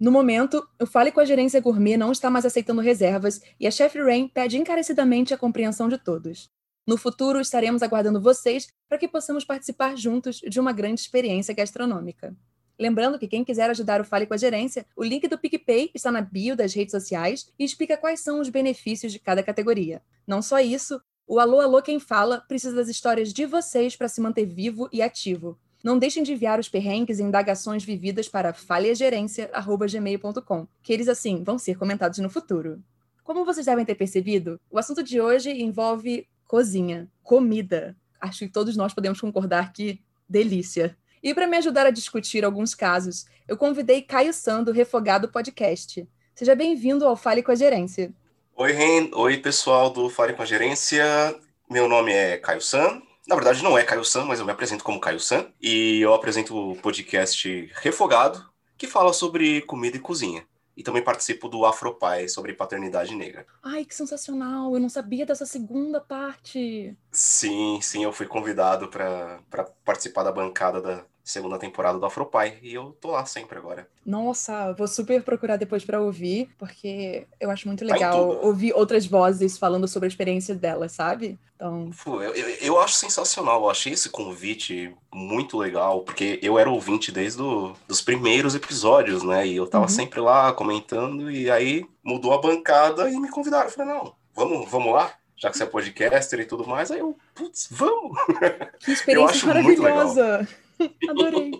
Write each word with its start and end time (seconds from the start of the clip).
No 0.00 0.12
momento, 0.12 0.64
o 0.80 0.86
Fale 0.86 1.10
com 1.10 1.18
a 1.18 1.24
Gerência 1.24 1.60
Gourmet 1.60 1.96
não 1.96 2.12
está 2.12 2.30
mais 2.30 2.46
aceitando 2.46 2.80
reservas 2.80 3.40
e 3.58 3.66
a 3.66 3.70
Chef 3.70 3.98
Rain 3.98 4.28
pede 4.28 4.56
encarecidamente 4.56 5.34
a 5.34 5.38
compreensão 5.38 5.88
de 5.88 5.98
todos. 5.98 6.48
No 6.86 6.96
futuro, 6.96 7.40
estaremos 7.40 7.82
aguardando 7.82 8.20
vocês 8.20 8.68
para 8.88 8.96
que 8.96 9.08
possamos 9.08 9.44
participar 9.44 9.96
juntos 9.96 10.36
de 10.36 10.60
uma 10.60 10.72
grande 10.72 11.00
experiência 11.00 11.52
gastronômica. 11.52 12.34
Lembrando 12.78 13.18
que 13.18 13.26
quem 13.26 13.44
quiser 13.44 13.68
ajudar 13.70 14.00
o 14.00 14.04
Fale 14.04 14.24
com 14.24 14.34
a 14.34 14.38
Gerência, 14.38 14.86
o 14.96 15.02
link 15.02 15.26
do 15.26 15.36
PicPay 15.36 15.90
está 15.92 16.12
na 16.12 16.20
bio 16.20 16.54
das 16.54 16.72
redes 16.72 16.92
sociais 16.92 17.52
e 17.58 17.64
explica 17.64 17.96
quais 17.96 18.20
são 18.20 18.40
os 18.40 18.48
benefícios 18.48 19.10
de 19.10 19.18
cada 19.18 19.42
categoria. 19.42 20.00
Não 20.24 20.40
só 20.40 20.60
isso, 20.60 21.02
o 21.26 21.40
Alô 21.40 21.60
Alô 21.60 21.82
Quem 21.82 21.98
Fala 21.98 22.40
precisa 22.46 22.76
das 22.76 22.88
histórias 22.88 23.32
de 23.32 23.44
vocês 23.46 23.96
para 23.96 24.08
se 24.08 24.20
manter 24.20 24.46
vivo 24.46 24.88
e 24.92 25.02
ativo. 25.02 25.58
Não 25.82 25.98
deixem 25.98 26.22
de 26.22 26.32
enviar 26.32 26.58
os 26.58 26.68
perrengues 26.68 27.18
e 27.18 27.22
indagações 27.22 27.84
vividas 27.84 28.28
para 28.28 28.52
falhagerência.gmail.com, 28.52 30.66
que 30.82 30.92
eles, 30.92 31.08
assim, 31.08 31.42
vão 31.44 31.58
ser 31.58 31.78
comentados 31.78 32.18
no 32.18 32.28
futuro. 32.28 32.82
Como 33.22 33.44
vocês 33.44 33.66
devem 33.66 33.84
ter 33.84 33.94
percebido, 33.94 34.60
o 34.70 34.78
assunto 34.78 35.02
de 35.02 35.20
hoje 35.20 35.50
envolve 35.50 36.26
cozinha, 36.46 37.08
comida. 37.22 37.96
Acho 38.20 38.40
que 38.40 38.48
todos 38.48 38.76
nós 38.76 38.92
podemos 38.92 39.20
concordar 39.20 39.72
que 39.72 40.00
delícia. 40.28 40.96
E 41.22 41.34
para 41.34 41.46
me 41.46 41.56
ajudar 41.56 41.86
a 41.86 41.90
discutir 41.90 42.44
alguns 42.44 42.74
casos, 42.74 43.26
eu 43.46 43.56
convidei 43.56 44.02
Caio 44.02 44.32
Sando, 44.32 44.72
Refogado 44.72 45.28
Podcast. 45.28 46.08
Seja 46.34 46.54
bem-vindo 46.54 47.06
ao 47.06 47.16
Fale 47.16 47.42
com 47.42 47.52
a 47.52 47.54
Gerência. 47.54 48.12
Oi, 48.56 48.72
Ren. 48.72 49.10
Oi, 49.12 49.36
pessoal 49.38 49.90
do 49.90 50.08
Fale 50.08 50.32
com 50.32 50.42
a 50.42 50.46
Gerência. 50.46 51.04
Meu 51.70 51.88
nome 51.88 52.12
é 52.12 52.38
Caio 52.38 52.60
San. 52.60 53.02
Na 53.28 53.34
verdade, 53.34 53.62
não 53.62 53.76
é 53.76 53.84
Caio 53.84 54.04
San, 54.06 54.24
mas 54.24 54.40
eu 54.40 54.46
me 54.46 54.52
apresento 54.52 54.82
como 54.82 54.98
Caio 54.98 55.20
San. 55.20 55.52
E 55.60 56.00
eu 56.00 56.14
apresento 56.14 56.56
o 56.56 56.74
podcast 56.76 57.70
Refogado, 57.74 58.42
que 58.78 58.86
fala 58.86 59.12
sobre 59.12 59.60
comida 59.62 59.98
e 59.98 60.00
cozinha. 60.00 60.46
E 60.74 60.82
também 60.82 61.04
participo 61.04 61.46
do 61.46 61.66
Afropai 61.66 62.26
sobre 62.26 62.54
paternidade 62.54 63.14
negra. 63.14 63.44
Ai, 63.62 63.84
que 63.84 63.94
sensacional! 63.94 64.72
Eu 64.72 64.80
não 64.80 64.88
sabia 64.88 65.26
dessa 65.26 65.44
segunda 65.44 66.00
parte. 66.00 66.96
Sim, 67.12 67.80
sim, 67.82 68.02
eu 68.02 68.12
fui 68.12 68.26
convidado 68.26 68.88
para 68.88 69.42
participar 69.84 70.22
da 70.22 70.32
bancada 70.32 70.80
da, 70.80 71.04
segunda 71.28 71.58
temporada 71.58 71.98
do 71.98 72.06
Afropai. 72.06 72.58
E 72.62 72.74
eu 72.74 72.96
tô 73.00 73.10
lá 73.10 73.24
sempre 73.26 73.58
agora. 73.58 73.86
Nossa, 74.04 74.72
vou 74.72 74.88
super 74.88 75.22
procurar 75.22 75.56
depois 75.56 75.84
para 75.84 76.00
ouvir, 76.00 76.48
porque 76.58 77.26
eu 77.38 77.50
acho 77.50 77.68
muito 77.68 77.84
legal 77.84 78.36
tá 78.36 78.46
ouvir 78.46 78.72
outras 78.72 79.06
vozes 79.06 79.58
falando 79.58 79.86
sobre 79.86 80.06
a 80.06 80.08
experiência 80.08 80.54
delas, 80.54 80.92
sabe? 80.92 81.38
Então... 81.54 81.90
eu, 82.06 82.34
eu, 82.34 82.48
eu, 82.60 82.80
acho 82.80 82.94
sensacional, 82.94 83.62
eu 83.62 83.70
achei 83.70 83.92
esse 83.92 84.08
convite 84.08 84.94
muito 85.12 85.58
legal, 85.58 86.02
porque 86.02 86.38
eu 86.40 86.58
era 86.58 86.70
ouvinte 86.70 87.10
desde 87.10 87.38
do, 87.38 87.76
os 87.88 88.00
primeiros 88.00 88.54
episódios, 88.54 89.22
né? 89.22 89.46
E 89.46 89.56
eu 89.56 89.66
tava 89.66 89.84
uhum. 89.84 89.88
sempre 89.90 90.20
lá 90.20 90.52
comentando, 90.52 91.30
e 91.30 91.50
aí 91.50 91.84
mudou 92.02 92.32
a 92.32 92.40
bancada 92.40 93.10
e 93.10 93.18
me 93.18 93.28
convidaram. 93.28 93.66
Eu 93.66 93.72
falei, 93.72 93.92
não, 93.92 94.14
vamos, 94.34 94.70
vamos 94.70 94.94
lá? 94.94 95.12
já 95.36 95.50
que 95.50 95.56
você 95.56 95.62
é 95.62 95.66
podcaster 95.66 96.40
e 96.40 96.44
tudo 96.44 96.66
mais, 96.66 96.90
aí 96.90 96.98
eu, 96.98 97.16
putz, 97.32 97.68
vamos! 97.70 98.18
Que 98.80 98.90
experiência 98.92 99.46
maravilhosa! 99.46 100.48
Adorei. 101.08 101.52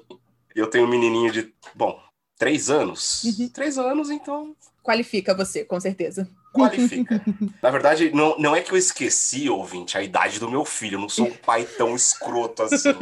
Eu 0.54 0.68
tenho 0.68 0.84
um 0.84 0.88
menininho 0.88 1.30
de, 1.30 1.54
bom, 1.74 2.00
três 2.36 2.70
anos. 2.70 3.24
Uhum. 3.24 3.48
Três 3.48 3.78
anos, 3.78 4.10
então. 4.10 4.56
Qualifica 4.82 5.34
você, 5.34 5.64
com 5.64 5.78
certeza. 5.78 6.28
Qualifica. 6.52 7.22
Na 7.62 7.70
verdade, 7.70 8.10
não, 8.12 8.38
não 8.38 8.56
é 8.56 8.62
que 8.62 8.72
eu 8.72 8.78
esqueci, 8.78 9.48
ouvinte, 9.48 9.98
a 9.98 10.02
idade 10.02 10.40
do 10.40 10.50
meu 10.50 10.64
filho. 10.64 10.96
Eu 10.96 11.00
não 11.00 11.08
sou 11.08 11.26
um 11.26 11.34
pai 11.34 11.64
tão 11.64 11.94
escroto 11.94 12.62
assim. 12.62 12.94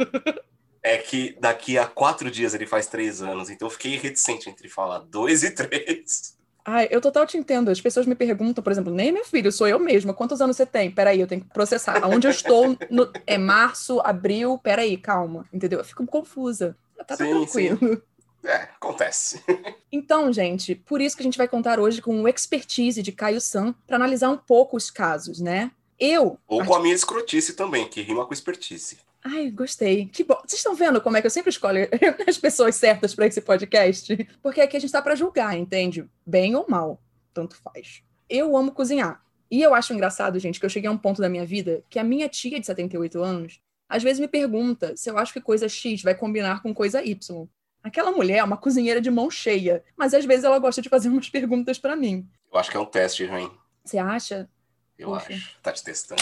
É 0.83 0.97
que 0.97 1.35
daqui 1.39 1.77
a 1.77 1.85
quatro 1.85 2.29
dias 2.29 2.53
ele 2.53 2.65
faz 2.65 2.87
três 2.87 3.21
anos, 3.21 3.49
então 3.49 3.67
eu 3.67 3.71
fiquei 3.71 3.97
reticente 3.97 4.49
entre 4.49 4.69
falar 4.69 4.99
dois 4.99 5.43
e 5.43 5.51
três. 5.51 6.36
Ai, 6.69 6.89
eu 6.91 6.99
total 6.99 7.25
te 7.25 7.37
entendo. 7.37 7.71
As 7.71 7.79
pessoas 7.79 8.05
me 8.05 8.13
perguntam, 8.13 8.61
por 8.61 8.73
exemplo, 8.73 8.93
nem 8.93 9.09
meu 9.09 9.23
filho, 9.23 9.53
sou 9.53 9.69
eu 9.69 9.79
mesma. 9.79 10.13
Quantos 10.13 10.41
anos 10.41 10.57
você 10.57 10.65
tem? 10.65 10.91
Peraí, 10.91 11.21
eu 11.21 11.25
tenho 11.25 11.39
que 11.39 11.47
processar. 11.47 12.03
Aonde 12.03 12.27
eu 12.27 12.31
estou? 12.31 12.77
No... 12.91 13.09
É 13.25 13.37
março, 13.37 14.01
abril? 14.01 14.57
Peraí, 14.57 14.97
calma. 14.97 15.45
Entendeu? 15.53 15.79
Eu 15.79 15.85
fico 15.85 16.05
confusa. 16.05 16.75
Tá, 16.97 17.05
tá 17.05 17.15
sim, 17.15 17.29
tranquilo. 17.29 17.79
Sim. 17.79 18.01
É, 18.43 18.63
acontece. 18.63 19.41
então, 19.89 20.31
gente, 20.33 20.75
por 20.75 20.99
isso 20.99 21.15
que 21.15 21.23
a 21.23 21.25
gente 21.25 21.37
vai 21.37 21.47
contar 21.47 21.79
hoje 21.79 22.01
com 22.01 22.21
o 22.21 22.27
expertise 22.27 23.01
de 23.01 23.13
Caio 23.13 23.39
San 23.39 23.73
para 23.85 23.95
analisar 23.95 24.29
um 24.29 24.37
pouco 24.37 24.75
os 24.75 24.91
casos, 24.91 25.39
né? 25.39 25.71
Eu. 25.97 26.37
Ou 26.49 26.65
com 26.65 26.75
a 26.75 26.81
minha 26.81 26.93
escrotice 26.93 27.53
também, 27.53 27.87
que 27.87 28.01
rima 28.01 28.25
com 28.25 28.33
expertise. 28.33 28.97
Ai, 29.23 29.49
gostei. 29.51 30.05
Que 30.05 30.23
bom. 30.23 30.35
Vocês 30.45 30.59
estão 30.59 30.75
vendo 30.75 31.01
como 31.01 31.17
é 31.17 31.21
que 31.21 31.27
eu 31.27 31.31
sempre 31.31 31.49
escolho 31.49 31.87
as 32.27 32.37
pessoas 32.37 32.75
certas 32.75 33.13
para 33.13 33.27
esse 33.27 33.41
podcast? 33.41 34.15
Porque 34.41 34.61
aqui 34.61 34.77
a 34.77 34.79
gente 34.79 34.87
está 34.87 35.01
para 35.01 35.15
julgar, 35.15 35.57
entende? 35.57 36.09
Bem 36.25 36.55
ou 36.55 36.65
mal, 36.69 37.01
tanto 37.33 37.55
faz. 37.57 38.01
Eu 38.29 38.55
amo 38.55 38.71
cozinhar. 38.71 39.21
E 39.49 39.61
eu 39.61 39.73
acho 39.73 39.93
engraçado, 39.93 40.37
gente, 40.39 40.59
que 40.59 40.65
eu 40.65 40.69
cheguei 40.69 40.89
a 40.89 40.91
um 40.91 40.97
ponto 40.97 41.21
da 41.21 41.29
minha 41.29 41.45
vida 41.45 41.83
que 41.89 41.99
a 41.99 42.03
minha 42.03 42.27
tia 42.27 42.59
de 42.59 42.65
78 42.65 43.21
anos 43.21 43.61
às 43.89 44.03
vezes 44.03 44.19
me 44.19 44.27
pergunta 44.27 44.95
se 44.97 45.09
eu 45.09 45.17
acho 45.17 45.31
que 45.31 45.39
coisa 45.39 45.69
X 45.69 46.01
vai 46.01 46.13
combinar 46.13 46.61
com 46.61 46.73
coisa 46.73 47.01
Y. 47.03 47.47
Aquela 47.81 48.11
mulher 48.11 48.39
é 48.39 48.43
uma 48.43 48.57
cozinheira 48.57 48.99
de 48.99 49.09
mão 49.09 49.31
cheia, 49.31 49.83
mas 49.95 50.13
às 50.13 50.25
vezes 50.25 50.43
ela 50.43 50.59
gosta 50.59 50.81
de 50.81 50.89
fazer 50.89 51.07
umas 51.09 51.29
perguntas 51.29 51.79
para 51.79 51.95
mim. 51.95 52.27
Eu 52.51 52.59
acho 52.59 52.69
que 52.69 52.75
é 52.77 52.79
um 52.79 52.85
teste, 52.85 53.25
ruim. 53.25 53.49
Você 53.83 53.97
acha? 53.97 54.49
Eu 54.97 55.09
Poxa. 55.09 55.33
acho. 55.33 55.57
Tá 55.61 55.71
te 55.71 55.83
testando. 55.83 56.21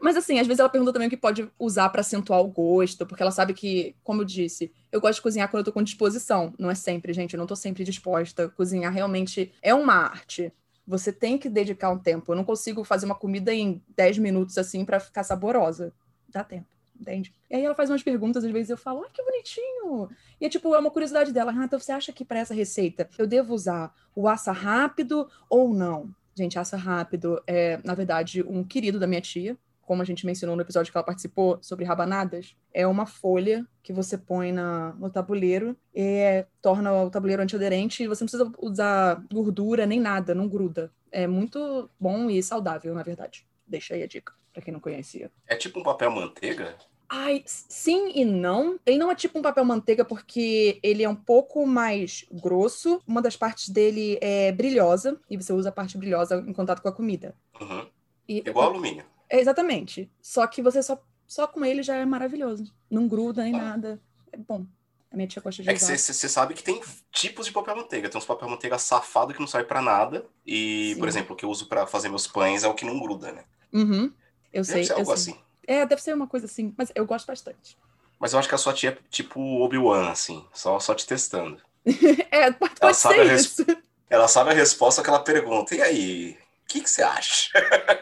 Mas 0.00 0.16
assim, 0.16 0.38
às 0.38 0.46
vezes 0.46 0.60
ela 0.60 0.68
pergunta 0.68 0.92
também 0.92 1.08
o 1.08 1.10
que 1.10 1.16
pode 1.16 1.50
usar 1.58 1.88
para 1.90 2.00
acentuar 2.00 2.40
o 2.40 2.48
gosto, 2.48 3.06
porque 3.06 3.22
ela 3.22 3.30
sabe 3.30 3.52
que, 3.52 3.94
como 4.02 4.22
eu 4.22 4.24
disse, 4.24 4.72
eu 4.90 5.00
gosto 5.00 5.16
de 5.16 5.22
cozinhar 5.22 5.50
quando 5.50 5.60
eu 5.60 5.64
tô 5.64 5.72
com 5.72 5.82
disposição. 5.82 6.54
Não 6.58 6.70
é 6.70 6.74
sempre, 6.74 7.12
gente, 7.12 7.34
eu 7.34 7.38
não 7.38 7.46
tô 7.46 7.54
sempre 7.54 7.84
disposta. 7.84 8.48
Cozinhar 8.48 8.92
realmente 8.92 9.52
é 9.60 9.74
uma 9.74 9.94
arte. 9.94 10.52
Você 10.86 11.12
tem 11.12 11.36
que 11.36 11.48
dedicar 11.48 11.90
um 11.90 11.98
tempo. 11.98 12.32
Eu 12.32 12.36
não 12.36 12.44
consigo 12.44 12.82
fazer 12.82 13.06
uma 13.06 13.14
comida 13.14 13.52
em 13.52 13.82
10 13.94 14.18
minutos 14.18 14.56
assim 14.56 14.84
para 14.84 14.98
ficar 14.98 15.22
saborosa. 15.22 15.92
Dá 16.28 16.42
tempo, 16.42 16.66
entende? 16.98 17.34
E 17.50 17.56
aí 17.56 17.64
ela 17.64 17.74
faz 17.74 17.90
umas 17.90 18.02
perguntas, 18.02 18.44
às 18.44 18.50
vezes 18.50 18.70
eu 18.70 18.76
falo, 18.76 19.04
ah, 19.04 19.10
que 19.12 19.22
bonitinho. 19.22 20.08
E 20.40 20.46
é 20.46 20.48
tipo, 20.48 20.74
é 20.74 20.78
uma 20.78 20.90
curiosidade 20.90 21.32
dela. 21.32 21.52
Ah, 21.54 21.64
então 21.64 21.78
você 21.78 21.92
acha 21.92 22.12
que 22.12 22.24
para 22.24 22.38
essa 22.38 22.54
receita 22.54 23.08
eu 23.18 23.26
devo 23.26 23.52
usar 23.52 23.94
o 24.16 24.26
assa 24.26 24.50
rápido 24.50 25.28
ou 25.48 25.74
não? 25.74 26.14
Gente, 26.34 26.58
assa 26.58 26.76
rápido 26.76 27.42
é, 27.46 27.78
na 27.84 27.94
verdade, 27.94 28.42
um 28.42 28.64
querido 28.64 28.98
da 28.98 29.06
minha 29.06 29.20
tia, 29.20 29.58
como 29.90 30.02
a 30.02 30.04
gente 30.04 30.24
mencionou 30.24 30.54
no 30.54 30.62
episódio 30.62 30.92
que 30.92 30.96
ela 30.96 31.04
participou 31.04 31.58
sobre 31.60 31.84
rabanadas, 31.84 32.54
é 32.72 32.86
uma 32.86 33.06
folha 33.06 33.66
que 33.82 33.92
você 33.92 34.16
põe 34.16 34.52
na, 34.52 34.92
no 34.92 35.10
tabuleiro 35.10 35.76
e 35.92 36.00
é, 36.00 36.46
torna 36.62 36.92
o 36.92 37.10
tabuleiro 37.10 37.42
antiaderente 37.42 38.04
e 38.04 38.06
você 38.06 38.22
não 38.22 38.28
precisa 38.28 38.52
usar 38.60 39.20
gordura 39.32 39.86
nem 39.86 39.98
nada, 39.98 40.32
não 40.32 40.46
gruda. 40.46 40.92
É 41.10 41.26
muito 41.26 41.90
bom 41.98 42.30
e 42.30 42.40
saudável, 42.40 42.94
na 42.94 43.02
verdade. 43.02 43.44
Deixa 43.66 43.94
aí 43.94 44.04
a 44.04 44.06
dica, 44.06 44.32
para 44.52 44.62
quem 44.62 44.72
não 44.72 44.78
conhecia. 44.78 45.28
É 45.44 45.56
tipo 45.56 45.80
um 45.80 45.82
papel 45.82 46.12
manteiga? 46.12 46.76
Ai, 47.08 47.42
sim 47.44 48.12
e 48.14 48.24
não. 48.24 48.78
Ele 48.86 48.96
não 48.96 49.10
é 49.10 49.16
tipo 49.16 49.40
um 49.40 49.42
papel 49.42 49.64
manteiga 49.64 50.04
porque 50.04 50.78
ele 50.84 51.02
é 51.02 51.08
um 51.08 51.16
pouco 51.16 51.66
mais 51.66 52.24
grosso. 52.30 53.02
Uma 53.08 53.20
das 53.20 53.36
partes 53.36 53.70
dele 53.70 54.20
é 54.22 54.52
brilhosa 54.52 55.20
e 55.28 55.36
você 55.36 55.52
usa 55.52 55.70
a 55.70 55.72
parte 55.72 55.98
brilhosa 55.98 56.44
em 56.46 56.52
contato 56.52 56.80
com 56.80 56.88
a 56.88 56.92
comida. 56.92 57.34
Uhum. 57.60 57.88
E, 58.28 58.38
Igual 58.46 58.70
alumínio. 58.70 59.04
É, 59.30 59.38
exatamente. 59.38 60.10
Só 60.20 60.46
que 60.46 60.60
você 60.60 60.82
só, 60.82 61.00
só 61.26 61.46
com 61.46 61.64
ele 61.64 61.82
já 61.82 61.94
é 61.94 62.04
maravilhoso. 62.04 62.72
Não 62.90 63.06
gruda 63.06 63.44
nem 63.44 63.54
ah. 63.54 63.62
nada. 63.62 64.00
É 64.32 64.36
bom. 64.36 64.66
A 65.12 65.16
minha 65.16 65.26
tia 65.26 65.42
gosta 65.42 65.62
de 65.62 65.68
É 65.68 65.74
que 65.74 65.80
você 65.80 66.28
sabe 66.28 66.54
que 66.54 66.62
tem 66.62 66.80
tipos 67.10 67.46
de 67.46 67.52
papel 67.52 67.76
manteiga. 67.76 68.08
Tem 68.08 68.18
uns 68.18 68.24
papel 68.24 68.48
manteiga 68.48 68.78
safado 68.78 69.32
que 69.32 69.40
não 69.40 69.46
serve 69.46 69.66
para 69.66 69.80
nada. 69.80 70.26
E, 70.46 70.92
Sim. 70.94 71.00
por 71.00 71.08
exemplo, 71.08 71.34
o 71.34 71.36
que 71.36 71.44
eu 71.44 71.50
uso 71.50 71.66
para 71.66 71.86
fazer 71.86 72.08
meus 72.08 72.26
pães 72.26 72.62
é 72.62 72.68
o 72.68 72.74
que 72.74 72.84
não 72.84 72.98
gruda, 72.98 73.32
né? 73.32 73.44
Uhum. 73.72 74.12
Eu 74.52 74.62
deve 74.62 74.64
sei. 74.64 74.84
Ser 74.84 74.92
algo 74.92 75.06
sei. 75.06 75.14
assim. 75.14 75.40
É, 75.66 75.86
deve 75.86 76.02
ser 76.02 76.14
uma 76.14 76.26
coisa 76.26 76.46
assim, 76.46 76.74
mas 76.76 76.90
eu 76.94 77.06
gosto 77.06 77.26
bastante. 77.26 77.76
Mas 78.18 78.32
eu 78.32 78.38
acho 78.38 78.48
que 78.48 78.54
a 78.54 78.58
sua 78.58 78.72
tia 78.72 78.90
é 78.90 78.98
tipo 79.08 79.40
Obi-Wan, 79.40 80.10
assim, 80.10 80.44
só, 80.52 80.78
só 80.78 80.94
te 80.94 81.06
testando. 81.06 81.60
é, 82.30 82.50
pode, 82.52 82.74
pode 82.74 82.96
ser 82.96 83.32
isso. 83.32 83.64
Ela 84.08 84.26
sabe 84.28 84.50
a 84.50 84.54
resposta 84.54 85.02
que 85.02 85.08
ela 85.08 85.20
pergunta. 85.20 85.74
E 85.74 85.80
aí, 85.80 86.38
que, 86.70 86.80
que 86.80 86.88
você 86.88 87.02
acha? 87.02 87.50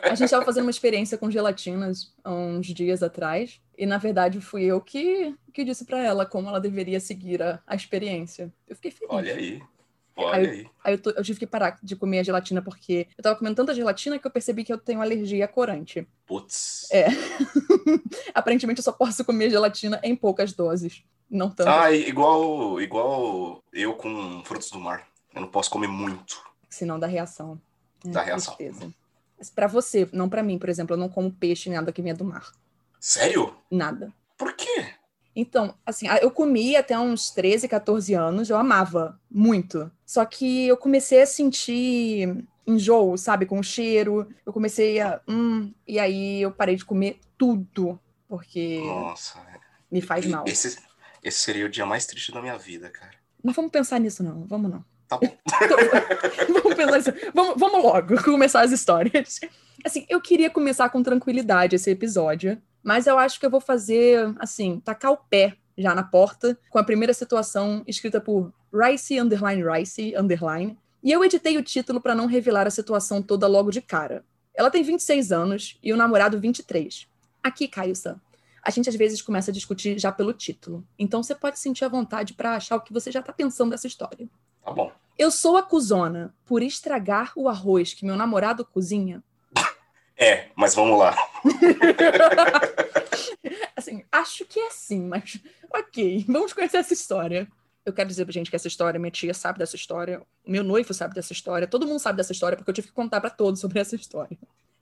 A 0.02 0.10
gente 0.10 0.24
estava 0.24 0.44
fazendo 0.44 0.64
uma 0.64 0.70
experiência 0.70 1.16
com 1.16 1.30
gelatinas 1.30 2.12
há 2.22 2.30
uns 2.30 2.66
dias 2.66 3.02
atrás, 3.02 3.60
e 3.76 3.86
na 3.86 3.96
verdade 3.96 4.40
fui 4.40 4.64
eu 4.64 4.78
que, 4.78 5.34
que 5.54 5.64
disse 5.64 5.86
para 5.86 5.98
ela 5.98 6.26
como 6.26 6.48
ela 6.48 6.60
deveria 6.60 7.00
seguir 7.00 7.42
a, 7.42 7.60
a 7.66 7.74
experiência. 7.74 8.52
Eu 8.66 8.76
fiquei 8.76 8.90
feliz. 8.90 9.10
Olha 9.10 9.34
aí. 9.34 9.62
Olha 10.14 10.50
aí. 10.50 10.58
Aí, 10.58 10.70
aí 10.84 10.94
eu, 10.94 10.98
tô, 10.98 11.10
eu, 11.10 11.22
tive 11.22 11.38
que 11.38 11.46
parar 11.46 11.78
de 11.82 11.96
comer 11.96 12.18
a 12.18 12.22
gelatina 12.22 12.60
porque 12.60 13.08
eu 13.16 13.22
tava 13.22 13.36
comendo 13.36 13.56
tanta 13.56 13.74
gelatina 13.74 14.18
que 14.18 14.26
eu 14.26 14.30
percebi 14.30 14.64
que 14.64 14.72
eu 14.72 14.78
tenho 14.78 15.00
alergia 15.00 15.46
a 15.46 15.48
corante. 15.48 16.06
Putz. 16.26 16.88
É. 16.90 17.06
Aparentemente 18.34 18.80
eu 18.80 18.84
só 18.84 18.92
posso 18.92 19.24
comer 19.24 19.48
gelatina 19.48 19.98
em 20.02 20.14
poucas 20.14 20.52
doses. 20.52 21.02
Não 21.30 21.48
tanto. 21.48 21.70
Ah, 21.70 21.90
igual, 21.92 22.80
igual 22.80 23.62
eu 23.72 23.94
com 23.94 24.42
frutos 24.44 24.70
do 24.70 24.80
mar. 24.80 25.06
Eu 25.34 25.40
não 25.40 25.48
posso 25.48 25.70
comer 25.70 25.88
muito. 25.88 26.42
Senão 26.68 26.98
dá 26.98 27.06
reação. 27.06 27.58
É, 28.04 28.10
da 28.10 28.22
reação. 28.22 28.54
Tristeza. 28.54 28.92
Mas 29.38 29.50
pra 29.50 29.66
você, 29.66 30.08
não 30.12 30.28
para 30.28 30.42
mim, 30.42 30.58
por 30.58 30.68
exemplo, 30.68 30.94
eu 30.94 30.98
não 30.98 31.08
como 31.08 31.30
peixe, 31.30 31.70
nada 31.70 31.92
que 31.92 32.02
venha 32.02 32.14
do 32.14 32.24
mar. 32.24 32.52
Sério? 32.98 33.54
Nada. 33.70 34.12
Por 34.36 34.52
quê? 34.54 34.94
Então, 35.34 35.72
assim, 35.86 36.08
eu 36.20 36.32
comi 36.32 36.74
até 36.74 36.98
uns 36.98 37.30
13, 37.30 37.68
14 37.68 38.12
anos, 38.14 38.50
eu 38.50 38.56
amava 38.56 39.20
muito. 39.30 39.90
Só 40.04 40.24
que 40.24 40.66
eu 40.66 40.76
comecei 40.76 41.22
a 41.22 41.26
sentir 41.26 42.44
enjoo, 42.66 43.16
sabe, 43.16 43.46
com 43.46 43.60
o 43.60 43.62
cheiro. 43.62 44.28
Eu 44.44 44.52
comecei 44.52 45.00
a. 45.00 45.20
Hum, 45.28 45.72
e 45.86 45.98
aí 45.98 46.42
eu 46.42 46.50
parei 46.50 46.74
de 46.74 46.84
comer 46.84 47.20
tudo, 47.36 47.98
porque. 48.28 48.80
Nossa. 48.84 49.38
Me 49.90 50.02
faz 50.02 50.26
mal. 50.26 50.44
Esse, 50.46 50.76
esse 51.22 51.38
seria 51.40 51.66
o 51.66 51.68
dia 51.68 51.86
mais 51.86 52.04
triste 52.04 52.32
da 52.32 52.42
minha 52.42 52.58
vida, 52.58 52.90
cara. 52.90 53.12
Não 53.42 53.52
vamos 53.52 53.70
pensar 53.70 54.00
nisso, 54.00 54.22
não. 54.22 54.44
Vamos 54.44 54.70
não. 54.70 54.84
Tá 55.08 55.16
bom. 55.16 55.26
vamos 56.62 56.74
pensar 56.74 56.96
nisso. 56.96 57.12
Vamos, 57.34 57.54
vamos 57.56 57.82
logo 57.82 58.22
começar 58.22 58.60
as 58.60 58.72
histórias. 58.72 59.40
Assim, 59.84 60.04
eu 60.08 60.20
queria 60.20 60.50
começar 60.50 60.88
com 60.90 61.02
tranquilidade 61.02 61.76
esse 61.76 61.90
episódio, 61.90 62.60
mas 62.82 63.06
eu 63.06 63.18
acho 63.18 63.40
que 63.40 63.46
eu 63.46 63.50
vou 63.50 63.60
fazer, 63.60 64.34
assim, 64.38 64.80
tacar 64.80 65.12
o 65.12 65.16
pé 65.16 65.56
já 65.76 65.94
na 65.94 66.02
porta, 66.02 66.58
com 66.68 66.78
a 66.78 66.84
primeira 66.84 67.14
situação 67.14 67.82
escrita 67.86 68.20
por 68.20 68.52
Rice, 68.72 69.18
underline 69.18 69.62
Rice, 69.62 70.14
underline. 70.16 70.76
E 71.02 71.12
eu 71.12 71.24
editei 71.24 71.56
o 71.56 71.62
título 71.62 72.00
para 72.00 72.14
não 72.14 72.26
revelar 72.26 72.66
a 72.66 72.70
situação 72.70 73.22
toda 73.22 73.46
logo 73.46 73.70
de 73.70 73.80
cara. 73.80 74.24
Ela 74.54 74.70
tem 74.70 74.82
26 74.82 75.30
anos 75.30 75.78
e 75.82 75.92
o 75.92 75.96
namorado 75.96 76.40
23. 76.40 77.06
Aqui, 77.42 77.68
Caio-san, 77.68 78.20
a 78.60 78.70
gente 78.70 78.88
às 78.88 78.96
vezes 78.96 79.22
começa 79.22 79.52
a 79.52 79.54
discutir 79.54 79.98
já 79.98 80.10
pelo 80.10 80.32
título. 80.32 80.84
Então 80.98 81.22
você 81.22 81.34
pode 81.34 81.60
sentir 81.60 81.84
a 81.84 81.88
vontade 81.88 82.34
para 82.34 82.56
achar 82.56 82.76
o 82.76 82.80
que 82.80 82.92
você 82.92 83.12
já 83.12 83.22
tá 83.22 83.32
pensando 83.32 83.70
dessa 83.70 83.86
história. 83.86 84.28
Tá 84.68 84.74
bom. 84.74 84.92
Eu 85.18 85.30
sou 85.30 85.56
a 85.56 85.62
cuzona 85.62 86.34
por 86.44 86.62
estragar 86.62 87.32
o 87.34 87.48
arroz 87.48 87.94
que 87.94 88.04
meu 88.04 88.16
namorado 88.16 88.64
cozinha. 88.64 89.22
É, 90.20 90.48
mas 90.56 90.74
vamos 90.74 90.98
lá. 90.98 91.14
assim, 93.76 94.02
acho 94.10 94.44
que 94.44 94.58
é 94.58 94.68
sim, 94.68 95.04
mas 95.04 95.40
ok, 95.72 96.24
vamos 96.26 96.52
conhecer 96.52 96.78
essa 96.78 96.92
história. 96.92 97.46
Eu 97.86 97.92
quero 97.92 98.08
dizer 98.08 98.24
pra 98.24 98.32
gente 98.32 98.50
que 98.50 98.56
essa 98.56 98.66
história, 98.66 98.98
minha 98.98 99.12
tia 99.12 99.32
sabe 99.32 99.60
dessa 99.60 99.76
história, 99.76 100.20
meu 100.44 100.64
noivo 100.64 100.92
sabe 100.92 101.14
dessa 101.14 101.32
história, 101.32 101.68
todo 101.68 101.86
mundo 101.86 102.00
sabe 102.00 102.16
dessa 102.16 102.32
história, 102.32 102.56
porque 102.56 102.68
eu 102.68 102.74
tive 102.74 102.88
que 102.88 102.92
contar 102.92 103.20
para 103.20 103.30
todos 103.30 103.60
sobre 103.60 103.78
essa 103.78 103.94
história. 103.94 104.36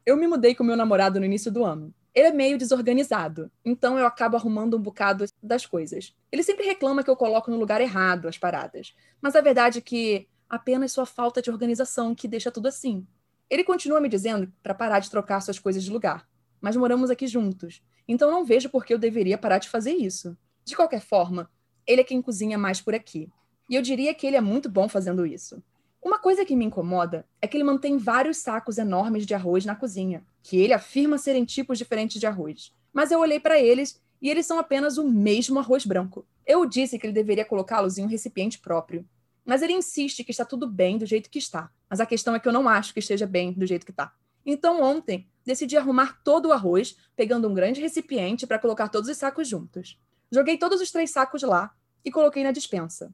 Eu 0.07 0.17
me 0.17 0.27
mudei 0.27 0.55
com 0.55 0.65
meu 0.65 0.75
namorado 0.75 1.21
no 1.21 1.27
início 1.27 1.53
do 1.53 1.67
ano. 1.67 1.93
Ele 2.17 2.29
é 2.29 2.33
meio 2.33 2.57
desorganizado, 2.57 3.51
então 3.63 3.99
eu 3.99 4.07
acabo 4.07 4.39
arrumando 4.39 4.75
um 4.75 4.81
bocado 4.81 5.27
das 5.43 5.67
coisas. 5.67 6.17
Ele 6.33 6.43
sempre 6.43 6.65
reclama 6.65 7.05
que 7.05 7.11
eu 7.11 7.15
coloco 7.15 7.51
no 7.51 7.59
lugar 7.59 7.79
errado 7.79 8.27
as 8.27 8.39
paradas, 8.39 8.97
mas 9.21 9.37
a 9.37 9.43
verdade 9.43 9.81
é 9.81 9.83
que 9.83 10.27
apenas 10.49 10.93
sua 10.93 11.05
falta 11.05 11.43
de 11.43 11.51
organização 11.51 12.15
que 12.15 12.27
deixa 12.27 12.51
tudo 12.51 12.69
assim. 12.69 13.07
Ele 13.51 13.63
continua 13.63 14.01
me 14.01 14.09
dizendo 14.09 14.51
para 14.63 14.73
parar 14.73 15.01
de 15.01 15.11
trocar 15.11 15.43
suas 15.43 15.59
coisas 15.59 15.85
de 15.85 15.91
lugar, 15.91 16.27
mas 16.59 16.75
moramos 16.75 17.11
aqui 17.11 17.27
juntos, 17.27 17.83
então 18.09 18.31
não 18.31 18.47
vejo 18.47 18.71
por 18.71 18.87
que 18.87 18.95
eu 18.95 18.99
deveria 18.99 19.37
parar 19.37 19.59
de 19.59 19.69
fazer 19.69 19.93
isso. 19.93 20.35
De 20.65 20.75
qualquer 20.75 21.03
forma, 21.03 21.51
ele 21.87 22.01
é 22.01 22.05
quem 22.05 22.23
cozinha 22.23 22.57
mais 22.57 22.81
por 22.81 22.95
aqui, 22.95 23.31
e 23.69 23.75
eu 23.75 23.83
diria 23.83 24.15
que 24.15 24.27
ele 24.27 24.37
é 24.37 24.41
muito 24.41 24.71
bom 24.71 24.89
fazendo 24.89 25.27
isso. 25.27 25.63
Uma 26.07 26.21
coisa 26.21 26.45
que 26.45 26.55
me 26.55 26.65
incomoda 26.65 27.27
é 27.43 27.49
que 27.49 27.57
ele 27.57 27.65
mantém 27.65 27.99
vários 27.99 28.37
sacos 28.37 28.79
enormes 28.79 29.27
de 29.27 29.35
arroz 29.35 29.65
na 29.65 29.75
cozinha, 29.75 30.25
que 30.41 30.57
ele 30.57 30.73
afirma 30.73 31.19
serem 31.19 31.45
tipos 31.45 31.79
diferentes 31.79 32.21
de 32.21 32.29
arroz. 32.29 32.73
Mas 32.93 33.11
eu 33.11 33.19
olhei 33.19 33.41
para 33.41 33.59
eles 33.59 34.01
e 34.23 34.31
eles 34.31 34.47
são 34.47 34.57
apenas 34.57 34.99
o 34.99 35.05
mesmo 35.09 35.59
arroz 35.59 35.85
branco. 35.85 36.25
Eu 36.47 36.65
disse 36.65 36.97
que 36.97 37.09
ele 37.09 37.13
deveria 37.13 37.45
colocá-los 37.45 37.99
em 37.99 38.05
um 38.05 38.07
recipiente 38.07 38.61
próprio, 38.61 39.05
mas 39.45 39.63
ele 39.63 39.73
insiste 39.73 40.23
que 40.23 40.31
está 40.31 40.45
tudo 40.45 40.69
bem 40.69 40.97
do 40.97 41.05
jeito 41.05 41.29
que 41.29 41.41
está. 41.41 41.73
Mas 41.91 41.99
a 41.99 42.07
questão 42.07 42.37
é 42.37 42.39
que 42.39 42.47
eu 42.47 42.53
não 42.53 42.69
acho 42.69 42.95
que 42.95 43.01
esteja 43.01 43.27
bem 43.27 43.53
do 43.53 43.67
jeito 43.67 43.85
que 43.85 43.91
está. 43.91 44.13
Então, 44.47 44.81
ontem, 44.81 45.27
decidi 45.45 45.77
arrumar 45.77 46.21
todo 46.23 46.51
o 46.51 46.53
arroz, 46.53 46.97
pegando 47.17 47.49
um 47.49 47.53
grande 47.53 47.81
recipiente 47.81 48.47
para 48.47 48.61
colocar 48.61 48.91
todos 48.91 49.11
os 49.11 49.17
sacos 49.17 49.49
juntos. 49.49 49.99
Joguei 50.31 50.57
todos 50.57 50.81
os 50.81 50.93
três 50.93 51.11
sacos 51.11 51.43
lá 51.43 51.75
e 52.05 52.13
coloquei 52.13 52.45
na 52.45 52.53
dispensa. 52.53 53.13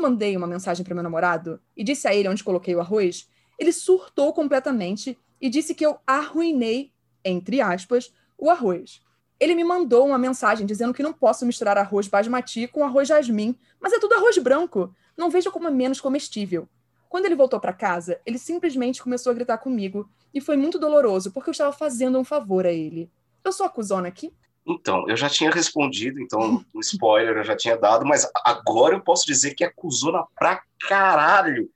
Eu 0.00 0.02
mandei 0.02 0.34
uma 0.34 0.46
mensagem 0.46 0.82
para 0.82 0.94
meu 0.94 1.04
namorado 1.04 1.60
e 1.76 1.84
disse 1.84 2.08
a 2.08 2.14
ele 2.14 2.26
onde 2.26 2.42
coloquei 2.42 2.74
o 2.74 2.80
arroz, 2.80 3.28
ele 3.58 3.70
surtou 3.70 4.32
completamente 4.32 5.18
e 5.38 5.50
disse 5.50 5.74
que 5.74 5.84
eu 5.84 5.98
arruinei, 6.06 6.90
entre 7.22 7.60
aspas, 7.60 8.10
o 8.38 8.48
arroz. 8.48 9.02
Ele 9.38 9.54
me 9.54 9.62
mandou 9.62 10.06
uma 10.06 10.16
mensagem 10.16 10.64
dizendo 10.64 10.94
que 10.94 11.02
não 11.02 11.12
posso 11.12 11.44
misturar 11.44 11.76
arroz 11.76 12.08
basmati 12.08 12.66
com 12.66 12.82
arroz 12.82 13.08
jasmim, 13.08 13.54
mas 13.78 13.92
é 13.92 13.98
tudo 13.98 14.14
arroz 14.14 14.38
branco. 14.38 14.90
Não 15.18 15.28
vejo 15.28 15.50
como 15.50 15.68
é 15.68 15.70
menos 15.70 16.00
comestível. 16.00 16.66
Quando 17.06 17.26
ele 17.26 17.36
voltou 17.36 17.60
para 17.60 17.74
casa, 17.74 18.18
ele 18.24 18.38
simplesmente 18.38 19.02
começou 19.02 19.30
a 19.30 19.34
gritar 19.34 19.58
comigo 19.58 20.08
e 20.32 20.40
foi 20.40 20.56
muito 20.56 20.78
doloroso 20.78 21.30
porque 21.30 21.50
eu 21.50 21.52
estava 21.52 21.72
fazendo 21.72 22.18
um 22.18 22.24
favor 22.24 22.64
a 22.64 22.72
ele. 22.72 23.12
Eu 23.44 23.52
sou 23.52 23.66
acusona 23.66 24.08
aqui? 24.08 24.32
Então, 24.72 25.08
eu 25.08 25.16
já 25.16 25.28
tinha 25.28 25.50
respondido, 25.50 26.20
então, 26.20 26.64
um 26.74 26.80
spoiler 26.80 27.36
eu 27.36 27.44
já 27.44 27.56
tinha 27.56 27.76
dado, 27.76 28.04
mas 28.06 28.28
agora 28.44 28.94
eu 28.94 29.00
posso 29.00 29.26
dizer 29.26 29.54
que 29.54 29.64
acusona 29.64 30.24
pra 30.38 30.62
caralho. 30.88 31.68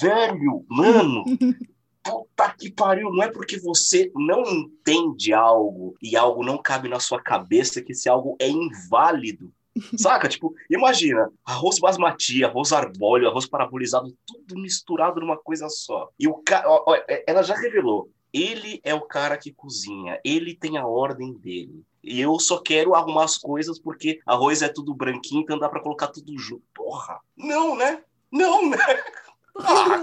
Velho, 0.00 0.64
mano, 0.68 1.24
puta 2.02 2.54
que 2.58 2.70
pariu, 2.70 3.10
não 3.12 3.22
é 3.22 3.30
porque 3.30 3.58
você 3.58 4.10
não 4.14 4.42
entende 4.42 5.32
algo 5.32 5.94
e 6.02 6.16
algo 6.16 6.44
não 6.44 6.58
cabe 6.58 6.88
na 6.88 6.98
sua 6.98 7.22
cabeça 7.22 7.80
que 7.80 7.92
esse 7.92 8.08
algo 8.08 8.36
é 8.40 8.48
inválido. 8.48 9.52
Saca? 9.96 10.28
Tipo, 10.28 10.54
imagina, 10.68 11.30
arroz 11.44 11.78
basmati, 11.78 12.44
arroz 12.44 12.72
arbóleo, 12.72 13.28
arroz 13.28 13.46
parabolizado, 13.46 14.14
tudo 14.26 14.60
misturado 14.60 15.20
numa 15.20 15.36
coisa 15.38 15.68
só. 15.68 16.10
E 16.18 16.28
o 16.28 16.34
cara, 16.34 16.66
ela 17.26 17.42
já 17.42 17.54
revelou, 17.54 18.10
ele 18.32 18.80
é 18.84 18.94
o 18.94 19.02
cara 19.02 19.38
que 19.38 19.52
cozinha, 19.52 20.20
ele 20.24 20.54
tem 20.54 20.76
a 20.76 20.86
ordem 20.86 21.32
dele. 21.34 21.82
E 22.02 22.20
eu 22.20 22.38
só 22.38 22.58
quero 22.58 22.94
arrumar 22.94 23.24
as 23.24 23.38
coisas 23.38 23.78
porque 23.78 24.20
arroz 24.26 24.62
é 24.62 24.68
tudo 24.68 24.94
branquinho, 24.94 25.42
então 25.42 25.58
dá 25.58 25.68
para 25.68 25.80
colocar 25.82 26.08
tudo 26.08 26.36
junto. 26.36 26.64
Porra! 26.74 27.20
Não, 27.36 27.76
né? 27.76 28.02
Não, 28.30 28.68
né? 28.68 28.78
Ah, 29.54 29.98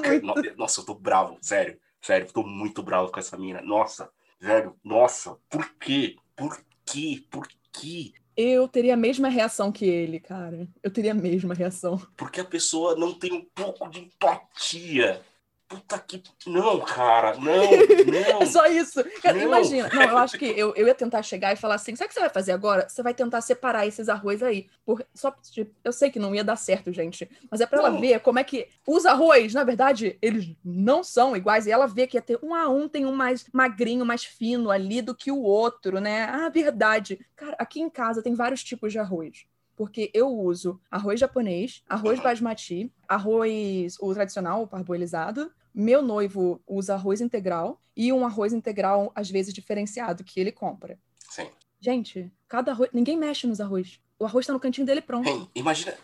nossa, 0.56 0.80
eu 0.80 0.86
tô 0.86 0.94
bravo, 0.94 1.36
sério. 1.42 1.80
Sério, 2.00 2.32
tô 2.32 2.44
muito 2.44 2.84
bravo 2.84 3.12
com 3.12 3.20
essa 3.20 3.36
mina. 3.36 3.62
Nossa, 3.64 4.12
velho, 4.40 4.76
nossa, 4.84 5.38
por 5.50 5.68
quê? 5.80 6.16
Por 6.36 6.64
quê? 6.86 7.24
Por 7.32 7.48
quê? 7.72 8.14
Eu 8.38 8.68
teria 8.68 8.94
a 8.94 8.98
mesma 8.98 9.28
reação 9.28 9.72
que 9.72 9.86
ele, 9.86 10.20
cara. 10.20 10.68
Eu 10.82 10.92
teria 10.92 11.12
a 11.12 11.16
mesma 11.16 11.54
reação. 11.54 12.00
Porque 12.16 12.40
a 12.40 12.46
pessoa 12.46 12.96
não 12.96 13.14
tem 13.14 13.34
um 13.34 13.46
pouco 13.54 13.90
de 13.90 14.00
empatia. 14.00 15.22
Puta 15.70 16.00
que. 16.00 16.24
Não, 16.48 16.80
cara, 16.80 17.36
não, 17.36 17.44
não. 18.34 18.42
é 18.42 18.46
só 18.48 18.66
isso. 18.66 19.04
Não. 19.24 19.38
Imagina. 19.38 19.88
Não, 19.94 20.02
eu 20.02 20.18
acho 20.18 20.36
que 20.36 20.46
eu, 20.46 20.74
eu 20.76 20.88
ia 20.88 20.96
tentar 20.96 21.22
chegar 21.22 21.54
e 21.54 21.56
falar 21.56 21.76
assim: 21.76 21.96
sabe 21.96 22.08
o 22.08 22.08
que 22.08 22.16
você 22.16 22.22
vai 22.22 22.30
fazer 22.32 22.54
agora? 22.54 22.90
Você 22.90 23.04
vai 23.04 23.14
tentar 23.14 23.40
separar 23.42 23.86
esses 23.86 24.10
arroz 24.10 24.42
aí. 24.42 24.68
Por, 24.84 25.06
só, 25.14 25.30
tipo, 25.30 25.72
eu 25.84 25.94
sei 25.94 26.10
que 26.10 26.18
não 26.18 26.34
ia 26.34 26.44
dar 26.44 26.56
certo, 26.56 26.92
gente. 26.92 27.30
Mas 27.52 27.62
é 27.62 27.68
pra 27.68 27.78
ela 27.78 27.92
ver 27.92 28.20
como 28.22 28.40
é 28.40 28.44
que 28.44 28.68
os 28.88 29.06
arroz, 29.06 29.54
na 29.54 29.64
verdade, 29.64 30.18
eles 30.24 30.56
não 30.66 31.04
são 31.04 31.38
iguais. 31.38 31.68
E 31.68 31.72
ela 31.72 31.86
vê 31.86 32.08
que 32.08 32.18
ia 32.18 32.22
ter 32.22 32.40
um 32.42 32.56
a 32.56 32.68
um, 32.68 32.90
tem 32.90 33.06
um 33.06 33.14
mais 33.14 33.46
magrinho, 33.54 34.04
mais 34.04 34.24
fino 34.24 34.72
ali 34.72 35.04
do 35.04 35.14
que 35.14 35.32
o 35.32 35.40
outro, 35.40 36.00
né? 36.00 36.24
Ah, 36.24 36.50
verdade. 36.50 37.24
Cara, 37.36 37.56
aqui 37.60 37.80
em 37.80 37.92
casa 37.92 38.24
tem 38.24 38.34
vários 38.34 38.64
tipos 38.64 38.92
de 38.92 38.98
arroz 38.98 39.46
porque 39.80 40.12
eu 40.14 40.28
uso 40.28 40.78
arroz 40.92 41.18
japonês, 41.18 41.82
arroz 41.88 42.20
basmati, 42.20 42.92
arroz 43.08 43.96
o 44.02 44.14
tradicional, 44.14 44.64
o 44.64 44.68
parboilizado, 44.68 45.50
meu 45.74 46.02
noivo 46.02 46.62
usa 46.68 46.96
arroz 46.96 47.22
integral 47.22 47.82
e 47.96 48.12
um 48.14 48.26
arroz 48.26 48.54
integral, 48.54 49.12
às 49.14 49.30
vezes, 49.30 49.54
diferenciado, 49.54 50.24
que 50.24 50.40
ele 50.40 50.52
compra. 50.52 50.98
Sim. 51.30 51.48
Gente, 51.80 52.32
cada 52.48 52.72
arroz. 52.72 52.90
Ninguém 52.94 53.18
mexe 53.18 53.48
nos 53.48 53.62
arroz. 53.62 54.00
O 54.18 54.26
arroz 54.26 54.46
tá 54.46 54.54
no 54.54 54.60
cantinho 54.60 54.86
dele 54.86 55.02
pronto. 55.02 55.28
Hey, 55.30 55.48
imagina. 55.56 55.98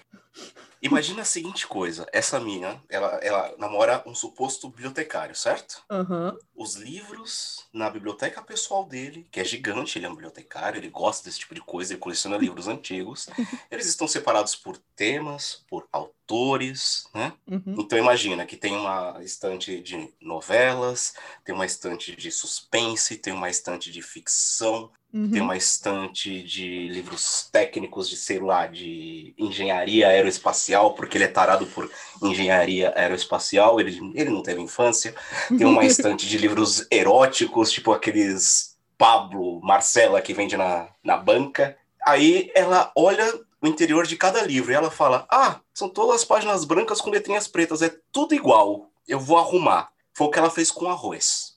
Imagina 0.86 1.24
a 1.24 1.26
seguinte 1.26 1.66
coisa: 1.66 2.06
essa 2.14 2.40
minha, 2.40 2.80
ela, 2.88 3.16
ela 3.24 3.56
namora 3.58 4.04
um 4.06 4.14
suposto 4.14 4.70
bibliotecário, 4.70 5.36
certo? 5.36 5.84
Uhum. 5.90 6.38
Os 6.56 6.76
livros 6.76 7.66
na 7.74 7.90
biblioteca 7.90 8.40
pessoal 8.42 8.86
dele, 8.86 9.28
que 9.32 9.40
é 9.40 9.44
gigante, 9.44 9.98
ele 9.98 10.06
é 10.06 10.10
um 10.10 10.14
bibliotecário, 10.14 10.78
ele 10.78 10.90
gosta 10.90 11.26
desse 11.26 11.40
tipo 11.40 11.56
de 11.56 11.62
coisa, 11.62 11.94
ele 11.94 12.00
coleciona 12.00 12.38
livros 12.38 12.68
antigos. 12.68 13.28
Eles 13.72 13.88
estão 13.88 14.08
separados 14.08 14.56
por 14.56 14.78
temas, 14.96 15.66
por 15.68 15.88
autores, 15.92 17.10
né? 17.14 17.34
Uhum. 17.48 17.76
Então 17.80 17.98
imagina 17.98 18.46
que 18.46 18.56
tem 18.56 18.76
uma 18.76 19.18
estante 19.24 19.82
de 19.82 20.14
novelas, 20.22 21.16
tem 21.44 21.54
uma 21.54 21.66
estante 21.66 22.16
de 22.16 22.32
suspense, 22.32 23.18
tem 23.18 23.34
uma 23.34 23.50
estante 23.50 23.92
de 23.92 24.02
ficção, 24.02 24.92
Uhum. 25.16 25.32
tem 25.32 25.42
uma 25.42 25.56
estante 25.56 26.44
de 26.44 26.90
livros 26.90 27.48
técnicos 27.50 28.10
de, 28.10 28.18
sei 28.18 28.38
lá, 28.38 28.68
de 28.68 29.34
engenharia 29.38 30.10
aeroespacial, 30.10 30.94
porque 30.94 31.18
ele 31.18 31.24
é 31.24 31.30
tarado 31.30 31.66
por 31.68 31.90
engenharia 32.22 32.92
aeroespacial, 32.94 33.80
ele, 33.80 33.98
ele 34.14 34.30
não 34.30 34.44
teve 34.44 34.60
infância. 34.60 35.16
Tem 35.48 35.66
uma 35.66 35.86
estante 35.88 36.28
de 36.28 36.38
livros 36.38 36.86
eróticos, 36.92 37.72
tipo 37.72 37.94
aqueles 37.94 38.76
Pablo, 38.98 39.62
Marcela 39.62 40.22
que 40.22 40.34
vende 40.34 40.58
na, 40.58 40.90
na 41.02 41.16
banca. 41.16 41.78
Aí 42.06 42.52
ela 42.54 42.92
olha 42.94 43.26
o 43.62 43.68
interior 43.68 44.06
de 44.06 44.18
cada 44.18 44.42
livro 44.42 44.74
e 44.74 44.76
ela 44.76 44.92
fala: 44.92 45.26
Ah, 45.32 45.62
são 45.74 45.88
todas 45.88 46.18
as 46.18 46.26
páginas 46.26 46.66
brancas 46.66 47.00
com 47.00 47.10
letrinhas 47.10 47.48
pretas, 47.48 47.82
é 47.82 47.96
tudo 48.12 48.36
igual. 48.36 48.92
Eu 49.08 49.22
vou 49.22 49.38
arrumar. 49.38 49.92
Foi 50.14 50.28
o 50.28 50.30
que 50.30 50.40
ela 50.40 50.50
fez 50.50 50.70
com 50.72 50.90
arroz. 50.90 51.56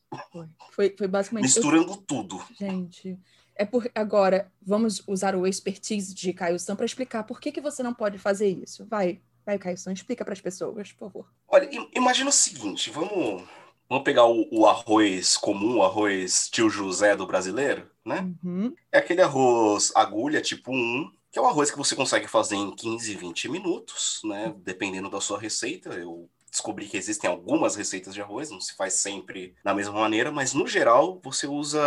Foi, 0.70 0.94
foi 0.96 1.08
basicamente. 1.08 1.42
Misturando 1.42 1.96
tudo. 1.96 2.40
Gente, 2.56 3.18
É 3.58 3.64
por 3.64 3.90
agora 3.94 4.50
vamos 4.62 5.02
usar 5.06 5.34
o 5.34 5.46
expertise 5.46 6.14
de 6.14 6.32
Caio 6.32 6.58
Sam 6.58 6.76
para 6.76 6.86
explicar 6.86 7.24
por 7.24 7.40
que, 7.40 7.52
que 7.52 7.60
você 7.60 7.82
não 7.82 7.92
pode 7.92 8.16
fazer 8.16 8.48
isso. 8.48 8.86
Vai, 8.86 9.20
vai, 9.44 9.58
Caio 9.58 9.76
Sam, 9.76 9.92
explica 9.92 10.24
para 10.24 10.32
as 10.32 10.40
pessoas, 10.40 10.92
por 10.92 11.10
favor. 11.10 11.26
Olha, 11.48 11.68
imagina 11.94 12.30
o 12.30 12.32
seguinte, 12.32 12.90
vamos 12.90 13.42
Vamos 13.88 14.04
pegar 14.04 14.26
o, 14.26 14.46
o, 14.52 14.66
arroz 14.66 15.38
comum, 15.38 15.78
o 15.78 15.82
arroz 15.82 16.50
tio 16.50 16.68
José 16.68 17.16
do 17.16 17.26
brasileiro, 17.26 17.90
né? 18.04 18.30
Uhum. 18.44 18.74
É 18.92 18.98
aquele 18.98 19.22
arroz 19.22 19.90
agulha 19.94 20.42
tipo 20.42 20.70
1, 20.70 21.10
que 21.32 21.38
é 21.38 21.42
um 21.42 21.46
arroz 21.46 21.70
que 21.70 21.78
você 21.78 21.96
consegue 21.96 22.28
fazer 22.28 22.56
em 22.56 22.70
15, 22.70 23.14
20 23.14 23.48
minutos, 23.48 24.20
né? 24.24 24.54
Dependendo 24.58 25.08
da 25.08 25.22
sua 25.22 25.38
receita. 25.38 25.88
Eu 25.94 26.28
descobri 26.50 26.86
que 26.86 26.98
existem 26.98 27.30
algumas 27.30 27.76
receitas 27.76 28.12
de 28.12 28.20
arroz, 28.20 28.50
não 28.50 28.60
se 28.60 28.76
faz 28.76 28.92
sempre 28.94 29.54
da 29.64 29.74
mesma 29.74 29.94
maneira, 29.94 30.30
mas 30.30 30.52
no 30.52 30.66
geral 30.66 31.18
você 31.24 31.46
usa 31.46 31.80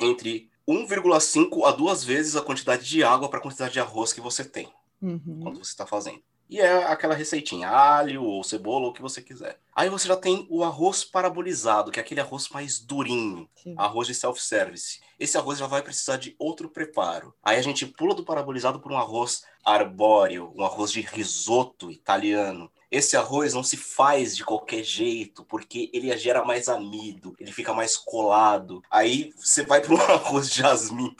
entre 0.00 0.50
1,5 0.70 1.66
a 1.66 1.72
duas 1.72 2.04
vezes 2.04 2.36
a 2.36 2.42
quantidade 2.42 2.84
de 2.84 3.02
água 3.02 3.28
para 3.28 3.38
a 3.38 3.42
quantidade 3.42 3.72
de 3.72 3.80
arroz 3.80 4.12
que 4.12 4.20
você 4.20 4.44
tem 4.44 4.68
uhum. 5.02 5.40
quando 5.42 5.58
você 5.58 5.70
está 5.70 5.86
fazendo. 5.86 6.22
E 6.48 6.58
é 6.58 6.84
aquela 6.84 7.14
receitinha, 7.14 7.68
alho 7.68 8.24
ou 8.24 8.42
cebola, 8.42 8.86
ou 8.86 8.90
o 8.90 8.92
que 8.92 9.00
você 9.00 9.22
quiser. 9.22 9.60
Aí 9.74 9.88
você 9.88 10.08
já 10.08 10.16
tem 10.16 10.48
o 10.50 10.64
arroz 10.64 11.04
parabolizado, 11.04 11.92
que 11.92 12.00
é 12.00 12.02
aquele 12.02 12.20
arroz 12.20 12.48
mais 12.48 12.80
durinho, 12.80 13.48
Sim. 13.54 13.74
arroz 13.78 14.08
de 14.08 14.14
self-service. 14.16 15.00
Esse 15.16 15.38
arroz 15.38 15.60
já 15.60 15.68
vai 15.68 15.80
precisar 15.80 16.16
de 16.16 16.34
outro 16.40 16.68
preparo. 16.68 17.32
Aí 17.40 17.56
a 17.56 17.62
gente 17.62 17.86
pula 17.86 18.16
do 18.16 18.24
parabolizado 18.24 18.80
para 18.80 18.92
um 18.92 18.98
arroz 18.98 19.44
arbóreo, 19.64 20.52
um 20.56 20.64
arroz 20.64 20.90
de 20.90 21.00
risoto 21.02 21.88
italiano. 21.88 22.68
Esse 22.90 23.16
arroz 23.16 23.54
não 23.54 23.62
se 23.62 23.76
faz 23.76 24.36
de 24.36 24.44
qualquer 24.44 24.82
jeito, 24.82 25.44
porque 25.44 25.90
ele 25.92 26.16
gera 26.16 26.44
mais 26.44 26.68
amido, 26.68 27.36
ele 27.38 27.52
fica 27.52 27.72
mais 27.72 27.96
colado. 27.96 28.82
Aí 28.90 29.32
você 29.36 29.64
vai 29.64 29.80
para 29.80 29.94
um 29.94 30.00
arroz 30.00 30.50
de 30.50 30.58
jasmim, 30.58 31.14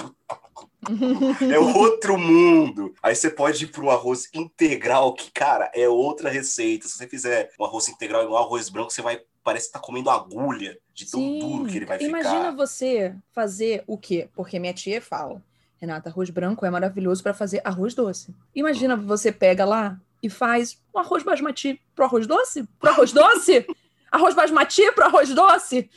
é 1.53 1.59
outro 1.59 2.19
mundo. 2.19 2.95
Aí 3.03 3.15
você 3.15 3.31
pode 3.31 3.65
ir 3.65 3.69
para 3.69 3.93
arroz 3.93 4.29
integral, 4.33 5.13
que, 5.15 5.31
cara, 5.31 5.71
é 5.75 5.89
outra 5.89 6.31
receita. 6.31 6.89
Se 6.89 6.97
você 6.97 7.07
fizer 7.07 7.51
um 7.59 7.65
arroz 7.65 7.89
integral 7.89 8.25
igual 8.25 8.45
arroz 8.45 8.69
branco, 8.69 8.91
você 8.91 9.03
vai. 9.03 9.21
Parece 9.43 9.69
que 9.69 9.73
tá 9.73 9.79
comendo 9.79 10.11
agulha 10.11 10.79
de 10.93 11.11
tão 11.11 11.21
Sim. 11.21 11.39
duro 11.39 11.67
que 11.67 11.77
ele 11.79 11.87
vai 11.87 11.97
Imagina 11.99 12.19
ficar. 12.19 12.31
Imagina 12.31 12.57
você 12.57 13.15
fazer 13.33 13.83
o 13.87 13.97
quê? 13.97 14.29
Porque 14.35 14.59
minha 14.59 14.75
tia 14.75 15.01
fala. 15.01 15.43
Renata, 15.79 16.11
arroz 16.11 16.29
branco 16.29 16.67
é 16.67 16.71
maravilhoso 16.71 17.23
para 17.23 17.33
fazer 17.33 17.63
arroz 17.65 17.95
doce. 17.95 18.35
Imagina 18.55 18.97
você 18.97 19.33
pega 19.33 19.65
lá 19.65 19.99
e 20.23 20.29
faz 20.29 20.81
um 20.95 20.99
arroz 20.99 21.23
basmati 21.23 21.81
pro 21.95 22.05
arroz 22.05 22.27
doce? 22.27 22.65
Pro 22.79 22.91
arroz 22.91 23.13
doce? 23.13 23.67
arroz 24.11 24.35
basmati 24.35 24.91
pro 24.93 25.05
arroz 25.05 25.35
doce? 25.35 25.91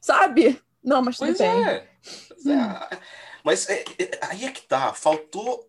Sabe? 0.00 0.60
Não, 0.82 1.02
mas 1.02 1.16
tudo 1.16 1.28
pois 1.28 1.38
bem. 1.38 1.64
É. 1.64 1.88
Pois 2.28 2.46
é. 2.46 3.00
Mas 3.44 3.68
é, 3.68 3.84
é, 3.98 4.18
aí 4.22 4.44
é 4.44 4.50
que 4.50 4.62
tá, 4.62 4.92
faltou. 4.92 5.68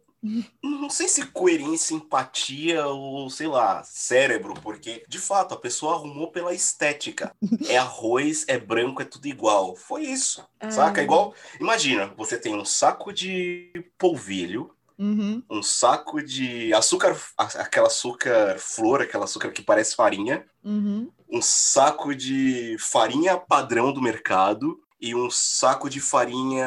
Não 0.63 0.89
sei 0.89 1.09
se 1.09 1.25
coerência, 1.27 1.93
empatia 1.93 2.87
ou, 2.87 3.29
sei 3.29 3.47
lá, 3.47 3.83
cérebro, 3.83 4.53
porque, 4.53 5.03
de 5.05 5.19
fato, 5.19 5.53
a 5.53 5.59
pessoa 5.59 5.95
arrumou 5.95 6.31
pela 6.31 6.53
estética. 6.53 7.35
É 7.67 7.77
arroz, 7.77 8.45
é 8.47 8.57
branco, 8.57 9.01
é 9.01 9.05
tudo 9.05 9.27
igual. 9.27 9.75
Foi 9.75 10.03
isso, 10.03 10.45
é... 10.59 10.71
saca? 10.71 11.01
Igual, 11.01 11.33
imagina, 11.59 12.13
você 12.15 12.37
tem 12.37 12.55
um 12.55 12.63
saco 12.63 13.11
de 13.11 13.71
polvilho, 13.97 14.73
Uhum. 14.97 15.41
Um 15.49 15.63
saco 15.63 16.21
de 16.21 16.73
açúcar, 16.73 17.17
aquela 17.37 17.87
açúcar 17.87 18.57
flor, 18.59 19.01
aquela 19.01 19.25
açúcar 19.25 19.51
que 19.51 19.61
parece 19.61 19.95
farinha. 19.95 20.45
Uhum. 20.63 21.09
Um 21.29 21.41
saco 21.41 22.15
de 22.15 22.75
farinha 22.79 23.37
padrão 23.37 23.91
do 23.91 24.01
mercado 24.01 24.79
e 25.01 25.13
um 25.13 25.29
saco 25.29 25.89
de 25.89 25.99
farinha, 25.99 26.65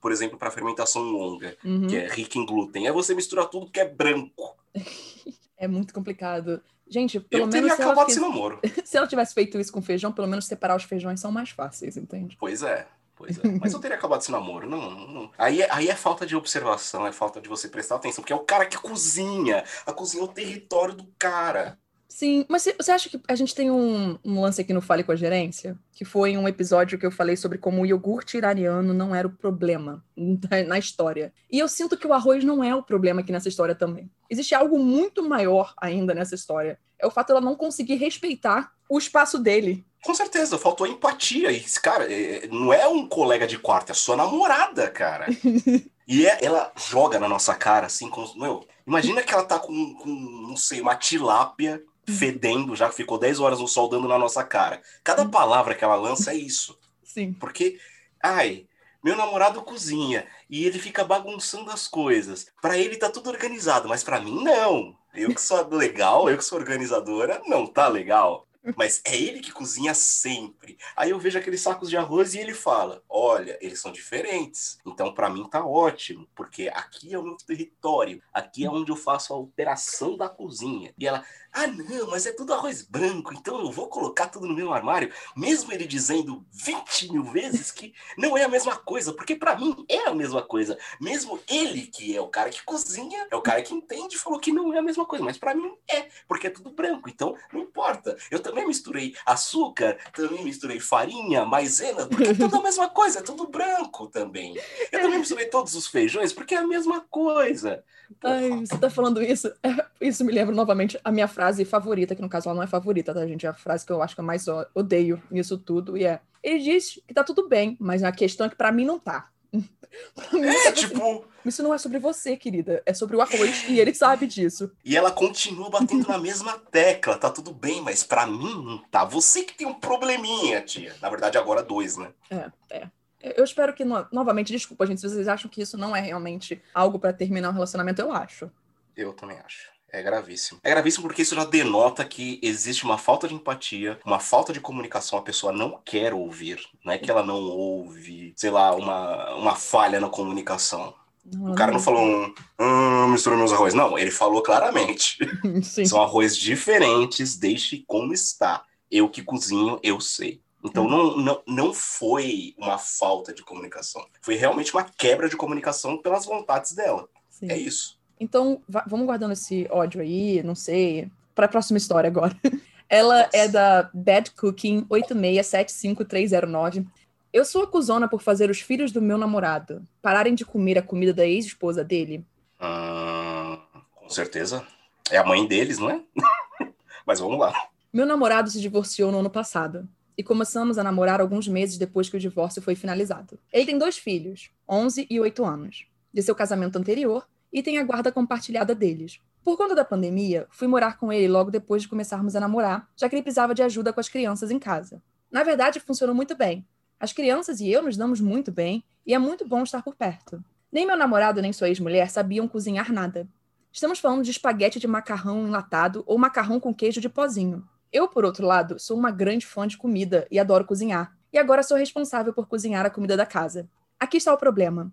por 0.00 0.10
exemplo, 0.10 0.36
para 0.36 0.50
fermentação 0.50 1.02
longa, 1.02 1.56
uhum. 1.64 1.86
que 1.86 1.96
é 1.96 2.08
rica 2.08 2.38
em 2.38 2.44
glúten. 2.44 2.86
Aí 2.86 2.92
você 2.92 3.14
mistura 3.14 3.46
tudo 3.46 3.70
que 3.70 3.78
é 3.78 3.88
branco. 3.88 4.56
é 5.56 5.68
muito 5.68 5.94
complicado. 5.94 6.60
Gente, 6.88 7.20
pelo 7.20 7.44
Eu 7.44 7.46
menos. 7.46 7.72
Se 7.72 7.82
ela, 7.82 8.06
namoro. 8.20 8.58
se 8.84 8.96
ela 8.96 9.06
tivesse 9.06 9.32
feito 9.32 9.60
isso 9.60 9.72
com 9.72 9.80
feijão, 9.80 10.10
pelo 10.10 10.26
menos 10.26 10.46
separar 10.46 10.76
os 10.76 10.82
feijões 10.82 11.20
são 11.20 11.30
mais 11.30 11.50
fáceis, 11.50 11.96
entende? 11.96 12.36
Pois 12.40 12.64
é. 12.64 12.88
É. 13.26 13.58
Mas 13.60 13.72
eu 13.72 13.80
teria 13.80 13.96
acabado 13.96 14.20
esse 14.20 14.30
namoro. 14.30 14.68
Não, 14.68 14.90
não. 14.90 15.30
Aí, 15.36 15.62
é, 15.62 15.68
aí 15.70 15.88
é 15.88 15.94
falta 15.94 16.26
de 16.26 16.36
observação, 16.36 17.06
é 17.06 17.12
falta 17.12 17.40
de 17.40 17.48
você 17.48 17.68
prestar 17.68 17.96
atenção, 17.96 18.22
porque 18.22 18.32
é 18.32 18.36
o 18.36 18.44
cara 18.44 18.66
que 18.66 18.76
cozinha. 18.76 19.64
A 19.86 19.92
cozinha 19.92 20.22
é 20.22 20.24
o 20.24 20.28
território 20.28 20.94
do 20.94 21.06
cara. 21.18 21.78
Sim, 22.10 22.44
mas 22.48 22.66
você 22.76 22.90
acha 22.90 23.08
que 23.08 23.20
a 23.28 23.36
gente 23.36 23.54
tem 23.54 23.70
um, 23.70 24.18
um, 24.24 24.40
lance 24.40 24.60
aqui 24.60 24.72
no 24.72 24.82
Fale 24.82 25.04
com 25.04 25.12
a 25.12 25.16
Gerência? 25.16 25.78
Que 25.92 26.04
foi 26.04 26.36
um 26.36 26.48
episódio 26.48 26.98
que 26.98 27.06
eu 27.06 27.10
falei 27.10 27.36
sobre 27.36 27.56
como 27.56 27.80
o 27.80 27.86
iogurte 27.86 28.36
iraniano 28.36 28.92
não 28.92 29.14
era 29.14 29.28
o 29.28 29.30
problema 29.30 30.04
na 30.66 30.76
história. 30.76 31.32
E 31.48 31.58
eu 31.58 31.68
sinto 31.68 31.96
que 31.96 32.08
o 32.08 32.12
arroz 32.12 32.42
não 32.42 32.64
é 32.64 32.74
o 32.74 32.82
problema 32.82 33.20
aqui 33.20 33.30
nessa 33.30 33.48
história 33.48 33.76
também. 33.76 34.10
Existe 34.28 34.56
algo 34.56 34.76
muito 34.76 35.26
maior 35.26 35.72
ainda 35.80 36.12
nessa 36.12 36.34
história. 36.34 36.78
É 37.00 37.06
o 37.06 37.10
fato 37.10 37.28
dela 37.28 37.40
não 37.40 37.56
conseguir 37.56 37.96
respeitar 37.96 38.72
o 38.88 38.98
espaço 38.98 39.38
dele. 39.38 39.84
Com 40.02 40.14
certeza, 40.14 40.58
faltou 40.58 40.86
empatia. 40.86 41.52
E, 41.52 41.60
cara, 41.82 42.12
é, 42.12 42.46
não 42.48 42.72
é 42.72 42.88
um 42.88 43.06
colega 43.06 43.46
de 43.46 43.58
quarto, 43.58 43.90
é 43.90 43.94
sua 43.94 44.16
namorada, 44.16 44.90
cara. 44.90 45.26
e 46.08 46.26
é, 46.26 46.38
ela 46.42 46.72
joga 46.76 47.18
na 47.18 47.28
nossa 47.28 47.54
cara, 47.54 47.86
assim, 47.86 48.08
como. 48.08 48.34
Meu, 48.38 48.66
imagina 48.86 49.22
que 49.22 49.32
ela 49.32 49.44
tá 49.44 49.58
com, 49.58 49.94
com 49.94 50.08
não 50.08 50.56
sei, 50.56 50.80
uma 50.80 50.96
tilápia 50.96 51.82
fedendo, 52.06 52.74
já 52.74 52.88
que 52.88 52.96
ficou 52.96 53.18
10 53.18 53.40
horas 53.40 53.60
no 53.60 53.68
sol 53.68 53.88
dando 53.88 54.08
na 54.08 54.18
nossa 54.18 54.42
cara. 54.42 54.82
Cada 55.04 55.24
palavra 55.26 55.74
que 55.74 55.84
ela 55.84 55.94
lança 55.94 56.32
é 56.32 56.36
isso. 56.36 56.78
Sim. 57.04 57.32
Porque, 57.34 57.78
ai, 58.22 58.66
meu 59.02 59.16
namorado 59.16 59.62
cozinha 59.62 60.26
e 60.48 60.64
ele 60.64 60.78
fica 60.78 61.04
bagunçando 61.04 61.70
as 61.70 61.86
coisas. 61.86 62.46
Para 62.60 62.76
ele 62.76 62.96
tá 62.96 63.10
tudo 63.10 63.30
organizado, 63.30 63.88
mas 63.88 64.04
para 64.04 64.20
mim 64.20 64.42
não. 64.42 64.96
Eu 65.14 65.34
que 65.34 65.40
sou 65.40 65.66
legal, 65.68 66.30
eu 66.30 66.36
que 66.36 66.44
sou 66.44 66.58
organizadora, 66.58 67.42
não 67.46 67.66
tá 67.66 67.88
legal. 67.88 68.46
Mas 68.76 69.00
é 69.04 69.16
ele 69.16 69.40
que 69.40 69.52
cozinha 69.52 69.94
sempre. 69.94 70.76
Aí 70.94 71.10
eu 71.10 71.18
vejo 71.18 71.38
aqueles 71.38 71.62
sacos 71.62 71.88
de 71.88 71.96
arroz 71.96 72.34
e 72.34 72.38
ele 72.38 72.52
fala: 72.52 73.02
Olha, 73.08 73.58
eles 73.60 73.80
são 73.80 73.90
diferentes. 73.90 74.78
Então, 74.86 75.14
para 75.14 75.30
mim, 75.30 75.48
tá 75.48 75.64
ótimo, 75.64 76.28
porque 76.34 76.68
aqui 76.68 77.14
é 77.14 77.18
o 77.18 77.22
meu 77.22 77.36
território. 77.36 78.22
Aqui 78.32 78.66
é 78.66 78.70
onde 78.70 78.92
eu 78.92 78.96
faço 78.96 79.32
a 79.32 79.38
operação 79.38 80.16
da 80.16 80.28
cozinha. 80.28 80.92
E 80.98 81.06
ela: 81.06 81.24
Ah, 81.52 81.66
não, 81.66 82.08
mas 82.10 82.26
é 82.26 82.32
tudo 82.32 82.54
arroz 82.54 82.82
branco, 82.82 83.34
então 83.34 83.60
eu 83.60 83.72
vou 83.72 83.88
colocar 83.88 84.28
tudo 84.28 84.46
no 84.46 84.54
meu 84.54 84.72
armário. 84.72 85.12
Mesmo 85.36 85.72
ele 85.72 85.84
dizendo 85.84 86.44
20 86.52 87.12
mil 87.12 87.24
vezes 87.24 87.72
que 87.72 87.92
não 88.16 88.38
é 88.38 88.44
a 88.44 88.48
mesma 88.48 88.76
coisa, 88.76 89.12
porque 89.12 89.34
para 89.34 89.56
mim 89.56 89.84
é 89.88 90.08
a 90.08 90.14
mesma 90.14 90.42
coisa. 90.42 90.78
Mesmo 91.00 91.40
ele, 91.48 91.86
que 91.88 92.16
é 92.16 92.20
o 92.20 92.28
cara 92.28 92.50
que 92.50 92.62
cozinha, 92.62 93.26
é 93.30 93.34
o 93.34 93.42
cara 93.42 93.62
que 93.62 93.74
entende, 93.74 94.16
falou 94.16 94.38
que 94.38 94.52
não 94.52 94.72
é 94.72 94.78
a 94.78 94.82
mesma 94.82 95.04
coisa. 95.04 95.24
Mas 95.24 95.38
para 95.38 95.54
mim 95.54 95.72
é, 95.88 96.08
porque 96.28 96.46
é 96.46 96.50
tudo 96.50 96.70
branco. 96.70 97.08
Então, 97.08 97.34
não 97.52 97.62
importa. 97.62 98.16
Eu 98.30 98.38
também 98.38 98.66
misturei 98.66 99.16
açúcar, 99.26 99.98
também 100.12 100.44
misturei 100.44 100.78
farinha, 100.78 101.44
maisena, 101.44 102.06
porque 102.06 102.28
é 102.28 102.34
tudo 102.34 102.56
a 102.56 102.62
mesma 102.62 102.88
coisa, 102.88 103.18
é 103.18 103.22
tudo 103.22 103.48
branco 103.48 104.06
também. 104.06 104.56
Eu 104.92 105.00
também 105.00 105.18
misturei 105.18 105.46
todos 105.46 105.74
os 105.74 105.88
feijões, 105.88 106.32
porque 106.32 106.54
é 106.54 106.58
a 106.58 106.66
mesma 106.66 107.00
coisa. 107.00 107.84
Ai, 108.22 108.60
você 108.60 108.78
tá 108.78 108.90
falando 108.90 109.22
isso? 109.22 109.52
É, 109.62 109.86
isso 110.00 110.24
me 110.24 110.32
lembra 110.32 110.54
novamente 110.54 110.98
a 111.04 111.12
minha 111.12 111.28
frase 111.28 111.64
favorita, 111.64 112.14
que 112.14 112.22
no 112.22 112.28
caso 112.28 112.48
ela 112.48 112.56
não 112.56 112.62
é 112.62 112.66
favorita, 112.66 113.14
tá, 113.14 113.26
gente? 113.26 113.46
É 113.46 113.48
a 113.48 113.54
frase 113.54 113.86
que 113.86 113.92
eu 113.92 114.02
acho 114.02 114.14
que 114.14 114.20
eu 114.20 114.24
mais 114.24 114.46
odeio 114.74 115.22
nisso 115.30 115.56
tudo, 115.56 115.96
e 115.96 116.04
é: 116.04 116.20
ele 116.42 116.58
diz 116.60 117.00
que 117.06 117.14
tá 117.14 117.22
tudo 117.22 117.48
bem, 117.48 117.76
mas 117.80 118.02
a 118.02 118.12
questão 118.12 118.46
é 118.46 118.50
que 118.50 118.56
para 118.56 118.72
mim 118.72 118.84
não 118.84 118.98
tá. 118.98 119.28
é, 119.54 120.72
tipo. 120.72 121.24
Isso 121.44 121.62
não 121.62 121.72
é 121.72 121.78
sobre 121.78 121.98
você, 121.98 122.36
querida. 122.36 122.82
É 122.84 122.92
sobre 122.92 123.16
o 123.16 123.20
arroz 123.20 123.64
e 123.66 123.80
ele 123.80 123.94
sabe 123.94 124.26
disso. 124.26 124.70
E 124.84 124.94
ela 124.96 125.10
continua 125.10 125.70
batendo 125.70 126.06
na 126.06 126.18
mesma 126.18 126.58
tecla. 126.70 127.16
Tá 127.16 127.30
tudo 127.30 127.52
bem, 127.52 127.80
mas 127.80 128.02
para 128.02 128.26
mim 128.26 128.62
não 128.62 128.78
tá. 128.90 129.04
Você 129.06 129.42
que 129.42 129.54
tem 129.54 129.66
um 129.66 129.72
probleminha, 129.72 130.60
tia. 130.60 130.94
Na 131.00 131.08
verdade, 131.08 131.38
agora 131.38 131.62
dois, 131.62 131.96
né? 131.96 132.12
É, 132.30 132.50
é. 132.70 132.88
Eu 133.22 133.44
espero 133.44 133.74
que, 133.74 133.84
novamente, 133.84 134.52
desculpa, 134.52 134.86
gente, 134.86 135.00
se 135.00 135.08
vocês 135.08 135.28
acham 135.28 135.50
que 135.50 135.60
isso 135.60 135.76
não 135.76 135.94
é 135.94 136.00
realmente 136.00 136.60
algo 136.74 136.98
para 136.98 137.12
terminar 137.12 137.50
um 137.50 137.54
relacionamento, 137.54 138.00
eu 138.00 138.12
acho. 138.12 138.50
Eu 138.96 139.12
também 139.12 139.38
acho. 139.38 139.70
É 139.92 140.02
gravíssimo. 140.02 140.60
É 140.62 140.70
gravíssimo 140.70 141.02
porque 141.02 141.22
isso 141.22 141.34
já 141.34 141.44
denota 141.44 142.04
que 142.04 142.38
existe 142.42 142.84
uma 142.84 142.96
falta 142.96 143.26
de 143.26 143.34
empatia, 143.34 143.98
uma 144.04 144.20
falta 144.20 144.52
de 144.52 144.60
comunicação. 144.60 145.18
A 145.18 145.22
pessoa 145.22 145.52
não 145.52 145.80
quer 145.84 146.14
ouvir. 146.14 146.60
Não 146.84 146.92
é 146.92 146.98
que 146.98 147.10
ela 147.10 147.24
não 147.24 147.40
ouve, 147.40 148.32
sei 148.36 148.50
lá, 148.50 148.74
uma, 148.74 149.34
uma 149.34 149.56
falha 149.56 150.00
na 150.00 150.08
comunicação. 150.08 150.94
Não, 151.24 151.52
o 151.52 151.54
cara 151.54 151.72
não, 151.72 151.78
não 151.78 151.84
falou 151.84 152.34
um, 152.58 153.08
mistura 153.08 153.36
meus 153.36 153.52
arroz. 153.52 153.74
Não, 153.74 153.98
ele 153.98 154.10
falou 154.10 154.42
claramente. 154.42 155.18
São 155.84 156.00
arroz 156.00 156.36
diferentes, 156.36 157.36
deixe 157.36 157.84
como 157.86 158.12
está. 158.12 158.64
Eu 158.90 159.08
que 159.08 159.22
cozinho, 159.22 159.78
eu 159.82 160.00
sei. 160.00 160.40
Então 160.64 160.86
hum. 160.86 160.90
não, 160.90 161.16
não, 161.16 161.42
não 161.46 161.74
foi 161.74 162.54
uma 162.58 162.78
falta 162.78 163.32
de 163.32 163.42
comunicação. 163.42 164.06
Foi 164.20 164.34
realmente 164.34 164.72
uma 164.72 164.84
quebra 164.84 165.28
de 165.28 165.36
comunicação 165.36 165.96
pelas 165.98 166.26
vontades 166.26 166.72
dela. 166.72 167.08
Sim. 167.28 167.50
É 167.50 167.56
isso. 167.56 167.98
Então, 168.18 168.60
vamos 168.68 169.06
guardando 169.06 169.32
esse 169.32 169.66
ódio 169.70 170.02
aí, 170.02 170.42
não 170.42 170.54
sei, 170.54 171.10
para 171.34 171.46
a 171.46 171.48
próxima 171.48 171.78
história 171.78 172.08
agora. 172.08 172.36
Ela 172.86 173.22
Nossa. 173.22 173.36
é 173.36 173.48
da 173.48 173.88
Bad 173.94 174.32
Cooking 174.32 174.84
8675309. 174.90 176.86
Eu 177.32 177.44
sou 177.44 177.62
acusona 177.62 178.08
por 178.08 178.20
fazer 178.20 178.50
os 178.50 178.60
filhos 178.60 178.92
do 178.92 179.00
meu 179.00 179.16
namorado 179.16 179.82
pararem 180.02 180.34
de 180.34 180.44
comer 180.44 180.76
a 180.76 180.82
comida 180.82 181.14
da 181.14 181.24
ex-esposa 181.24 181.82
dele? 181.84 182.26
Hum, 182.60 183.58
com 183.94 184.10
certeza. 184.10 184.66
É 185.10 185.16
a 185.16 185.24
mãe 185.24 185.46
deles, 185.46 185.78
não 185.78 185.88
é? 185.88 186.02
Mas 187.06 187.20
vamos 187.20 187.38
lá. 187.38 187.54
Meu 187.92 188.04
namorado 188.04 188.50
se 188.50 188.60
divorciou 188.60 189.10
no 189.10 189.20
ano 189.20 189.30
passado 189.30 189.88
e 190.16 190.22
começamos 190.22 190.78
a 190.78 190.84
namorar 190.84 191.20
alguns 191.20 191.48
meses 191.48 191.78
depois 191.78 192.08
que 192.08 192.16
o 192.16 192.20
divórcio 192.20 192.62
foi 192.62 192.74
finalizado. 192.74 193.38
Ele 193.52 193.66
tem 193.66 193.78
dois 193.78 193.96
filhos, 193.98 194.50
11 194.68 195.06
e 195.10 195.20
8 195.20 195.44
anos, 195.44 195.86
de 196.12 196.22
seu 196.22 196.34
casamento 196.34 196.76
anterior 196.76 197.26
e 197.52 197.62
tem 197.62 197.78
a 197.78 197.84
guarda 197.84 198.12
compartilhada 198.12 198.74
deles. 198.74 199.20
Por 199.42 199.56
conta 199.56 199.74
da 199.74 199.84
pandemia, 199.84 200.46
fui 200.50 200.68
morar 200.68 200.98
com 200.98 201.12
ele 201.12 201.28
logo 201.28 201.50
depois 201.50 201.82
de 201.82 201.88
começarmos 201.88 202.36
a 202.36 202.40
namorar, 202.40 202.88
já 202.96 203.08
que 203.08 203.14
ele 203.14 203.22
precisava 203.22 203.54
de 203.54 203.62
ajuda 203.62 203.92
com 203.92 204.00
as 204.00 204.08
crianças 204.08 204.50
em 204.50 204.58
casa. 204.58 205.02
Na 205.30 205.42
verdade, 205.42 205.80
funcionou 205.80 206.14
muito 206.14 206.36
bem. 206.36 206.66
As 206.98 207.12
crianças 207.12 207.60
e 207.60 207.70
eu 207.70 207.82
nos 207.82 207.96
damos 207.96 208.20
muito 208.20 208.52
bem 208.52 208.84
e 209.06 209.14
é 209.14 209.18
muito 209.18 209.48
bom 209.48 209.62
estar 209.62 209.82
por 209.82 209.94
perto. 209.94 210.44
Nem 210.70 210.86
meu 210.86 210.96
namorado 210.96 211.40
nem 211.40 211.52
sua 211.52 211.68
ex-mulher 211.68 212.10
sabiam 212.10 212.46
cozinhar 212.46 212.92
nada. 212.92 213.26
Estamos 213.72 213.98
falando 213.98 214.22
de 214.22 214.30
espaguete 214.30 214.78
de 214.78 214.86
macarrão 214.86 215.46
enlatado 215.46 216.02
ou 216.06 216.18
macarrão 216.18 216.60
com 216.60 216.74
queijo 216.74 217.00
de 217.00 217.08
pozinho. 217.08 217.66
Eu, 217.92 218.06
por 218.06 218.24
outro 218.24 218.46
lado, 218.46 218.78
sou 218.78 218.96
uma 218.96 219.10
grande 219.10 219.44
fã 219.44 219.66
de 219.66 219.76
comida 219.76 220.26
e 220.30 220.38
adoro 220.38 220.64
cozinhar. 220.64 221.16
E 221.32 221.38
agora 221.38 221.62
sou 221.62 221.76
responsável 221.76 222.32
por 222.32 222.46
cozinhar 222.46 222.86
a 222.86 222.90
comida 222.90 223.16
da 223.16 223.26
casa. 223.26 223.68
Aqui 223.98 224.16
está 224.16 224.32
o 224.32 224.38
problema. 224.38 224.92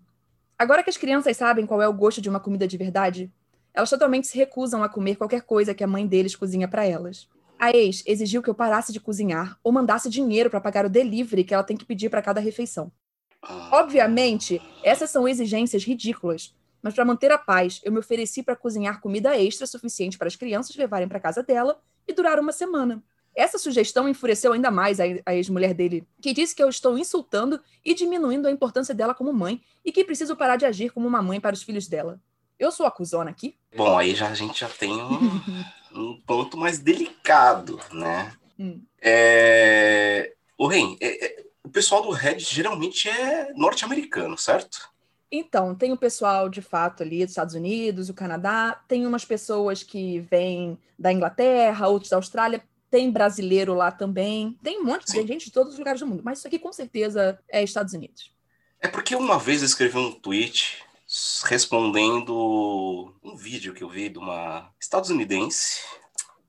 Agora 0.57 0.81
que 0.81 0.89
as 0.89 0.97
crianças 0.97 1.37
sabem 1.37 1.67
qual 1.67 1.79
é 1.79 1.87
o 1.87 1.93
gosto 1.93 2.19
de 2.19 2.29
uma 2.29 2.39
comida 2.39 2.67
de 2.67 2.75
verdade, 2.75 3.31
elas 3.71 3.91
totalmente 3.91 4.25
se 4.25 4.35
recusam 4.35 4.83
a 4.83 4.89
comer 4.89 5.15
qualquer 5.15 5.43
coisa 5.43 5.75
que 5.75 5.83
a 5.83 5.87
mãe 5.87 6.07
deles 6.07 6.35
cozinha 6.35 6.67
para 6.67 6.85
elas. 6.85 7.29
A 7.59 7.69
ex 7.69 8.03
exigiu 8.07 8.41
que 8.41 8.49
eu 8.49 8.55
parasse 8.55 8.91
de 8.91 8.99
cozinhar 8.99 9.59
ou 9.63 9.71
mandasse 9.71 10.09
dinheiro 10.09 10.49
para 10.49 10.59
pagar 10.59 10.85
o 10.85 10.89
delivery 10.89 11.43
que 11.43 11.53
ela 11.53 11.63
tem 11.63 11.77
que 11.77 11.85
pedir 11.85 12.09
para 12.09 12.23
cada 12.23 12.41
refeição. 12.41 12.91
Obviamente, 13.71 14.59
essas 14.83 15.11
são 15.11 15.27
exigências 15.27 15.83
ridículas, 15.83 16.55
mas 16.81 16.95
para 16.95 17.05
manter 17.05 17.31
a 17.31 17.37
paz, 17.37 17.79
eu 17.83 17.91
me 17.91 17.99
ofereci 17.99 18.41
para 18.41 18.55
cozinhar 18.55 18.99
comida 18.99 19.37
extra 19.39 19.67
suficiente 19.67 20.17
para 20.17 20.27
as 20.27 20.35
crianças 20.35 20.75
levarem 20.75 21.07
para 21.07 21.19
casa 21.19 21.43
dela 21.43 21.79
e 22.07 22.13
durar 22.13 22.39
uma 22.39 22.51
semana. 22.51 23.03
Essa 23.35 23.59
sugestão 23.59 24.09
enfureceu 24.09 24.51
ainda 24.51 24.71
mais 24.71 24.99
a 24.99 25.35
ex-mulher 25.35 25.73
dele, 25.73 26.07
que 26.19 26.33
disse 26.33 26.55
que 26.55 26.63
eu 26.63 26.69
estou 26.69 26.97
insultando 26.97 27.61
e 27.85 27.93
diminuindo 27.93 28.47
a 28.47 28.51
importância 28.51 28.95
dela 28.95 29.13
como 29.13 29.31
mãe 29.31 29.61
e 29.85 29.91
que 29.91 30.03
preciso 30.03 30.35
parar 30.35 30.55
de 30.55 30.65
agir 30.65 30.91
como 30.91 31.07
uma 31.07 31.21
mãe 31.21 31.39
para 31.39 31.53
os 31.53 31.61
filhos 31.61 31.87
dela. 31.87 32.19
Eu 32.57 32.71
sou 32.71 32.87
acusona 32.87 33.29
aqui? 33.29 33.55
Bom, 33.75 33.95
aí 33.95 34.15
já, 34.15 34.29
a 34.29 34.33
gente 34.33 34.61
já 34.61 34.67
tem 34.67 34.91
um, 34.91 35.41
um 35.93 36.21
ponto 36.25 36.57
mais 36.57 36.79
delicado, 36.79 37.79
né? 37.91 38.33
Hum. 38.57 38.81
É... 38.99 40.33
O 40.57 40.65
Ren, 40.65 40.97
é, 40.99 41.25
é, 41.25 41.45
o 41.63 41.69
pessoal 41.69 42.01
do 42.01 42.09
Red 42.09 42.39
geralmente 42.39 43.07
é 43.07 43.53
norte-americano, 43.53 44.35
certo? 44.35 44.89
Então, 45.31 45.75
tem 45.75 45.91
o 45.91 45.97
pessoal 45.97 46.47
de 46.47 46.61
fato 46.61 47.03
ali 47.03 47.19
dos 47.19 47.31
Estados 47.31 47.53
Unidos, 47.53 48.09
o 48.09 48.13
Canadá, 48.13 48.81
tem 48.87 49.05
umas 49.05 49.25
pessoas 49.25 49.83
que 49.83 50.21
vêm 50.21 50.77
da 50.97 51.11
Inglaterra, 51.11 51.87
outros 51.87 52.09
da 52.09 52.17
Austrália, 52.17 52.63
tem 52.89 53.11
brasileiro 53.11 53.73
lá 53.73 53.91
também, 53.91 54.57
tem 54.63 54.79
um 54.79 54.85
monte 54.85 55.11
Sim. 55.11 55.21
de 55.21 55.27
gente 55.27 55.45
de 55.45 55.51
todos 55.51 55.73
os 55.73 55.79
lugares 55.79 55.99
do 55.99 56.07
mundo, 56.07 56.21
mas 56.23 56.39
isso 56.39 56.47
aqui 56.47 56.57
com 56.57 56.71
certeza 56.71 57.37
é 57.49 57.61
Estados 57.61 57.93
Unidos. 57.93 58.31
É 58.79 58.87
porque 58.87 59.15
uma 59.15 59.37
vez 59.37 59.61
eu 59.61 59.65
escrevi 59.65 59.97
um 59.97 60.13
tweet 60.13 60.83
respondendo 61.45 63.13
um 63.23 63.35
vídeo 63.35 63.73
que 63.73 63.83
eu 63.83 63.89
vi 63.89 64.09
de 64.09 64.17
uma 64.17 64.71
estadunidense 64.79 65.81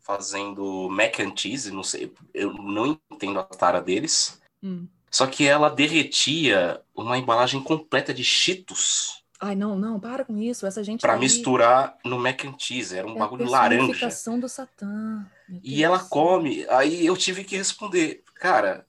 fazendo 0.01 0.89
mac 0.89 1.21
and 1.21 1.37
cheese, 1.37 1.71
não 1.71 1.83
sei, 1.83 2.13
eu 2.33 2.53
não 2.55 2.99
entendo 3.11 3.41
a 3.41 3.45
tara 3.45 3.81
deles. 3.81 4.41
Hum. 4.63 4.89
Só 5.11 5.27
que 5.27 5.47
ela 5.47 5.69
derretia 5.69 6.81
uma 6.95 7.19
embalagem 7.19 7.63
completa 7.63 8.13
de 8.13 8.25
Cheetos. 8.25 9.23
Ai, 9.41 9.55
não, 9.55 9.79
não, 9.79 10.01
para 10.01 10.25
com 10.25 10.37
isso. 10.37 10.67
Essa 10.67 10.83
gente. 10.83 11.01
Pra 11.01 11.15
aí... 11.15 11.21
misturar 11.21 11.97
no 12.05 12.19
mac 12.19 12.45
and 12.45 12.57
cheese. 12.59 12.97
Era 12.97 13.07
um 13.07 13.15
é 13.15 13.19
bagulho 13.19 13.47
a 13.47 13.51
laranja. 13.51 14.09
do 14.39 14.49
Satã. 14.49 15.25
E 15.63 15.85
ela 15.85 16.01
come. 16.01 16.67
Aí 16.69 17.07
eu 17.07 17.17
tive 17.17 17.45
que 17.45 17.57
responder, 17.57 18.23
cara, 18.35 18.85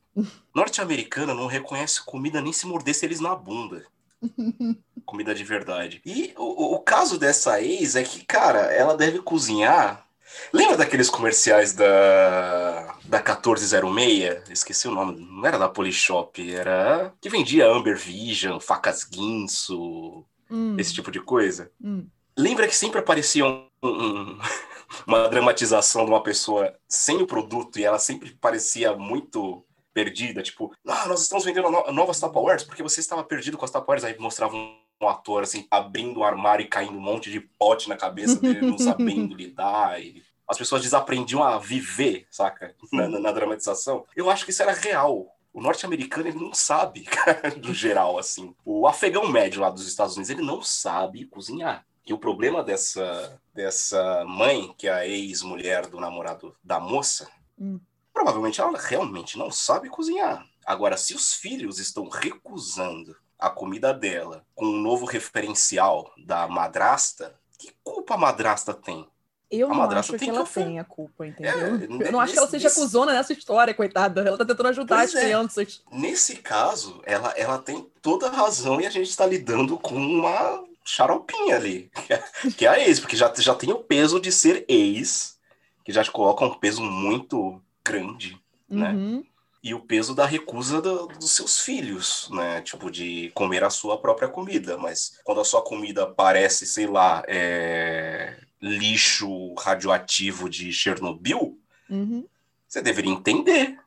norte-americana 0.54 1.34
não 1.34 1.46
reconhece 1.46 2.04
comida 2.04 2.42
nem 2.42 2.52
se 2.52 2.66
mordesse 2.66 3.06
eles 3.06 3.20
na 3.20 3.36
bunda. 3.36 3.86
comida 5.06 5.34
de 5.34 5.44
verdade. 5.44 6.02
E 6.06 6.34
o, 6.38 6.76
o 6.76 6.80
caso 6.80 7.18
dessa 7.18 7.62
ex 7.62 7.96
é 7.96 8.04
que, 8.04 8.24
cara, 8.26 8.60
ela 8.74 8.96
deve 8.96 9.20
cozinhar. 9.20 10.06
Lembra 10.54 10.78
daqueles 10.78 11.10
comerciais 11.10 11.74
da, 11.74 12.98
da 13.06 13.18
1406? 13.18 14.50
Esqueci 14.50 14.88
o 14.88 14.92
nome. 14.92 15.20
Não 15.20 15.46
era 15.46 15.58
da 15.58 15.70
Polishop, 15.70 16.54
era. 16.54 17.14
que 17.22 17.30
vendia 17.30 17.68
Amber 17.68 17.98
Vision, 17.98 18.60
facas 18.60 19.04
guinso, 19.04 20.26
hum. 20.50 20.76
esse 20.78 20.94
tipo 20.94 21.12
de 21.12 21.20
coisa. 21.20 21.72
Hum. 21.84 22.08
Lembra 22.38 22.68
que 22.68 22.76
sempre 22.76 23.00
aparecia 23.00 23.46
um, 23.46 23.68
um, 23.84 24.40
uma 25.06 25.28
dramatização 25.28 26.06
de 26.06 26.12
uma 26.12 26.24
pessoa 26.24 26.74
sem 26.88 27.18
o 27.22 27.28
produto 27.28 27.80
e 27.80 27.84
ela 27.84 28.00
sempre 28.00 28.32
parecia 28.40 28.96
muito 28.96 29.66
perdida, 29.94 30.42
tipo, 30.42 30.72
ah, 30.88 31.08
nós 31.08 31.22
estamos 31.22 31.44
vendendo 31.44 31.70
no 31.70 31.92
novas 31.92 32.20
Tupperwares 32.20 32.64
porque 32.64 32.84
você 32.84 33.00
estava 33.00 33.24
perdido 33.24 33.58
com 33.58 33.66
as 33.66 33.72
Tupperwares, 33.72 34.04
aí 34.04 34.18
mostrava 34.18 34.56
um 34.56 34.79
ator, 35.08 35.44
assim, 35.44 35.68
abrindo 35.70 36.18
o 36.18 36.20
um 36.22 36.24
armário 36.24 36.64
e 36.64 36.68
caindo 36.68 36.98
um 36.98 37.02
monte 37.02 37.32
de 37.32 37.40
pote 37.40 37.88
na 37.88 37.96
cabeça 37.96 38.40
dele, 38.40 38.62
não 38.62 38.78
sabendo 38.78 39.36
lidar, 39.36 40.02
e 40.02 40.24
as 40.48 40.58
pessoas 40.58 40.82
desaprendiam 40.82 41.44
a 41.44 41.58
viver, 41.58 42.26
saca, 42.30 42.76
na, 42.92 43.08
na, 43.08 43.20
na 43.20 43.32
dramatização. 43.32 44.06
Eu 44.16 44.30
acho 44.30 44.46
que 44.46 44.52
isso 44.52 44.62
era 44.62 44.74
real, 44.74 45.36
o 45.54 45.62
norte-americano 45.62 46.28
ele 46.28 46.40
não 46.40 46.54
sabe, 46.54 47.08
do 47.62 47.74
geral, 47.74 48.18
assim. 48.18 48.54
O 48.66 48.88
afegão 48.88 49.28
médio 49.28 49.62
lá 49.62 49.70
dos 49.70 49.88
Estados 49.88 50.16
Unidos, 50.16 50.30
ele 50.30 50.44
não 50.44 50.62
sabe 50.62 51.26
cozinhar. 51.26 51.86
E 52.06 52.14
o 52.14 52.18
problema 52.18 52.64
dessa, 52.64 53.40
dessa 53.54 54.26
mãe, 54.26 54.74
que 54.78 54.88
é 54.88 54.92
a 54.92 55.08
ex-mulher 55.08 55.86
do 55.86 56.00
namorado 56.00 56.56
da 56.64 56.80
moça, 56.80 57.30
hum 57.58 57.80
provavelmente 58.20 58.60
ela 58.60 58.78
realmente 58.78 59.38
não 59.38 59.50
sabe 59.50 59.88
cozinhar. 59.90 60.46
Agora, 60.66 60.98
se 60.98 61.16
os 61.16 61.34
filhos 61.34 61.80
estão 61.80 62.10
recusando 62.10 63.16
a 63.40 63.50
comida 63.50 63.94
dela 63.94 64.44
com 64.54 64.66
um 64.66 64.82
novo 64.82 65.06
referencial 65.06 66.12
da 66.18 66.48
madrasta, 66.48 67.34
que 67.58 67.74
culpa 67.84 68.16
a 68.16 68.18
madrasta 68.18 68.74
tem? 68.74 69.08
Eu 69.50 69.72
a 69.72 69.76
não 69.76 69.82
acho 69.98 70.14
que 70.14 70.30
ela 70.30 70.46
tem 70.46 70.80
a 70.80 70.84
culpa, 70.84 71.26
entendeu? 71.26 71.52
É, 71.52 72.08
eu 72.08 72.12
não 72.12 72.20
acho 72.20 72.34
que 72.34 72.40
ela 72.40 72.48
seja 72.48 72.68
nesse... 72.68 72.80
acusona 72.80 73.14
nessa 73.14 73.34
história, 73.34 73.74
coitada. 73.74 74.22
Ela 74.22 74.38
tá 74.38 74.46
tentando 74.46 74.70
ajudar 74.70 74.98
pois 74.98 75.10
as 75.10 75.16
é. 75.16 75.22
crianças. 75.22 75.84
Nesse 75.92 76.36
caso, 76.36 77.02
ela, 77.04 77.34
ela 77.36 77.58
tem 77.58 77.90
toda 78.00 78.28
a 78.28 78.32
razão 78.32 78.80
e 78.80 78.86
a 78.86 78.92
gente 78.92 79.10
está 79.10 79.26
lidando 79.26 79.76
com 79.80 79.96
uma 79.96 80.64
xaropinha 80.86 81.56
ali, 81.56 81.90
que 82.06 82.14
é, 82.14 82.24
que 82.56 82.66
é 82.66 82.70
a 82.70 82.80
ex, 82.80 83.00
porque 83.00 83.16
já, 83.16 83.34
já 83.38 83.56
tem 83.56 83.72
o 83.72 83.80
peso 83.80 84.20
de 84.20 84.32
ser 84.32 84.66
ex, 84.68 85.40
que 85.84 85.92
já 85.92 86.04
te 86.04 86.12
coloca 86.12 86.46
um 86.46 86.54
peso 86.54 86.84
muito 86.84 87.60
grande, 87.84 88.40
né? 88.70 88.92
uhum. 88.92 89.26
E 89.62 89.74
o 89.74 89.82
peso 89.82 90.16
da 90.16 90.26
recusa 90.26 90.82
do, 90.82 91.08
dos 91.08 91.32
seus 91.32 91.60
filhos, 91.60 92.30
né? 92.32 92.62
Tipo, 92.62 92.90
de 92.90 93.30
comer 93.34 93.64
a 93.64 93.70
sua 93.70 94.00
própria 94.00 94.30
comida. 94.30 94.78
Mas 94.78 95.20
quando 95.24 95.42
a 95.42 95.46
sua 95.46 95.62
comida 95.62 96.08
parece, 96.08 96.66
sei 96.66 96.88
lá, 96.88 97.24
é... 97.28 98.40
lixo 98.62 99.54
radioativo 99.56 100.50
de 100.50 100.72
Chernobyl, 100.72 101.60
uhum. 101.90 102.26
você 102.68 102.82
deveria 102.82 103.12
entender. 103.12 103.78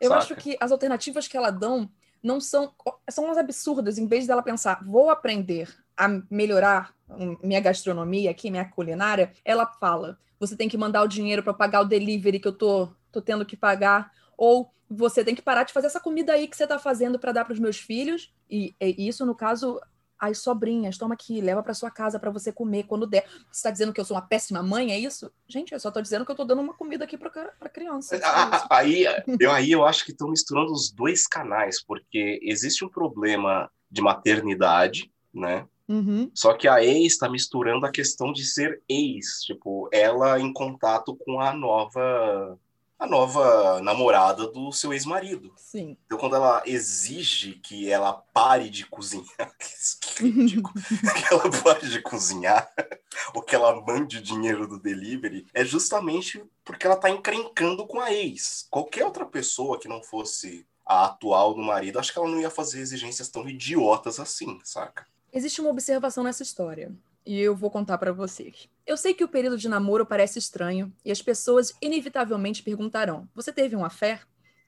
Eu 0.00 0.10
saca? 0.10 0.20
acho 0.20 0.36
que 0.36 0.56
as 0.60 0.70
alternativas 0.70 1.26
que 1.26 1.36
ela 1.36 1.50
dão 1.50 1.90
não 2.22 2.40
são 2.40 2.72
são 3.08 3.24
umas 3.24 3.38
absurdas. 3.38 3.98
Em 3.98 4.06
vez 4.06 4.26
dela 4.26 4.42
pensar, 4.42 4.84
vou 4.84 5.10
aprender 5.10 5.68
a 5.96 6.08
melhorar 6.30 6.94
minha 7.42 7.60
gastronomia 7.60 8.30
aqui, 8.30 8.50
minha 8.50 8.64
culinária, 8.64 9.32
ela 9.44 9.66
fala: 9.66 10.18
você 10.38 10.56
tem 10.56 10.68
que 10.68 10.76
mandar 10.76 11.02
o 11.02 11.08
dinheiro 11.08 11.42
para 11.42 11.54
pagar 11.54 11.80
o 11.80 11.84
delivery 11.84 12.40
que 12.40 12.48
eu 12.48 12.52
tô 12.52 12.88
tô 13.12 13.22
tendo 13.22 13.46
que 13.46 13.56
pagar, 13.56 14.12
ou 14.36 14.70
você 14.88 15.24
tem 15.24 15.34
que 15.34 15.42
parar 15.42 15.64
de 15.64 15.72
fazer 15.72 15.88
essa 15.88 16.00
comida 16.00 16.32
aí 16.32 16.46
que 16.46 16.56
você 16.56 16.66
tá 16.66 16.78
fazendo 16.78 17.18
para 17.18 17.32
dar 17.32 17.44
para 17.44 17.54
os 17.54 17.58
meus 17.58 17.76
filhos, 17.76 18.32
e, 18.48 18.74
e, 18.80 19.08
isso 19.08 19.26
no 19.26 19.34
caso 19.34 19.80
as 20.18 20.38
sobrinhas, 20.38 20.96
toma 20.96 21.14
aqui, 21.14 21.40
leva 21.40 21.62
para 21.62 21.74
sua 21.74 21.90
casa 21.90 22.18
para 22.18 22.30
você 22.30 22.50
comer 22.50 22.84
quando 22.84 23.06
der. 23.06 23.26
Você 23.50 23.58
está 23.58 23.70
dizendo 23.70 23.92
que 23.92 24.00
eu 24.00 24.04
sou 24.04 24.16
uma 24.16 24.26
péssima 24.26 24.62
mãe, 24.62 24.92
é 24.92 24.98
isso? 24.98 25.30
Gente, 25.46 25.72
eu 25.72 25.80
só 25.80 25.90
tô 25.90 26.00
dizendo 26.00 26.24
que 26.24 26.30
eu 26.30 26.36
tô 26.36 26.44
dando 26.44 26.62
uma 26.62 26.74
comida 26.74 27.04
aqui 27.04 27.18
para 27.18 27.68
criança. 27.68 28.18
Ah, 28.24 28.66
aí, 28.70 29.04
eu, 29.38 29.50
aí 29.52 29.70
eu 29.70 29.84
acho 29.84 30.04
que 30.04 30.12
estão 30.12 30.30
misturando 30.30 30.72
os 30.72 30.90
dois 30.90 31.26
canais, 31.26 31.82
porque 31.84 32.40
existe 32.42 32.84
um 32.84 32.88
problema 32.88 33.70
de 33.90 34.00
maternidade, 34.00 35.12
né? 35.32 35.66
Uhum. 35.88 36.30
Só 36.34 36.54
que 36.54 36.66
a 36.66 36.82
ex 36.82 37.12
está 37.12 37.28
misturando 37.28 37.86
a 37.86 37.92
questão 37.92 38.32
de 38.32 38.44
ser 38.44 38.82
ex, 38.88 39.42
tipo, 39.42 39.88
ela 39.92 40.40
em 40.40 40.52
contato 40.52 41.16
com 41.24 41.40
a 41.40 41.52
nova 41.52 42.58
a 42.98 43.06
nova 43.06 43.80
namorada 43.82 44.46
do 44.46 44.72
seu 44.72 44.92
ex-marido. 44.92 45.52
Sim. 45.56 45.96
Então, 46.06 46.18
quando 46.18 46.36
ela 46.36 46.62
exige 46.64 47.54
que 47.54 47.90
ela 47.90 48.12
pare 48.12 48.70
de 48.70 48.86
cozinhar, 48.86 49.26
que 49.58 49.76
que 50.16 51.32
ela 51.32 51.50
pare 51.62 51.88
de 51.88 52.00
cozinhar, 52.00 52.70
ou 53.34 53.42
que 53.42 53.54
ela 53.54 53.80
mande 53.82 54.18
o 54.18 54.22
dinheiro 54.22 54.66
do 54.66 54.78
delivery, 54.78 55.46
é 55.52 55.64
justamente 55.64 56.42
porque 56.64 56.86
ela 56.86 56.96
tá 56.96 57.10
encrencando 57.10 57.86
com 57.86 58.00
a 58.00 58.12
ex. 58.12 58.66
Qualquer 58.70 59.04
outra 59.04 59.26
pessoa 59.26 59.78
que 59.78 59.88
não 59.88 60.02
fosse 60.02 60.66
a 60.84 61.06
atual 61.06 61.52
do 61.54 61.62
marido, 61.62 61.98
acho 61.98 62.12
que 62.12 62.18
ela 62.18 62.28
não 62.28 62.40
ia 62.40 62.50
fazer 62.50 62.80
exigências 62.80 63.28
tão 63.28 63.48
idiotas 63.48 64.18
assim, 64.18 64.58
saca? 64.64 65.06
Existe 65.32 65.60
uma 65.60 65.70
observação 65.70 66.24
nessa 66.24 66.42
história 66.42 66.92
e 67.26 67.40
eu 67.40 67.56
vou 67.56 67.70
contar 67.70 67.98
para 67.98 68.12
vocês. 68.12 68.68
Eu 68.86 68.96
sei 68.96 69.12
que 69.12 69.24
o 69.24 69.28
período 69.28 69.58
de 69.58 69.68
namoro 69.68 70.06
parece 70.06 70.38
estranho 70.38 70.92
e 71.04 71.10
as 71.10 71.20
pessoas 71.20 71.74
inevitavelmente 71.82 72.62
perguntarão: 72.62 73.28
Você 73.34 73.52
teve 73.52 73.74
uma 73.74 73.90
fé? 73.90 74.20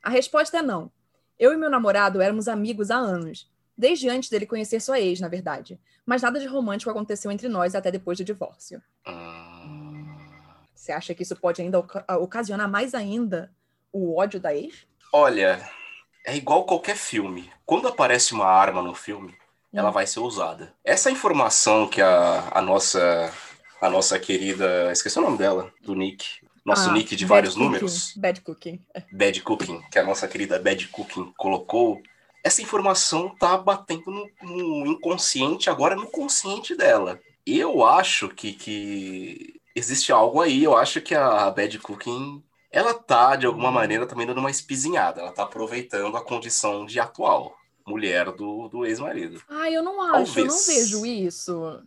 A 0.03 0.11
resposta 0.11 0.59
é 0.59 0.63
não. 0.63 0.91
Eu 1.39 1.53
e 1.53 1.57
meu 1.57 1.71
namorado 1.71 2.21
éramos 2.21 2.49
amigos 2.49 2.91
há 2.91 2.97
anos, 2.97 3.49
desde 3.77 4.09
antes 4.09 4.29
dele 4.29 4.45
conhecer 4.45 4.81
sua 4.81 4.99
ex, 4.99 5.21
na 5.21 5.29
verdade. 5.29 5.81
Mas 6.05 6.23
nada 6.23 6.41
de 6.41 6.47
romântico 6.47 6.91
aconteceu 6.91 7.31
entre 7.31 7.49
nós 7.49 7.77
até 7.77 7.91
depois 7.91 8.19
do 8.19 8.25
divórcio. 8.25 8.83
Você 10.75 10.91
acha 10.91 11.15
que 11.15 11.23
isso 11.23 11.37
pode 11.37 11.63
ainda 11.63 11.79
ocasionar 12.19 12.69
mais 12.69 12.95
ainda 12.95 13.53
o 13.93 14.19
ódio 14.19 14.41
da 14.41 14.55
ex? 14.55 14.87
Olha, 15.13 15.61
é 16.27 16.37
igual 16.37 16.65
qualquer 16.65 16.97
filme. 16.97 17.51
Quando 17.65 17.89
aparece 17.89 18.33
uma 18.33 18.47
arma 18.47 18.83
no 18.83 18.95
filme, 18.95 19.37
ela 19.73 19.91
vai 19.91 20.07
ser 20.07 20.21
usada. 20.21 20.75
Essa 20.85 21.11
informação 21.11 21.89
que 21.89 22.01
a, 22.01 22.49
a 22.53 22.63
nossa 22.63 23.33
a 23.81 23.89
nossa 23.89 24.19
querida, 24.19 24.91
esqueci 24.91 25.19
o 25.19 25.23
nome 25.23 25.39
dela, 25.39 25.73
do 25.83 25.95
Nick, 25.95 26.41
nosso 26.65 26.91
ah, 26.91 26.93
nick 26.93 27.15
de 27.15 27.25
vários 27.25 27.55
cooking. 27.55 27.65
números. 27.65 28.13
Bad 28.17 28.41
Cooking. 28.41 28.81
Bad 29.13 29.41
Cooking, 29.43 29.81
que 29.91 29.99
a 29.99 30.05
nossa 30.05 30.27
querida 30.29 30.59
Bad 30.59 30.89
Cooking 30.89 31.33
colocou. 31.37 32.03
Essa 32.45 32.61
informação 32.61 33.35
tá 33.37 33.57
batendo 33.57 34.11
no, 34.11 34.31
no 34.43 34.87
inconsciente, 34.87 35.71
agora 35.71 35.95
no 35.95 36.07
consciente 36.07 36.75
dela. 36.75 37.21
Eu 37.47 37.85
acho 37.85 38.29
que, 38.29 38.53
que 38.53 39.61
existe 39.75 40.13
algo 40.13 40.41
aí. 40.41 40.63
Eu 40.63 40.77
acho 40.77 41.01
que 41.01 41.15
a 41.15 41.51
Bad 41.51 41.79
Cooking 41.79 42.43
ela 42.71 42.93
tá, 42.93 43.35
de 43.35 43.47
alguma 43.47 43.71
maneira, 43.71 44.07
também 44.07 44.27
dando 44.27 44.39
uma 44.39 44.51
espizinhada. 44.51 45.23
Ela 45.23 45.33
tá 45.33 45.45
aproveitando 45.45 46.17
a 46.17 46.25
condição 46.25 46.85
de 46.85 47.01
atual 47.01 47.57
mulher 47.89 48.31
do, 48.33 48.69
do 48.69 48.87
ex-marido. 48.87 49.43
Ah, 49.49 49.71
eu 49.71 49.83
não 49.83 50.01
acho, 50.03 50.35
Talvez. 50.35 50.37
eu 50.37 50.47
não 50.47 50.59
vejo 50.59 51.07
isso. 51.07 51.83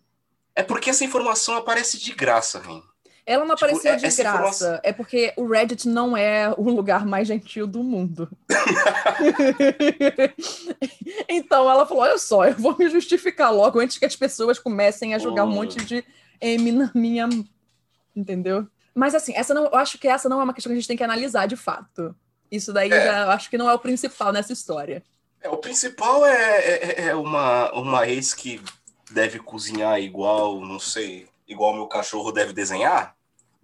É 0.55 0.63
porque 0.63 0.89
essa 0.89 1.05
informação 1.05 1.55
aparece 1.55 1.97
de 1.97 2.13
graça, 2.13 2.59
Rim. 2.59 2.83
Ela 3.25 3.45
não 3.45 3.55
tipo, 3.55 3.65
apareceu 3.65 3.93
é, 3.93 3.95
de 3.95 4.01
graça. 4.01 4.21
Informação... 4.21 4.79
É 4.83 4.91
porque 4.91 5.33
o 5.37 5.47
Reddit 5.47 5.87
não 5.87 6.17
é 6.17 6.53
o 6.57 6.63
lugar 6.63 7.05
mais 7.05 7.27
gentil 7.27 7.67
do 7.67 7.83
mundo. 7.83 8.27
então 11.29 11.69
ela 11.69 11.85
falou: 11.85 12.03
olha 12.03 12.17
só, 12.17 12.45
eu 12.45 12.55
vou 12.55 12.75
me 12.77 12.89
justificar 12.89 13.53
logo 13.53 13.79
antes 13.79 13.97
que 13.97 14.05
as 14.05 14.15
pessoas 14.15 14.57
comecem 14.57 15.13
a 15.13 15.19
jogar 15.19 15.45
um 15.45 15.51
monte 15.51 15.77
de 15.85 16.03
M 16.41 16.71
na 16.71 16.91
minha. 16.93 17.29
Entendeu? 18.15 18.67
Mas 18.93 19.15
assim, 19.15 19.33
essa 19.35 19.53
não, 19.53 19.65
eu 19.65 19.75
acho 19.75 19.97
que 19.97 20.07
essa 20.07 20.27
não 20.27 20.41
é 20.41 20.43
uma 20.43 20.53
questão 20.53 20.69
que 20.69 20.73
a 20.73 20.79
gente 20.79 20.87
tem 20.87 20.97
que 20.97 21.03
analisar 21.03 21.45
de 21.45 21.55
fato. 21.55 22.13
Isso 22.51 22.73
daí 22.73 22.91
é. 22.91 23.05
já, 23.05 23.19
eu 23.21 23.31
acho 23.31 23.49
que 23.49 23.57
não 23.57 23.69
é 23.69 23.73
o 23.73 23.79
principal 23.79 24.33
nessa 24.33 24.51
história. 24.51 25.01
É, 25.41 25.49
o 25.49 25.57
principal 25.57 26.25
é, 26.25 26.59
é, 26.59 27.01
é 27.07 27.15
uma, 27.15 27.71
uma 27.73 28.07
ex 28.07 28.33
que 28.33 28.61
deve 29.09 29.39
cozinhar 29.39 29.99
igual, 29.99 30.61
não 30.61 30.79
sei, 30.79 31.27
igual 31.47 31.73
meu 31.73 31.87
cachorro 31.87 32.31
deve 32.31 32.53
desenhar, 32.53 33.15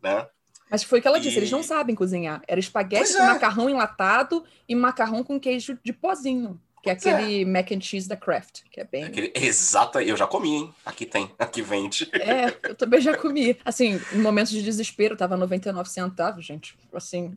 né? 0.01 0.27
Mas 0.69 0.83
foi 0.83 0.99
o 0.99 1.01
que 1.01 1.07
ela 1.07 1.17
e... 1.17 1.21
disse, 1.21 1.37
eles 1.37 1.51
não 1.51 1.63
sabem 1.63 1.95
cozinhar. 1.95 2.41
Era 2.47 2.59
espaguete 2.59 3.13
com 3.13 3.23
é. 3.23 3.27
macarrão 3.27 3.69
enlatado 3.69 4.43
e 4.67 4.75
macarrão 4.75 5.23
com 5.23 5.39
queijo 5.39 5.77
de 5.83 5.93
pozinho. 5.93 6.59
Que 6.83 6.89
é 6.89 6.93
aquele 6.93 7.41
é. 7.41 7.45
mac 7.45 7.71
and 7.71 7.81
cheese 7.81 8.07
da 8.07 8.15
Kraft, 8.15 8.63
que 8.71 8.79
é 8.79 8.83
bem. 8.83 9.05
Aquele, 9.05 9.31
exato, 9.35 9.99
eu 9.99 10.15
já 10.15 10.27
comi, 10.27 10.55
hein? 10.55 10.75
Aqui 10.85 11.05
tem, 11.05 11.31
aqui 11.37 11.61
vende. 11.61 12.09
É, 12.13 12.69
eu 12.69 12.75
também 12.75 13.01
já 13.01 13.17
comi. 13.17 13.57
Assim, 13.65 13.99
em 14.13 14.19
momentos 14.19 14.51
de 14.51 14.61
desespero, 14.61 15.17
tava 15.17 15.35
99 15.35 15.89
centavos, 15.89 16.45
gente. 16.45 16.77
Assim. 16.93 17.35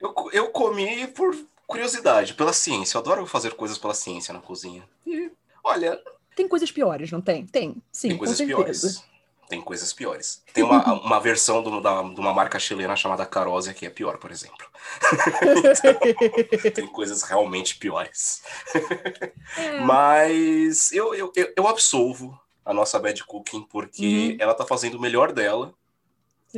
Eu, 0.00 0.14
eu 0.32 0.48
comi 0.50 1.06
por 1.08 1.34
curiosidade, 1.66 2.34
pela 2.34 2.52
ciência. 2.52 2.96
Eu 2.96 3.00
adoro 3.00 3.26
fazer 3.26 3.54
coisas 3.54 3.78
pela 3.78 3.94
ciência 3.94 4.32
na 4.32 4.40
cozinha. 4.40 4.88
E, 5.06 5.30
olha. 5.62 6.00
Tem 6.34 6.46
coisas 6.46 6.70
piores, 6.70 7.10
não 7.10 7.20
tem? 7.20 7.46
Tem, 7.46 7.76
sim. 7.90 8.08
Tem 8.08 8.18
coisas 8.18 8.40
piores. 8.40 9.04
Tem 9.48 9.60
coisas 9.60 9.92
piores. 9.92 10.42
Tem 10.52 10.64
uma, 10.64 10.82
uma 11.00 11.20
versão 11.20 11.62
do, 11.62 11.80
da, 11.80 12.02
de 12.02 12.20
uma 12.20 12.32
marca 12.32 12.58
chilena 12.58 12.96
chamada 12.96 13.24
Carosia 13.24 13.72
que 13.72 13.86
é 13.86 13.90
pior, 13.90 14.18
por 14.18 14.30
exemplo. 14.30 14.66
então, 16.62 16.70
tem 16.74 16.86
coisas 16.86 17.22
realmente 17.22 17.76
piores. 17.76 18.42
É. 19.56 19.80
Mas 19.80 20.92
eu, 20.92 21.14
eu, 21.14 21.32
eu 21.56 21.68
absolvo 21.68 22.38
a 22.64 22.74
nossa 22.74 22.98
bad 22.98 23.22
cooking 23.24 23.62
porque 23.62 24.30
uhum. 24.30 24.36
ela 24.40 24.54
tá 24.54 24.66
fazendo 24.66 24.96
o 24.96 25.00
melhor 25.00 25.32
dela. 25.32 25.72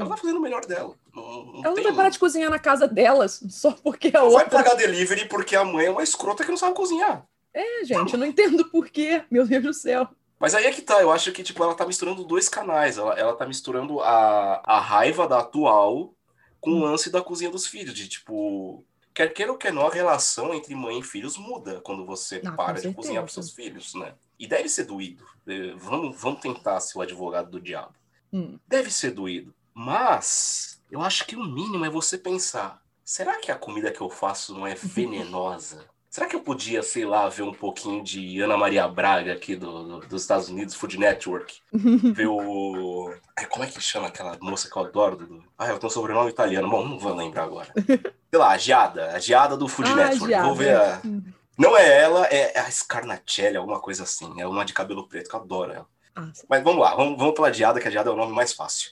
Ela 0.00 0.10
tá 0.10 0.16
fazendo 0.16 0.38
o 0.38 0.42
melhor 0.42 0.64
dela. 0.64 0.94
Não, 1.14 1.44
não 1.44 1.64
ela 1.64 1.74
não 1.74 1.82
vai 1.82 1.94
parar 1.94 2.08
de 2.08 2.18
cozinhar 2.18 2.50
na 2.50 2.58
casa 2.58 2.86
delas 2.86 3.42
só 3.50 3.72
porque 3.72 4.10
a 4.14 4.22
outra. 4.22 4.44
Vai 4.44 4.50
pagar 4.50 4.74
delivery 4.76 5.28
porque 5.28 5.56
a 5.56 5.64
mãe 5.64 5.86
é 5.86 5.90
uma 5.90 6.02
escrota 6.02 6.44
que 6.44 6.50
não 6.50 6.56
sabe 6.56 6.74
cozinhar. 6.74 7.26
É, 7.52 7.84
gente, 7.84 8.12
eu 8.12 8.18
não 8.18 8.26
entendo 8.26 8.64
por 8.66 8.88
quê. 8.88 9.24
Meu 9.30 9.46
Deus 9.46 9.62
do 9.62 9.74
céu. 9.74 10.08
Mas 10.38 10.54
aí 10.54 10.66
é 10.66 10.70
que 10.70 10.82
tá, 10.82 11.00
eu 11.00 11.10
acho 11.10 11.32
que, 11.32 11.42
tipo, 11.42 11.62
ela 11.62 11.74
tá 11.74 11.84
misturando 11.84 12.22
dois 12.24 12.48
canais. 12.48 12.96
Ela, 12.96 13.14
ela 13.14 13.34
tá 13.34 13.46
misturando 13.46 14.00
a, 14.00 14.62
a 14.64 14.80
raiva 14.80 15.26
da 15.26 15.40
atual 15.40 16.14
com 16.60 16.70
o 16.70 16.78
lance 16.78 17.10
da 17.10 17.20
cozinha 17.20 17.50
dos 17.50 17.66
filhos. 17.66 17.92
De, 17.92 18.08
tipo, 18.08 18.84
quer 19.12 19.32
queira 19.32 19.50
ou 19.50 19.58
quer 19.58 19.72
não, 19.72 19.86
a 19.86 19.90
relação 19.90 20.54
entre 20.54 20.74
mãe 20.74 21.00
e 21.00 21.02
filhos 21.02 21.36
muda 21.36 21.80
quando 21.80 22.06
você 22.06 22.40
ah, 22.44 22.52
para 22.52 22.80
de 22.80 22.94
cozinhar 22.94 23.24
pros 23.24 23.34
seus 23.34 23.50
filhos, 23.50 23.94
né? 23.94 24.14
E 24.38 24.46
deve 24.46 24.68
ser 24.68 24.84
doído. 24.84 25.24
É, 25.46 25.72
vamos, 25.76 26.20
vamos 26.20 26.40
tentar 26.40 26.78
ser 26.78 26.98
o 26.98 27.02
advogado 27.02 27.50
do 27.50 27.60
diabo. 27.60 27.94
Hum. 28.32 28.58
Deve 28.68 28.92
ser 28.92 29.10
doído. 29.10 29.52
Mas 29.78 30.82
eu 30.90 31.00
acho 31.00 31.24
que 31.24 31.36
o 31.36 31.44
mínimo 31.44 31.84
é 31.84 31.88
você 31.88 32.18
pensar: 32.18 32.82
será 33.04 33.36
que 33.36 33.52
a 33.52 33.54
comida 33.54 33.92
que 33.92 34.00
eu 34.00 34.10
faço 34.10 34.52
não 34.52 34.66
é 34.66 34.74
venenosa? 34.82 35.86
Será 36.10 36.26
que 36.26 36.34
eu 36.34 36.40
podia, 36.40 36.82
sei 36.82 37.04
lá, 37.04 37.28
ver 37.28 37.42
um 37.42 37.52
pouquinho 37.52 38.02
de 38.02 38.40
Ana 38.40 38.56
Maria 38.56 38.88
Braga 38.88 39.34
aqui 39.34 39.54
do, 39.54 40.00
do 40.00 40.08
dos 40.08 40.22
Estados 40.22 40.48
Unidos, 40.48 40.74
Food 40.74 40.98
Network? 40.98 41.60
ver 41.72 42.26
o. 42.26 43.14
Ai, 43.38 43.46
como 43.46 43.64
é 43.64 43.68
que 43.68 43.80
chama 43.80 44.08
aquela 44.08 44.36
moça 44.40 44.68
que 44.68 44.76
eu 44.76 44.82
adoro? 44.82 45.16
Do... 45.16 45.44
Ah, 45.56 45.68
ela 45.68 45.78
tem 45.78 45.86
um 45.86 45.90
sobrenome 45.90 46.28
italiano. 46.28 46.68
Bom, 46.68 46.84
não 46.84 46.98
vou 46.98 47.14
lembrar 47.14 47.44
agora. 47.44 47.72
sei 47.76 48.38
lá, 48.38 48.50
a 48.50 48.58
Giada. 48.58 49.12
A 49.12 49.20
Giada 49.20 49.56
do 49.56 49.68
Food 49.68 49.92
ah, 49.92 49.94
Network. 49.94 50.26
Giada. 50.26 50.46
Vou 50.48 50.56
ver 50.56 50.76
a. 50.76 51.00
Não 51.56 51.76
é 51.76 52.02
ela, 52.02 52.24
é 52.26 52.58
a 52.58 52.70
Scarnatelli, 52.70 53.56
alguma 53.56 53.80
coisa 53.80 54.02
assim. 54.02 54.40
É 54.40 54.46
uma 54.46 54.64
de 54.64 54.72
cabelo 54.72 55.06
preto, 55.06 55.30
que 55.30 55.36
eu 55.36 55.40
adoro 55.40 55.72
ela. 55.72 55.86
Ah, 56.18 56.32
Mas 56.48 56.64
vamos 56.64 56.80
lá, 56.80 56.96
vamos, 56.96 57.16
vamos 57.16 57.34
pela 57.34 57.48
Diada, 57.48 57.78
que 57.78 57.86
a 57.86 57.90
Diada 57.90 58.10
é 58.10 58.12
o 58.12 58.16
nome 58.16 58.32
mais 58.32 58.52
fácil. 58.52 58.90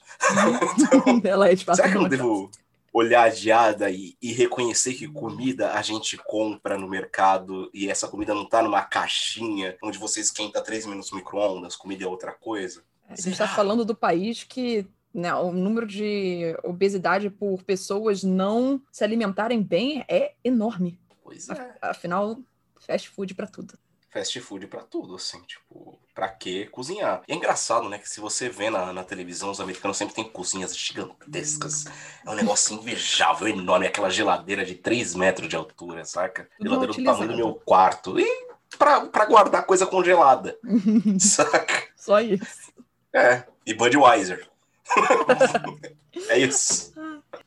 então, 0.79 1.21
ela 1.29 1.49
é 1.49 1.55
de 1.57 1.65
fato. 1.65 1.77
Será 1.77 1.89
que 1.89 1.97
eu 1.97 2.03
não 2.03 2.09
devo 2.09 2.49
olhar 2.93 3.25
a 3.25 3.29
Diada 3.29 3.91
e, 3.91 4.17
e, 4.23 4.33
reconhecer 4.33 4.95
que 4.95 5.09
comida 5.09 5.73
a 5.73 5.83
gente 5.83 6.17
compra 6.17 6.79
no 6.79 6.89
mercado 6.89 7.69
e 7.75 7.91
essa 7.91 8.07
comida 8.07 8.33
não 8.33 8.49
tá 8.49 8.63
numa 8.63 8.81
caixinha 8.81 9.77
onde 9.83 9.99
você 9.99 10.21
esquenta 10.21 10.63
três 10.63 10.87
minutos 10.87 11.11
no 11.11 11.17
micro-ondas, 11.17 11.75
comida 11.75 12.05
é 12.05 12.07
outra 12.07 12.33
coisa? 12.33 12.85
A 13.09 13.17
gente 13.17 13.33
está 13.33 13.49
falando 13.49 13.85
do 13.85 13.95
país 13.95 14.45
que 14.45 14.87
né, 15.13 15.35
o 15.35 15.51
número 15.51 15.87
de 15.87 16.57
obesidade 16.63 17.29
por 17.29 17.61
pessoas 17.65 18.23
não 18.23 18.81
se 18.93 19.03
alimentarem 19.03 19.61
bem 19.61 20.05
é 20.09 20.35
enorme. 20.45 20.99
Pois 21.25 21.49
é. 21.49 21.75
Afinal, 21.83 22.39
fast 22.79 23.09
food 23.09 23.35
para 23.35 23.49
tudo 23.49 23.75
fast 24.17 24.41
food 24.41 24.67
para 24.67 24.81
tudo, 24.81 25.15
assim, 25.17 25.39
tipo, 25.43 25.99
pra 26.15 26.27
que 26.27 26.65
cozinhar? 26.67 27.23
E 27.29 27.33
é 27.33 27.37
engraçado, 27.37 27.87
né, 27.87 27.99
que 27.99 28.09
se 28.09 28.19
você 28.19 28.49
vê 28.49 28.71
na, 28.71 28.91
na 28.91 29.05
televisão, 29.05 29.51
os 29.51 29.61
americanos 29.61 29.99
sempre 29.99 30.15
têm 30.15 30.25
cozinhas 30.25 30.75
gigantescas. 30.75 31.85
É 32.25 32.31
um 32.31 32.35
negócio 32.35 32.75
invejável, 32.75 33.47
enorme, 33.47 33.87
aquela 33.87 34.09
geladeira 34.09 34.65
de 34.65 34.75
3 34.75 35.15
metros 35.15 35.49
de 35.49 35.57
altura, 35.57 36.03
saca? 36.07 36.49
Geladeira 36.59 36.95
do 36.95 37.05
tamanho 37.05 37.31
do 37.31 37.37
meu 37.37 37.55
quarto. 37.55 38.19
E 38.19 38.47
pra, 38.79 39.03
pra 39.03 39.27
guardar 39.27 39.67
coisa 39.67 39.87
congelada, 39.87 40.59
saca? 41.21 41.85
Só 41.95 42.19
isso. 42.19 42.73
É, 43.13 43.45
e 43.67 43.75
Budweiser. 43.75 44.49
é 46.31 46.39
isso. 46.39 46.95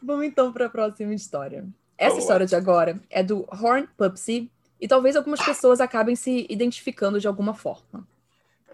Vamos 0.03 0.25
então 0.25 0.53
para 0.53 0.67
a 0.67 0.69
próxima 0.69 1.15
história. 1.15 1.65
Essa 1.97 2.10
Vamos 2.12 2.23
história 2.25 2.43
lá. 2.43 2.47
de 2.47 2.55
agora 2.55 3.01
é 3.10 3.23
do 3.23 3.47
Horn 3.51 3.88
Pupsy 3.97 4.51
e 4.79 4.87
talvez 4.87 5.15
algumas 5.15 5.41
pessoas 5.41 5.81
acabem 5.81 6.15
se 6.15 6.45
identificando 6.49 7.19
de 7.19 7.27
alguma 7.27 7.53
forma. 7.53 8.07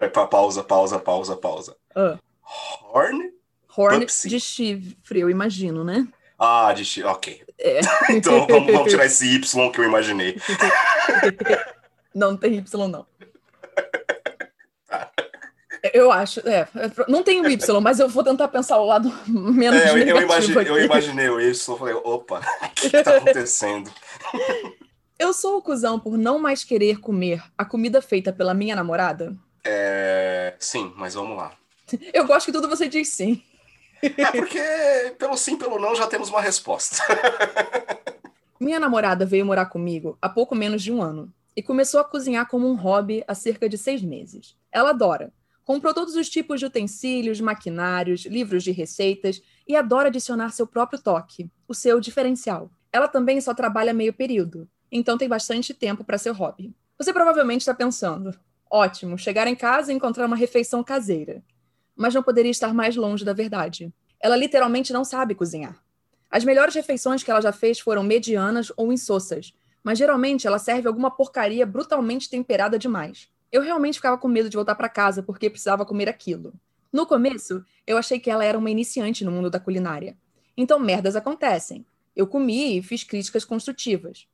É, 0.00 0.08
pausa, 0.08 0.62
pausa, 0.62 0.98
pausa, 0.98 1.36
pausa. 1.36 1.76
Uh. 1.96 2.18
Horn? 2.92 3.32
Horn 3.76 4.00
Pupsy. 4.00 4.28
de 4.28 4.40
chifre, 4.40 5.20
eu 5.20 5.28
imagino, 5.30 5.82
né? 5.82 6.06
Ah, 6.38 6.72
de 6.72 6.84
chifre, 6.84 7.08
ok. 7.08 7.44
É. 7.58 7.80
então 8.12 8.46
vamos, 8.46 8.72
vamos, 8.72 8.90
tirar 8.90 9.06
esse 9.06 9.26
Y 9.26 9.72
que 9.72 9.80
eu 9.80 9.84
imaginei. 9.84 10.36
não 12.14 12.36
tem 12.36 12.56
Y, 12.56 12.88
não. 12.88 13.06
Eu 15.92 16.10
acho, 16.10 16.40
é. 16.40 16.66
Não 17.06 17.22
tem 17.22 17.40
o 17.40 17.48
Y, 17.48 17.80
mas 17.80 18.00
eu 18.00 18.08
vou 18.08 18.24
tentar 18.24 18.48
pensar 18.48 18.76
o 18.78 18.86
lado 18.86 19.12
menos 19.28 19.80
é, 19.80 19.90
eu. 19.90 19.98
Eu 19.98 20.22
imaginei, 20.22 20.68
eu 20.68 20.84
imaginei 20.84 21.28
o 21.28 21.40
Y, 21.40 21.76
falei, 21.76 21.94
opa, 21.94 22.40
o 22.40 22.68
que, 22.70 22.90
que 22.90 23.02
tá 23.04 23.16
acontecendo? 23.18 23.88
Eu 25.18 25.32
sou 25.32 25.56
o 25.56 25.62
cuzão 25.62 25.98
por 25.98 26.18
não 26.18 26.38
mais 26.38 26.62
querer 26.62 27.00
comer 27.00 27.42
a 27.56 27.64
comida 27.64 28.02
feita 28.02 28.32
pela 28.32 28.52
minha 28.52 28.76
namorada? 28.76 29.36
É. 29.64 30.54
Sim, 30.58 30.92
mas 30.96 31.14
vamos 31.14 31.36
lá. 31.36 31.52
Eu 32.12 32.26
gosto 32.26 32.46
que 32.46 32.52
tudo 32.52 32.68
você 32.68 32.88
diz 32.88 33.08
sim. 33.08 33.42
É 34.02 34.30
porque 34.30 34.60
pelo 35.18 35.36
sim, 35.36 35.56
pelo 35.56 35.78
não 35.78 35.94
já 35.94 36.06
temos 36.06 36.28
uma 36.28 36.40
resposta. 36.40 36.96
Minha 38.60 38.80
namorada 38.80 39.24
veio 39.24 39.44
morar 39.44 39.66
comigo 39.66 40.18
há 40.20 40.28
pouco 40.28 40.54
menos 40.54 40.82
de 40.82 40.92
um 40.92 41.02
ano 41.02 41.32
e 41.54 41.62
começou 41.62 42.00
a 42.00 42.04
cozinhar 42.04 42.48
como 42.48 42.68
um 42.68 42.74
hobby 42.74 43.24
há 43.26 43.34
cerca 43.34 43.68
de 43.68 43.78
seis 43.78 44.02
meses. 44.02 44.56
Ela 44.70 44.90
adora. 44.90 45.32
Comprou 45.64 45.92
todos 45.92 46.14
os 46.14 46.28
tipos 46.28 46.60
de 46.60 46.66
utensílios, 46.66 47.40
maquinários, 47.40 48.24
livros 48.24 48.62
de 48.62 48.70
receitas 48.70 49.42
e 49.66 49.74
adora 49.74 50.08
adicionar 50.08 50.50
seu 50.50 50.66
próprio 50.66 51.00
toque, 51.00 51.50
o 51.66 51.74
seu 51.74 51.98
diferencial. 52.00 52.70
Ela 52.92 53.08
também 53.08 53.40
só 53.40 53.52
trabalha 53.52 53.92
meio 53.92 54.12
período, 54.12 54.68
então 54.90 55.18
tem 55.18 55.28
bastante 55.28 55.74
tempo 55.74 56.04
para 56.04 56.18
seu 56.18 56.32
hobby. 56.32 56.74
Você 56.98 57.12
provavelmente 57.12 57.62
está 57.62 57.74
pensando: 57.74 58.38
ótimo, 58.70 59.18
chegar 59.18 59.46
em 59.46 59.54
casa 59.54 59.92
e 59.92 59.96
encontrar 59.96 60.26
uma 60.26 60.36
refeição 60.36 60.82
caseira. 60.82 61.42
Mas 61.94 62.14
não 62.14 62.22
poderia 62.22 62.50
estar 62.50 62.74
mais 62.74 62.96
longe 62.96 63.24
da 63.24 63.32
verdade. 63.32 63.92
Ela 64.20 64.36
literalmente 64.36 64.92
não 64.92 65.04
sabe 65.04 65.34
cozinhar. 65.34 65.82
As 66.30 66.44
melhores 66.44 66.74
refeições 66.74 67.22
que 67.22 67.30
ela 67.30 67.40
já 67.40 67.52
fez 67.52 67.78
foram 67.78 68.02
medianas 68.02 68.72
ou 68.76 68.92
insossas, 68.92 69.52
mas 69.82 69.98
geralmente 69.98 70.46
ela 70.46 70.58
serve 70.58 70.88
alguma 70.88 71.10
porcaria 71.10 71.64
brutalmente 71.64 72.28
temperada 72.28 72.78
demais. 72.78 73.28
Eu 73.52 73.62
realmente 73.62 73.94
ficava 73.94 74.18
com 74.18 74.26
medo 74.28 74.50
de 74.50 74.56
voltar 74.56 74.74
para 74.74 74.88
casa 74.88 75.22
porque 75.22 75.48
precisava 75.48 75.86
comer 75.86 76.08
aquilo. 76.08 76.52
No 76.92 77.06
começo, 77.06 77.64
eu 77.86 77.96
achei 77.96 78.18
que 78.18 78.30
ela 78.30 78.44
era 78.44 78.58
uma 78.58 78.70
iniciante 78.70 79.24
no 79.24 79.30
mundo 79.30 79.48
da 79.48 79.60
culinária. 79.60 80.16
Então, 80.56 80.78
merdas 80.78 81.14
acontecem. 81.14 81.86
Eu 82.14 82.26
comi 82.26 82.78
e 82.78 82.82
fiz 82.82 83.04
críticas 83.04 83.44
construtivas. 83.44 84.26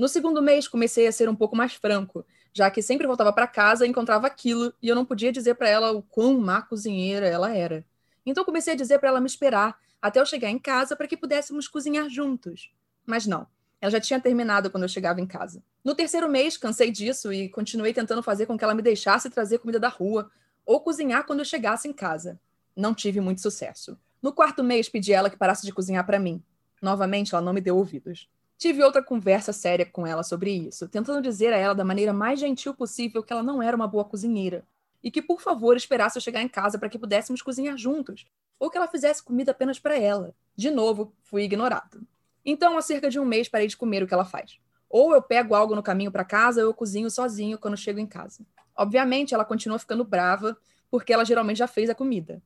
No 0.00 0.08
segundo 0.08 0.40
mês, 0.40 0.66
comecei 0.66 1.06
a 1.06 1.12
ser 1.12 1.28
um 1.28 1.36
pouco 1.36 1.54
mais 1.54 1.74
franco, 1.74 2.24
já 2.54 2.70
que 2.70 2.80
sempre 2.80 3.06
voltava 3.06 3.34
para 3.34 3.46
casa 3.46 3.84
e 3.84 3.90
encontrava 3.90 4.26
aquilo 4.26 4.72
e 4.80 4.88
eu 4.88 4.94
não 4.94 5.04
podia 5.04 5.30
dizer 5.30 5.56
para 5.56 5.68
ela 5.68 5.92
o 5.92 6.00
quão 6.00 6.40
má 6.40 6.62
cozinheira 6.62 7.26
ela 7.26 7.54
era. 7.54 7.84
Então, 8.24 8.42
comecei 8.42 8.72
a 8.72 8.76
dizer 8.76 8.98
para 8.98 9.10
ela 9.10 9.20
me 9.20 9.26
esperar 9.26 9.78
até 10.00 10.18
eu 10.18 10.24
chegar 10.24 10.48
em 10.48 10.58
casa 10.58 10.96
para 10.96 11.06
que 11.06 11.18
pudéssemos 11.18 11.68
cozinhar 11.68 12.08
juntos. 12.08 12.72
Mas 13.04 13.26
não, 13.26 13.46
ela 13.78 13.90
já 13.90 14.00
tinha 14.00 14.18
terminado 14.18 14.70
quando 14.70 14.84
eu 14.84 14.88
chegava 14.88 15.20
em 15.20 15.26
casa. 15.26 15.62
No 15.84 15.94
terceiro 15.94 16.30
mês, 16.30 16.56
cansei 16.56 16.90
disso 16.90 17.30
e 17.30 17.50
continuei 17.50 17.92
tentando 17.92 18.22
fazer 18.22 18.46
com 18.46 18.56
que 18.56 18.64
ela 18.64 18.74
me 18.74 18.80
deixasse 18.80 19.28
trazer 19.28 19.58
comida 19.58 19.78
da 19.78 19.88
rua 19.88 20.30
ou 20.64 20.80
cozinhar 20.80 21.26
quando 21.26 21.40
eu 21.40 21.44
chegasse 21.44 21.86
em 21.86 21.92
casa. 21.92 22.40
Não 22.74 22.94
tive 22.94 23.20
muito 23.20 23.42
sucesso. 23.42 23.98
No 24.22 24.32
quarto 24.32 24.64
mês, 24.64 24.88
pedi 24.88 25.12
a 25.12 25.18
ela 25.18 25.28
que 25.28 25.36
parasse 25.36 25.66
de 25.66 25.74
cozinhar 25.74 26.06
para 26.06 26.18
mim. 26.18 26.42
Novamente, 26.80 27.34
ela 27.34 27.44
não 27.44 27.52
me 27.52 27.60
deu 27.60 27.76
ouvidos. 27.76 28.30
Tive 28.60 28.84
outra 28.84 29.02
conversa 29.02 29.54
séria 29.54 29.86
com 29.86 30.06
ela 30.06 30.22
sobre 30.22 30.50
isso, 30.52 30.86
tentando 30.86 31.22
dizer 31.22 31.50
a 31.50 31.56
ela 31.56 31.74
da 31.74 31.82
maneira 31.82 32.12
mais 32.12 32.38
gentil 32.38 32.74
possível 32.74 33.22
que 33.22 33.32
ela 33.32 33.42
não 33.42 33.62
era 33.62 33.74
uma 33.74 33.88
boa 33.88 34.04
cozinheira 34.04 34.66
e 35.02 35.10
que, 35.10 35.22
por 35.22 35.40
favor, 35.40 35.78
esperasse 35.78 36.18
eu 36.18 36.20
chegar 36.20 36.42
em 36.42 36.48
casa 36.48 36.78
para 36.78 36.90
que 36.90 36.98
pudéssemos 36.98 37.40
cozinhar 37.40 37.78
juntos, 37.78 38.26
ou 38.58 38.68
que 38.68 38.76
ela 38.76 38.86
fizesse 38.86 39.22
comida 39.22 39.52
apenas 39.52 39.78
para 39.78 39.98
ela. 39.98 40.34
De 40.54 40.70
novo, 40.70 41.14
fui 41.22 41.44
ignorado. 41.44 42.06
Então, 42.44 42.76
há 42.76 42.82
cerca 42.82 43.08
de 43.08 43.18
um 43.18 43.24
mês, 43.24 43.48
parei 43.48 43.66
de 43.66 43.78
comer 43.78 44.02
o 44.02 44.06
que 44.06 44.12
ela 44.12 44.26
faz. 44.26 44.60
Ou 44.90 45.14
eu 45.14 45.22
pego 45.22 45.54
algo 45.54 45.74
no 45.74 45.82
caminho 45.82 46.12
para 46.12 46.22
casa, 46.22 46.60
ou 46.60 46.66
eu 46.66 46.74
cozinho 46.74 47.10
sozinho 47.10 47.56
quando 47.56 47.78
chego 47.78 47.98
em 47.98 48.06
casa. 48.06 48.44
Obviamente, 48.76 49.32
ela 49.32 49.46
continua 49.46 49.78
ficando 49.78 50.04
brava, 50.04 50.54
porque 50.90 51.14
ela 51.14 51.24
geralmente 51.24 51.56
já 51.56 51.66
fez 51.66 51.88
a 51.88 51.94
comida. 51.94 52.42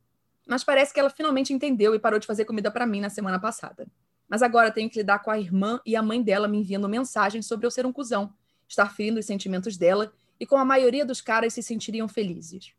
Mas 0.46 0.62
parece 0.62 0.94
que 0.94 1.00
ela 1.00 1.10
finalmente 1.10 1.52
entendeu 1.52 1.92
e 1.92 1.98
parou 1.98 2.20
de 2.20 2.26
fazer 2.28 2.44
comida 2.44 2.70
para 2.70 2.86
mim 2.86 3.00
na 3.00 3.10
semana 3.10 3.40
passada. 3.40 3.88
Mas 4.28 4.42
agora 4.42 4.70
tenho 4.70 4.88
que 4.88 4.98
lidar 4.98 5.18
com 5.20 5.30
a 5.30 5.38
irmã 5.38 5.80
e 5.84 5.96
a 5.96 6.02
mãe 6.02 6.22
dela 6.22 6.48
me 6.48 6.58
enviando 6.58 6.88
mensagens 6.88 7.46
sobre 7.46 7.66
eu 7.66 7.70
ser 7.70 7.86
um 7.86 7.92
cuzão, 7.92 8.32
estar 8.66 8.94
ferindo 8.94 9.20
os 9.20 9.26
sentimentos 9.26 9.76
dela 9.76 10.12
e 10.38 10.46
como 10.46 10.62
a 10.62 10.64
maioria 10.64 11.04
dos 11.04 11.20
caras 11.20 11.54
se 11.54 11.62
sentiriam 11.62 12.08
felizes. 12.08 12.72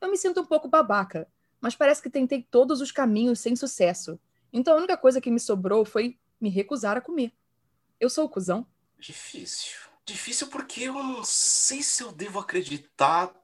Eu 0.00 0.10
me 0.10 0.16
sinto 0.16 0.40
um 0.40 0.46
pouco 0.46 0.68
babaca, 0.68 1.28
mas 1.60 1.74
parece 1.74 2.02
que 2.02 2.10
tentei 2.10 2.42
todos 2.42 2.80
os 2.80 2.92
caminhos 2.92 3.40
sem 3.40 3.54
sucesso. 3.54 4.18
Então 4.52 4.74
a 4.74 4.76
única 4.76 4.96
coisa 4.96 5.20
que 5.20 5.30
me 5.30 5.40
sobrou 5.40 5.84
foi 5.84 6.18
me 6.40 6.48
recusar 6.48 6.96
a 6.96 7.00
comer. 7.00 7.32
Eu 8.00 8.08
sou 8.08 8.24
o 8.24 8.28
cuzão? 8.28 8.66
Difícil. 8.98 9.76
Difícil 10.04 10.46
porque 10.46 10.84
eu 10.84 10.94
não 10.94 11.24
sei 11.24 11.82
se 11.82 12.02
eu 12.02 12.12
devo 12.12 12.38
acreditar 12.38 13.34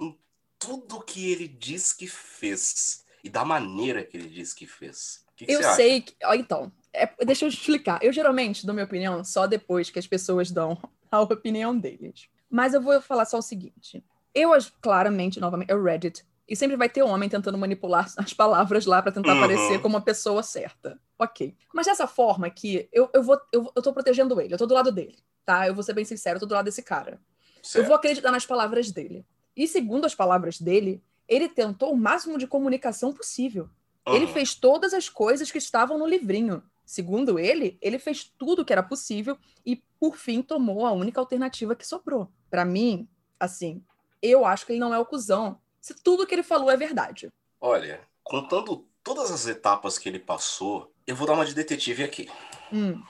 em 0.00 0.18
tudo 0.58 1.02
que 1.02 1.30
ele 1.30 1.46
diz 1.46 1.92
que 1.92 2.06
fez 2.06 3.04
e 3.22 3.28
da 3.28 3.44
maneira 3.44 4.04
que 4.04 4.16
ele 4.16 4.28
diz 4.28 4.54
que 4.54 4.66
fez. 4.66 5.24
Que 5.36 5.46
que 5.46 5.52
eu 5.52 5.62
sei 5.74 6.02
que. 6.02 6.14
Então, 6.34 6.72
é, 6.94 7.24
deixa 7.24 7.44
eu 7.44 7.48
explicar. 7.48 8.02
Eu 8.02 8.12
geralmente 8.12 8.64
dou 8.64 8.74
minha 8.74 8.84
opinião 8.84 9.24
só 9.24 9.46
depois 9.46 9.90
que 9.90 9.98
as 9.98 10.06
pessoas 10.06 10.50
dão 10.50 10.78
a 11.10 11.20
opinião 11.20 11.76
deles. 11.76 12.28
Mas 12.48 12.72
eu 12.72 12.80
vou 12.80 13.00
falar 13.00 13.24
só 13.24 13.38
o 13.38 13.42
seguinte. 13.42 14.04
Eu, 14.34 14.50
claramente, 14.80 15.40
novamente, 15.40 15.70
é 15.70 15.74
o 15.74 15.82
Reddit. 15.82 16.24
E 16.48 16.54
sempre 16.54 16.76
vai 16.76 16.88
ter 16.88 17.02
homem 17.02 17.28
tentando 17.28 17.56
manipular 17.56 18.12
as 18.16 18.32
palavras 18.32 18.84
lá 18.84 19.00
para 19.00 19.12
tentar 19.12 19.34
uhum. 19.34 19.40
parecer 19.40 19.80
como 19.80 19.96
uma 19.96 20.02
pessoa 20.02 20.42
certa. 20.42 21.00
Ok. 21.18 21.54
Mas 21.72 21.86
dessa 21.86 22.06
forma 22.06 22.46
aqui, 22.46 22.88
eu, 22.92 23.08
eu, 23.14 23.22
vou, 23.22 23.40
eu, 23.52 23.72
eu 23.74 23.82
tô 23.82 23.92
protegendo 23.92 24.38
ele, 24.40 24.52
eu 24.52 24.58
tô 24.58 24.66
do 24.66 24.74
lado 24.74 24.92
dele, 24.92 25.16
tá? 25.44 25.66
Eu 25.66 25.74
vou 25.74 25.82
ser 25.82 25.94
bem 25.94 26.04
sincero, 26.04 26.36
eu 26.36 26.40
tô 26.40 26.46
do 26.46 26.54
lado 26.54 26.66
desse 26.66 26.82
cara. 26.82 27.18
Certo. 27.62 27.82
Eu 27.82 27.86
vou 27.86 27.96
acreditar 27.96 28.30
nas 28.30 28.44
palavras 28.44 28.90
dele. 28.90 29.24
E 29.56 29.66
segundo 29.66 30.04
as 30.04 30.14
palavras 30.14 30.60
dele, 30.60 31.02
ele 31.26 31.48
tentou 31.48 31.92
o 31.92 31.96
máximo 31.96 32.36
de 32.36 32.46
comunicação 32.46 33.12
possível. 33.12 33.70
Uhum. 34.06 34.14
Ele 34.14 34.26
fez 34.26 34.54
todas 34.54 34.92
as 34.92 35.08
coisas 35.08 35.50
que 35.50 35.58
estavam 35.58 35.96
no 35.96 36.06
livrinho. 36.06 36.62
Segundo 36.84 37.38
ele, 37.38 37.78
ele 37.80 37.98
fez 37.98 38.24
tudo 38.38 38.64
que 38.64 38.72
era 38.72 38.82
possível 38.82 39.38
e, 39.64 39.82
por 39.98 40.16
fim, 40.16 40.42
tomou 40.42 40.84
a 40.86 40.92
única 40.92 41.20
alternativa 41.20 41.74
que 41.74 41.86
sobrou. 41.86 42.30
Para 42.50 42.64
mim, 42.64 43.08
assim, 43.38 43.82
eu 44.22 44.44
acho 44.44 44.66
que 44.66 44.72
ele 44.72 44.80
não 44.80 44.94
é 44.94 44.98
o 44.98 45.06
cuzão 45.06 45.58
se 45.84 45.92
tudo 45.92 46.26
que 46.26 46.34
ele 46.34 46.42
falou 46.42 46.70
é 46.70 46.78
verdade. 46.78 47.30
Olha, 47.60 48.00
contando 48.22 48.88
todas 49.02 49.30
as 49.30 49.46
etapas 49.46 49.98
que 49.98 50.08
ele 50.08 50.18
passou, 50.18 50.90
eu 51.06 51.14
vou 51.14 51.26
dar 51.26 51.34
uma 51.34 51.44
de 51.44 51.54
detetive 51.54 52.02
aqui. 52.02 52.30
Hum. 52.72 53.02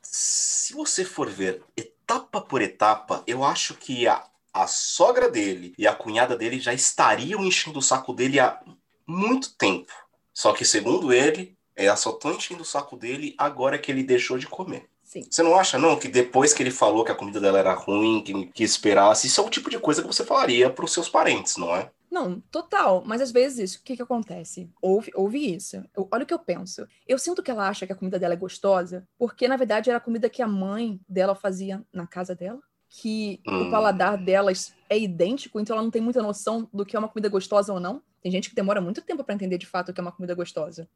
Se 0.00 0.72
você 0.72 1.04
for 1.04 1.28
ver 1.28 1.62
etapa 1.76 2.40
por 2.40 2.62
etapa, 2.62 3.22
eu 3.26 3.44
acho 3.44 3.74
que 3.74 4.08
a, 4.08 4.26
a 4.50 4.66
sogra 4.66 5.30
dele 5.30 5.74
e 5.76 5.86
a 5.86 5.94
cunhada 5.94 6.34
dele 6.34 6.58
já 6.58 6.72
estariam 6.72 7.44
enchendo 7.44 7.80
o 7.80 7.82
saco 7.82 8.14
dele 8.14 8.40
há 8.40 8.62
muito 9.06 9.54
tempo. 9.54 9.92
Só 10.32 10.54
que, 10.54 10.64
segundo 10.64 11.12
ele, 11.12 11.55
elas 11.76 12.00
só 12.00 12.10
estão 12.10 12.32
enchendo 12.32 12.62
o 12.62 12.66
saco 12.66 12.96
dele 12.96 13.34
agora 13.36 13.78
que 13.78 13.92
ele 13.92 14.02
deixou 14.02 14.38
de 14.38 14.46
comer. 14.46 14.88
Sim. 15.04 15.24
Você 15.30 15.42
não 15.42 15.54
acha, 15.54 15.78
não, 15.78 15.96
que 15.96 16.08
depois 16.08 16.52
que 16.52 16.62
ele 16.62 16.72
falou 16.72 17.04
que 17.04 17.12
a 17.12 17.14
comida 17.14 17.40
dela 17.40 17.58
era 17.58 17.72
ruim, 17.74 18.22
que, 18.22 18.46
que 18.46 18.64
esperasse, 18.64 19.28
isso 19.28 19.40
é 19.40 19.44
o 19.44 19.50
tipo 19.50 19.70
de 19.70 19.78
coisa 19.78 20.02
que 20.02 20.08
você 20.08 20.24
falaria 20.24 20.68
para 20.68 20.84
os 20.84 20.92
seus 20.92 21.08
parentes, 21.08 21.56
não 21.56 21.74
é? 21.74 21.90
Não, 22.10 22.40
total. 22.50 23.04
Mas 23.06 23.20
às 23.20 23.30
vezes, 23.30 23.74
o 23.74 23.82
que 23.82 23.94
que 23.94 24.02
acontece? 24.02 24.70
Ouve, 24.80 25.12
ouve 25.14 25.54
isso. 25.54 25.84
Eu, 25.94 26.08
olha 26.10 26.24
o 26.24 26.26
que 26.26 26.34
eu 26.34 26.38
penso. 26.38 26.86
Eu 27.06 27.18
sinto 27.18 27.42
que 27.42 27.50
ela 27.50 27.68
acha 27.68 27.86
que 27.86 27.92
a 27.92 27.96
comida 27.96 28.18
dela 28.18 28.34
é 28.34 28.36
gostosa, 28.36 29.06
porque 29.18 29.46
na 29.46 29.56
verdade 29.56 29.90
era 29.90 29.98
a 29.98 30.00
comida 30.00 30.28
que 30.28 30.42
a 30.42 30.48
mãe 30.48 31.00
dela 31.08 31.34
fazia 31.34 31.84
na 31.92 32.06
casa 32.06 32.34
dela. 32.34 32.60
Que 32.88 33.40
hum. 33.46 33.68
o 33.68 33.70
paladar 33.70 34.16
delas 34.16 34.72
é 34.88 34.98
idêntico, 34.98 35.60
então 35.60 35.74
ela 35.74 35.82
não 35.82 35.90
tem 35.90 36.00
muita 36.00 36.22
noção 36.22 36.68
do 36.72 36.86
que 36.86 36.96
é 36.96 36.98
uma 36.98 37.08
comida 37.08 37.28
gostosa 37.28 37.72
ou 37.72 37.78
não. 37.78 38.00
Tem 38.22 38.32
gente 38.32 38.48
que 38.48 38.54
demora 38.54 38.80
muito 38.80 39.02
tempo 39.02 39.22
para 39.22 39.34
entender 39.34 39.58
de 39.58 39.66
fato 39.66 39.90
o 39.90 39.92
que 39.92 40.00
é 40.00 40.02
uma 40.02 40.12
comida 40.12 40.34
gostosa. 40.34 40.88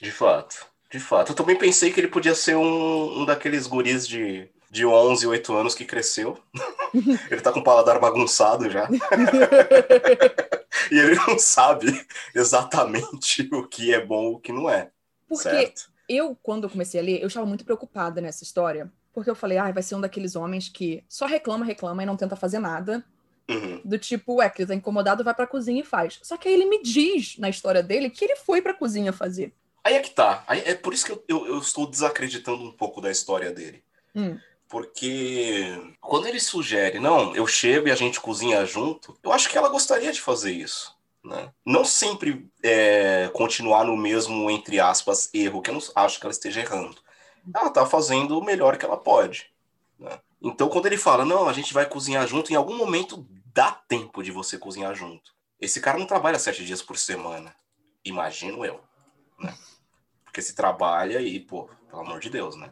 De 0.00 0.10
fato, 0.10 0.66
de 0.90 1.00
fato. 1.00 1.32
Eu 1.32 1.36
também 1.36 1.56
pensei 1.56 1.92
que 1.92 2.00
ele 2.00 2.08
podia 2.08 2.34
ser 2.34 2.56
um, 2.56 3.20
um 3.20 3.24
daqueles 3.24 3.66
guris 3.66 4.06
de, 4.06 4.48
de 4.70 4.84
11, 4.84 5.26
8 5.26 5.54
anos 5.54 5.74
que 5.74 5.84
cresceu. 5.84 6.38
ele 7.30 7.40
tá 7.40 7.52
com 7.52 7.60
o 7.60 7.64
paladar 7.64 7.98
bagunçado 7.98 8.70
já. 8.70 8.88
e 10.90 10.98
ele 10.98 11.14
não 11.14 11.38
sabe 11.38 12.06
exatamente 12.34 13.48
o 13.52 13.66
que 13.66 13.94
é 13.94 14.04
bom 14.04 14.32
e 14.32 14.34
o 14.34 14.38
que 14.38 14.52
não 14.52 14.68
é. 14.68 14.90
Porque 15.26 15.42
certo? 15.42 15.90
eu, 16.08 16.36
quando 16.42 16.64
eu 16.64 16.70
comecei 16.70 17.00
a 17.00 17.02
ler, 17.02 17.20
eu 17.20 17.28
estava 17.28 17.46
muito 17.46 17.64
preocupada 17.64 18.20
nessa 18.20 18.44
história. 18.44 18.90
Porque 19.12 19.30
eu 19.30 19.34
falei, 19.34 19.56
ah, 19.56 19.72
vai 19.72 19.82
ser 19.82 19.94
um 19.94 20.00
daqueles 20.00 20.36
homens 20.36 20.68
que 20.68 21.02
só 21.08 21.24
reclama, 21.24 21.64
reclama 21.64 22.02
e 22.02 22.06
não 22.06 22.18
tenta 22.18 22.36
fazer 22.36 22.58
nada. 22.58 23.02
Uhum. 23.48 23.80
Do 23.84 23.98
tipo, 23.98 24.42
é, 24.42 24.50
que 24.50 24.60
ele 24.60 24.68
tá 24.68 24.74
incomodado, 24.74 25.24
vai 25.24 25.34
pra 25.34 25.46
cozinha 25.46 25.80
e 25.80 25.84
faz. 25.84 26.18
Só 26.22 26.36
que 26.36 26.48
aí 26.48 26.54
ele 26.54 26.66
me 26.66 26.82
diz 26.82 27.38
na 27.38 27.48
história 27.48 27.82
dele 27.82 28.10
que 28.10 28.24
ele 28.24 28.36
foi 28.36 28.60
pra 28.60 28.74
cozinha 28.74 29.12
fazer. 29.12 29.54
Aí 29.86 29.94
é 29.94 30.00
que 30.00 30.10
tá. 30.10 30.42
Aí 30.48 30.64
é 30.66 30.74
por 30.74 30.92
isso 30.92 31.06
que 31.06 31.12
eu, 31.12 31.24
eu, 31.28 31.46
eu 31.46 31.58
estou 31.58 31.86
desacreditando 31.86 32.60
um 32.60 32.72
pouco 32.72 33.00
da 33.00 33.08
história 33.08 33.52
dele. 33.52 33.84
Hum. 34.16 34.36
Porque 34.68 35.94
quando 36.00 36.26
ele 36.26 36.40
sugere, 36.40 36.98
não, 36.98 37.36
eu 37.36 37.46
chego 37.46 37.86
e 37.86 37.92
a 37.92 37.94
gente 37.94 38.18
cozinha 38.18 38.66
junto, 38.66 39.16
eu 39.22 39.30
acho 39.30 39.48
que 39.48 39.56
ela 39.56 39.68
gostaria 39.68 40.12
de 40.12 40.20
fazer 40.20 40.50
isso. 40.50 40.92
Né? 41.22 41.52
Não 41.64 41.84
sempre 41.84 42.50
é, 42.64 43.30
continuar 43.32 43.84
no 43.84 43.96
mesmo, 43.96 44.50
entre 44.50 44.80
aspas, 44.80 45.30
erro, 45.32 45.62
que 45.62 45.70
eu 45.70 45.74
não 45.74 45.82
acho 45.94 46.18
que 46.18 46.26
ela 46.26 46.32
esteja 46.32 46.62
errando. 46.62 46.96
Ela 47.54 47.68
está 47.68 47.86
fazendo 47.86 48.36
o 48.36 48.44
melhor 48.44 48.76
que 48.76 48.84
ela 48.84 48.96
pode. 48.96 49.52
Né? 50.00 50.18
Então, 50.42 50.68
quando 50.68 50.86
ele 50.86 50.98
fala, 50.98 51.24
não, 51.24 51.48
a 51.48 51.52
gente 51.52 51.72
vai 51.72 51.86
cozinhar 51.86 52.26
junto, 52.26 52.52
em 52.52 52.56
algum 52.56 52.76
momento 52.76 53.24
dá 53.54 53.70
tempo 53.70 54.20
de 54.20 54.32
você 54.32 54.58
cozinhar 54.58 54.96
junto. 54.96 55.32
Esse 55.60 55.80
cara 55.80 55.96
não 55.96 56.06
trabalha 56.06 56.40
sete 56.40 56.64
dias 56.64 56.82
por 56.82 56.98
semana. 56.98 57.54
Imagino 58.04 58.64
eu. 58.64 58.80
Né? 59.38 59.54
Porque 60.36 60.48
se 60.48 60.54
trabalha 60.54 61.18
e, 61.22 61.40
pô, 61.40 61.66
pelo 61.88 62.02
amor 62.02 62.20
de 62.20 62.28
Deus, 62.28 62.56
né? 62.56 62.70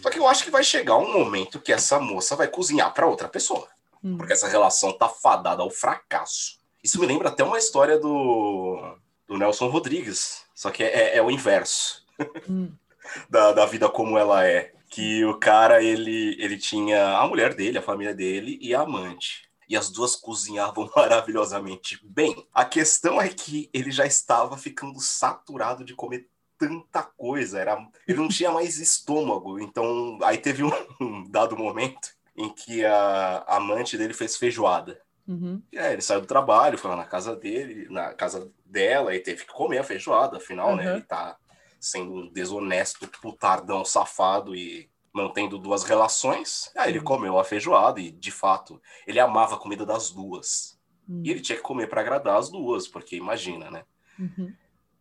Só 0.00 0.08
que 0.08 0.20
eu 0.20 0.28
acho 0.28 0.44
que 0.44 0.52
vai 0.52 0.62
chegar 0.62 0.96
um 0.98 1.12
momento 1.12 1.58
que 1.58 1.72
essa 1.72 1.98
moça 1.98 2.36
vai 2.36 2.46
cozinhar 2.46 2.94
para 2.94 3.08
outra 3.08 3.28
pessoa. 3.28 3.66
Hum. 4.04 4.16
Porque 4.16 4.32
essa 4.32 4.46
relação 4.46 4.96
tá 4.96 5.08
fadada 5.08 5.64
ao 5.64 5.68
fracasso. 5.68 6.60
Isso 6.80 7.00
me 7.00 7.06
lembra 7.06 7.28
até 7.28 7.42
uma 7.42 7.58
história 7.58 7.98
do, 7.98 8.96
do 9.26 9.36
Nelson 9.36 9.66
Rodrigues. 9.66 10.44
Só 10.54 10.70
que 10.70 10.84
é, 10.84 11.16
é 11.16 11.20
o 11.20 11.28
inverso. 11.28 12.06
Hum. 12.48 12.70
da, 13.28 13.50
da 13.50 13.66
vida 13.66 13.88
como 13.88 14.16
ela 14.16 14.46
é. 14.46 14.72
que 14.88 15.24
o 15.24 15.36
cara, 15.40 15.82
ele, 15.82 16.36
ele 16.38 16.56
tinha 16.56 17.18
a 17.18 17.26
mulher 17.26 17.52
dele, 17.52 17.78
a 17.78 17.82
família 17.82 18.14
dele 18.14 18.60
e 18.62 18.76
a 18.76 18.82
amante. 18.82 19.50
E 19.68 19.76
as 19.76 19.90
duas 19.90 20.14
cozinhavam 20.14 20.88
maravilhosamente 20.94 21.98
bem. 22.04 22.46
A 22.54 22.64
questão 22.64 23.20
é 23.20 23.28
que 23.28 23.68
ele 23.74 23.90
já 23.90 24.06
estava 24.06 24.56
ficando 24.56 25.00
saturado 25.00 25.84
de 25.84 25.96
comer 25.96 26.28
tanta 26.62 27.02
coisa, 27.02 27.58
era, 27.58 27.88
ele 28.06 28.18
não 28.18 28.28
tinha 28.28 28.50
mais 28.50 28.78
estômago. 28.78 29.58
Então, 29.58 30.18
aí 30.22 30.38
teve 30.38 30.62
um, 30.62 30.70
um 31.00 31.28
dado 31.28 31.56
momento 31.56 32.10
em 32.36 32.48
que 32.48 32.84
a, 32.84 33.44
a 33.46 33.56
amante 33.56 33.98
dele 33.98 34.14
fez 34.14 34.36
feijoada. 34.36 35.00
Uhum. 35.26 35.62
E 35.72 35.78
aí 35.78 35.92
ele 35.92 36.02
saiu 36.02 36.20
do 36.20 36.26
trabalho, 36.26 36.78
foi 36.78 36.90
lá 36.90 36.96
na 36.96 37.04
casa 37.04 37.36
dele, 37.36 37.86
na 37.90 38.12
casa 38.14 38.50
dela, 38.64 39.14
e 39.14 39.20
teve 39.20 39.44
que 39.44 39.52
comer 39.52 39.78
a 39.78 39.84
feijoada, 39.84 40.36
afinal, 40.36 40.70
uhum. 40.70 40.76
né? 40.76 40.92
Ele 40.92 41.02
tá 41.02 41.36
sendo 41.80 42.14
um 42.14 42.32
desonesto, 42.32 43.08
putardão, 43.20 43.84
safado 43.84 44.54
e 44.54 44.88
mantendo 45.12 45.58
duas 45.58 45.82
relações. 45.82 46.70
Aí 46.76 46.90
ele 46.90 47.00
comeu 47.00 47.38
a 47.38 47.44
feijoada 47.44 48.00
e, 48.00 48.10
de 48.10 48.30
fato, 48.30 48.80
ele 49.06 49.20
amava 49.20 49.56
a 49.56 49.58
comida 49.58 49.84
das 49.84 50.10
duas. 50.10 50.78
Uhum. 51.08 51.22
E 51.24 51.30
ele 51.30 51.40
tinha 51.40 51.56
que 51.56 51.62
comer 51.62 51.88
para 51.88 52.00
agradar 52.00 52.36
as 52.36 52.50
duas, 52.50 52.88
porque 52.88 53.16
imagina, 53.16 53.70
né? 53.70 53.84
Uhum. 54.18 54.54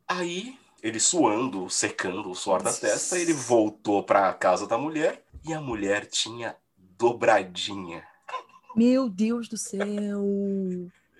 Aí, 0.08 0.58
ele 0.82 1.00
suando, 1.00 1.70
secando 1.70 2.32
o 2.32 2.36
suor 2.36 2.62
da 2.62 2.74
testa, 2.74 3.18
ele 3.18 3.34
voltou 3.34 4.04
para 4.04 4.34
casa 4.34 4.66
da 4.66 4.78
mulher 4.78 5.24
e 5.46 5.54
a 5.54 5.62
mulher 5.62 6.06
tinha 6.06 6.56
dobradinha. 6.98 8.04
Meu 8.76 9.10
Deus 9.10 9.48
do 9.48 9.58
céu! 9.58 10.24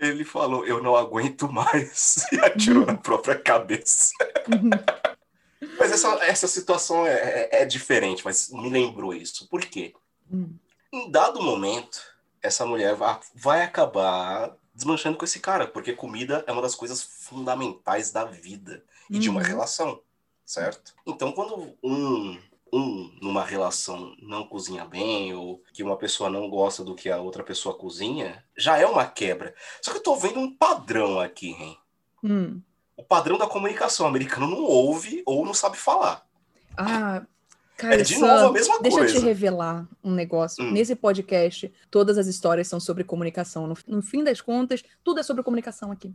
Ele 0.00 0.24
falou: 0.24 0.66
Eu 0.66 0.82
não 0.82 0.96
aguento 0.96 1.50
mais. 1.50 2.24
E 2.32 2.40
atirou 2.40 2.84
na 2.84 2.96
própria 2.96 3.38
cabeça. 3.38 4.12
Mas 5.78 5.92
essa, 5.92 6.08
essa 6.24 6.48
situação 6.48 7.06
é, 7.06 7.12
é, 7.12 7.62
é, 7.62 7.64
diferente, 7.64 8.24
mas 8.24 8.50
me 8.50 8.68
lembrou 8.68 9.14
isso. 9.14 9.48
Por 9.48 9.60
quê? 9.60 9.94
Hum. 10.30 10.56
Em 10.92 11.08
dado 11.08 11.40
momento, 11.40 12.02
essa 12.42 12.66
mulher 12.66 12.96
vai, 12.96 13.20
vai 13.32 13.62
acabar 13.62 14.56
desmanchando 14.74 15.16
com 15.16 15.24
esse 15.24 15.38
cara, 15.38 15.68
porque 15.68 15.92
comida 15.92 16.42
é 16.48 16.52
uma 16.52 16.62
das 16.62 16.74
coisas 16.74 17.00
fundamentais 17.00 18.10
da 18.10 18.24
vida 18.24 18.82
e 19.12 19.18
de 19.18 19.28
uma 19.30 19.40
Uhum. 19.40 19.46
relação, 19.46 20.00
certo? 20.44 20.94
Então, 21.06 21.30
quando 21.32 21.74
um, 21.82 22.38
um 22.72 23.18
numa 23.20 23.44
relação 23.44 24.14
não 24.20 24.46
cozinha 24.46 24.84
bem 24.84 25.34
ou 25.34 25.62
que 25.72 25.82
uma 25.82 25.96
pessoa 25.96 26.30
não 26.30 26.48
gosta 26.48 26.82
do 26.82 26.94
que 26.94 27.10
a 27.10 27.18
outra 27.20 27.42
pessoa 27.44 27.74
cozinha, 27.76 28.42
já 28.56 28.78
é 28.78 28.86
uma 28.86 29.06
quebra. 29.06 29.54
Só 29.80 29.90
que 29.92 29.98
eu 29.98 30.02
tô 30.02 30.16
vendo 30.16 30.40
um 30.40 30.52
padrão 30.56 31.20
aqui, 31.20 31.50
hein? 31.50 31.78
Hum. 32.24 32.60
O 32.96 33.02
padrão 33.04 33.36
da 33.38 33.46
comunicação. 33.46 34.06
O 34.06 34.08
americano 34.08 34.46
não 34.48 34.62
ouve 34.62 35.22
ou 35.26 35.44
não 35.44 35.52
sabe 35.54 35.76
falar. 35.76 36.26
Ah, 36.76 37.22
cara, 37.76 37.96
É 38.00 38.02
de 38.02 38.18
novo 38.18 38.46
a 38.46 38.52
mesma 38.52 38.80
deixa 38.80 38.98
coisa. 38.98 39.14
eu 39.16 39.20
te 39.20 39.26
revelar 39.26 39.86
um 40.02 40.12
negócio. 40.12 40.62
Hum. 40.64 40.70
Nesse 40.72 40.94
podcast, 40.94 41.70
todas 41.90 42.16
as 42.16 42.26
histórias 42.26 42.68
são 42.68 42.78
sobre 42.80 43.04
comunicação. 43.04 43.66
No, 43.66 43.76
no 43.86 44.02
fim 44.02 44.22
das 44.24 44.40
contas, 44.40 44.82
tudo 45.04 45.20
é 45.20 45.22
sobre 45.22 45.42
comunicação 45.42 45.90
aqui. 45.90 46.14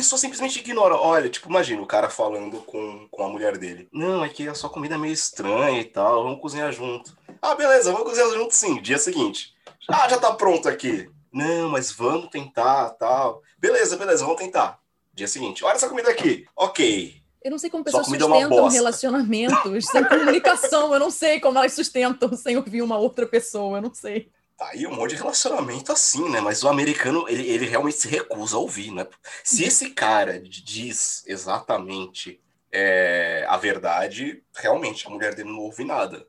Pessoa 0.00 0.18
simplesmente 0.18 0.60
ignora. 0.60 0.96
Olha, 0.96 1.28
tipo, 1.28 1.50
imagina 1.50 1.82
o 1.82 1.86
cara 1.86 2.08
falando 2.08 2.56
com, 2.62 3.06
com 3.10 3.22
a 3.22 3.28
mulher 3.28 3.58
dele. 3.58 3.86
Não, 3.92 4.24
é 4.24 4.30
que 4.30 4.48
a 4.48 4.54
sua 4.54 4.70
comida 4.70 4.94
é 4.94 4.98
meio 4.98 5.12
estranha 5.12 5.78
e 5.78 5.84
tal, 5.84 6.22
vamos 6.22 6.40
cozinhar 6.40 6.72
junto. 6.72 7.14
Ah, 7.42 7.54
beleza, 7.54 7.92
vamos 7.92 8.08
cozinhar 8.08 8.30
junto 8.30 8.54
sim. 8.54 8.80
Dia 8.80 8.96
seguinte. 8.96 9.54
Ah, 9.86 10.08
já 10.08 10.16
tá 10.16 10.32
pronto 10.32 10.70
aqui. 10.70 11.10
Não, 11.30 11.68
mas 11.68 11.92
vamos 11.92 12.30
tentar, 12.30 12.88
tal. 12.98 13.42
Beleza, 13.58 13.98
beleza, 13.98 14.24
vamos 14.24 14.40
tentar. 14.40 14.78
Dia 15.12 15.28
seguinte. 15.28 15.62
Olha 15.66 15.74
essa 15.74 15.86
comida 15.86 16.10
aqui. 16.10 16.46
Ok. 16.56 17.20
Eu 17.44 17.50
não 17.50 17.58
sei 17.58 17.68
como 17.68 17.84
pessoas 17.84 18.06
é 18.06 18.18
sustentam 18.18 18.68
relacionamentos 18.68 19.84
sem 19.84 20.02
comunicação. 20.02 20.94
Eu 20.94 21.00
não 21.00 21.10
sei 21.10 21.40
como 21.40 21.58
elas 21.58 21.74
sustentam 21.74 22.34
sem 22.38 22.56
ouvir 22.56 22.80
uma 22.80 22.96
outra 22.96 23.26
pessoa. 23.26 23.76
Eu 23.76 23.82
não 23.82 23.92
sei. 23.92 24.30
Tá 24.60 24.68
aí 24.74 24.86
um 24.86 24.94
monte 24.94 25.12
de 25.12 25.16
relacionamento 25.16 25.90
assim, 25.90 26.28
né? 26.28 26.38
Mas 26.38 26.62
o 26.62 26.68
americano, 26.68 27.26
ele, 27.26 27.48
ele 27.48 27.64
realmente 27.64 27.96
se 27.96 28.08
recusa 28.08 28.56
a 28.56 28.58
ouvir, 28.58 28.90
né? 28.90 29.06
Se 29.42 29.64
esse 29.64 29.88
cara 29.88 30.38
diz 30.38 31.24
exatamente 31.26 32.38
é, 32.70 33.46
a 33.48 33.56
verdade, 33.56 34.44
realmente 34.54 35.06
a 35.06 35.10
mulher 35.10 35.34
dele 35.34 35.48
não 35.48 35.60
ouve 35.60 35.82
nada. 35.82 36.26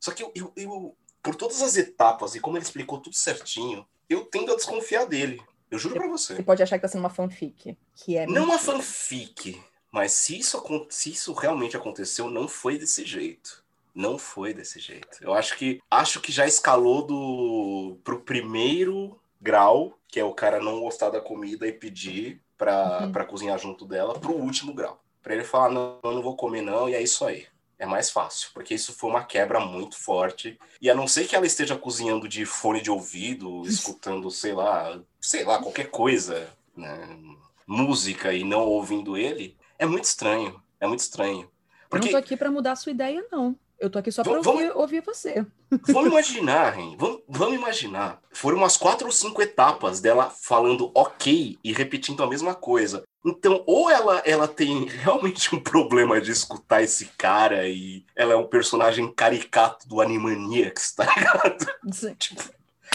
Só 0.00 0.12
que 0.12 0.22
eu, 0.22 0.32
eu, 0.34 0.50
eu, 0.56 0.96
por 1.22 1.34
todas 1.34 1.60
as 1.60 1.76
etapas 1.76 2.34
e 2.34 2.40
como 2.40 2.56
ele 2.56 2.64
explicou 2.64 3.00
tudo 3.00 3.16
certinho, 3.16 3.86
eu 4.08 4.24
tendo 4.24 4.50
a 4.50 4.56
desconfiar 4.56 5.04
dele. 5.04 5.42
Eu 5.70 5.78
juro 5.78 5.96
pra 5.96 6.08
você. 6.08 6.36
Você 6.36 6.42
pode 6.42 6.62
achar 6.62 6.78
que 6.78 6.82
tá 6.82 6.88
sendo 6.88 7.00
uma 7.00 7.10
fanfic. 7.10 7.76
Que 7.96 8.16
é 8.16 8.26
Não 8.26 8.44
uma 8.44 8.54
mentira. 8.54 8.72
fanfic, 8.78 9.62
mas 9.92 10.12
se 10.12 10.38
isso, 10.38 10.86
se 10.88 11.10
isso 11.10 11.34
realmente 11.34 11.76
aconteceu, 11.76 12.30
não 12.30 12.48
foi 12.48 12.78
desse 12.78 13.04
jeito. 13.04 13.62
Não 13.94 14.18
foi 14.18 14.52
desse 14.52 14.80
jeito. 14.80 15.18
Eu 15.20 15.32
acho 15.34 15.56
que 15.56 15.80
acho 15.90 16.20
que 16.20 16.32
já 16.32 16.46
escalou 16.46 17.06
do 17.06 17.96
pro 18.02 18.20
primeiro 18.20 19.18
grau, 19.40 19.98
que 20.08 20.18
é 20.18 20.24
o 20.24 20.34
cara 20.34 20.60
não 20.60 20.80
gostar 20.80 21.10
da 21.10 21.20
comida 21.20 21.66
e 21.66 21.72
pedir 21.72 22.40
pra, 22.58 23.02
Uhum. 23.04 23.12
pra 23.12 23.24
cozinhar 23.24 23.58
junto 23.58 23.84
dela, 23.84 24.18
pro 24.18 24.32
último 24.32 24.72
grau. 24.74 25.00
Pra 25.22 25.34
ele 25.34 25.44
falar, 25.44 25.70
não, 25.70 25.98
eu 26.02 26.12
não 26.12 26.22
vou 26.22 26.36
comer 26.36 26.60
não, 26.62 26.88
e 26.88 26.94
é 26.94 27.02
isso 27.02 27.24
aí. 27.24 27.46
É 27.78 27.86
mais 27.86 28.10
fácil, 28.10 28.50
porque 28.54 28.74
isso 28.74 28.92
foi 28.92 29.10
uma 29.10 29.24
quebra 29.24 29.58
muito 29.60 29.96
forte. 29.98 30.58
E 30.80 30.88
a 30.88 30.94
não 30.94 31.06
ser 31.08 31.26
que 31.26 31.34
ela 31.36 31.44
esteja 31.46 31.76
cozinhando 31.76 32.28
de 32.28 32.44
fone 32.46 32.80
de 32.80 32.90
ouvido, 32.90 33.62
escutando, 33.66 34.30
sei 34.30 34.52
lá, 34.52 35.00
sei 35.20 35.44
lá, 35.44 35.58
qualquer 35.60 35.90
coisa, 35.90 36.48
né? 36.76 37.18
música 37.66 38.32
e 38.32 38.44
não 38.44 38.66
ouvindo 38.66 39.16
ele, 39.16 39.56
é 39.78 39.86
muito 39.86 40.04
estranho. 40.04 40.62
É 40.80 40.86
muito 40.86 41.00
estranho. 41.00 41.42
Eu 41.42 41.88
Porque 41.88 42.06
não 42.06 42.12
tô 42.12 42.18
aqui 42.18 42.36
pra 42.36 42.50
mudar 42.50 42.72
a 42.72 42.76
sua 42.76 42.92
ideia, 42.92 43.26
não. 43.32 43.56
Eu 43.80 43.90
tô 43.90 43.98
aqui 43.98 44.10
só 44.12 44.22
pra 44.22 44.32
Vamos- 44.32 44.46
ouvir, 44.46 44.70
ouvir 44.76 45.00
você. 45.02 45.44
vamos 45.88 46.10
imaginar, 46.10 46.78
hein? 46.78 46.96
Vamos, 46.98 47.22
vamos 47.28 47.54
imaginar. 47.56 48.20
Foram 48.32 48.58
umas 48.58 48.76
quatro 48.76 49.06
ou 49.06 49.12
cinco 49.12 49.42
etapas 49.42 50.00
dela 50.00 50.30
falando 50.30 50.90
ok 50.94 51.58
e 51.62 51.72
repetindo 51.72 52.22
a 52.22 52.26
mesma 52.28 52.54
coisa. 52.54 53.02
Então, 53.26 53.62
ou 53.66 53.90
ela, 53.90 54.18
ela 54.26 54.46
tem 54.46 54.84
realmente 54.86 55.54
um 55.54 55.60
problema 55.60 56.20
de 56.20 56.30
escutar 56.30 56.82
esse 56.82 57.06
cara 57.18 57.66
e 57.68 58.04
ela 58.14 58.34
é 58.34 58.36
um 58.36 58.46
personagem 58.46 59.10
caricato 59.12 59.88
do 59.88 60.00
Animaniacs, 60.00 60.92
tá 60.94 61.04
ligado? 61.14 61.66
Tipo, 62.18 62.42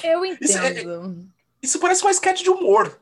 Eu 0.03 0.23
Isso 0.23 0.57
é- 0.57 0.69
entendo. 0.71 1.27
isso 1.61 1.79
parece 1.79 2.01
uma 2.03 2.11
sketch 2.11 2.41
de 2.43 2.49
humor. 2.49 2.97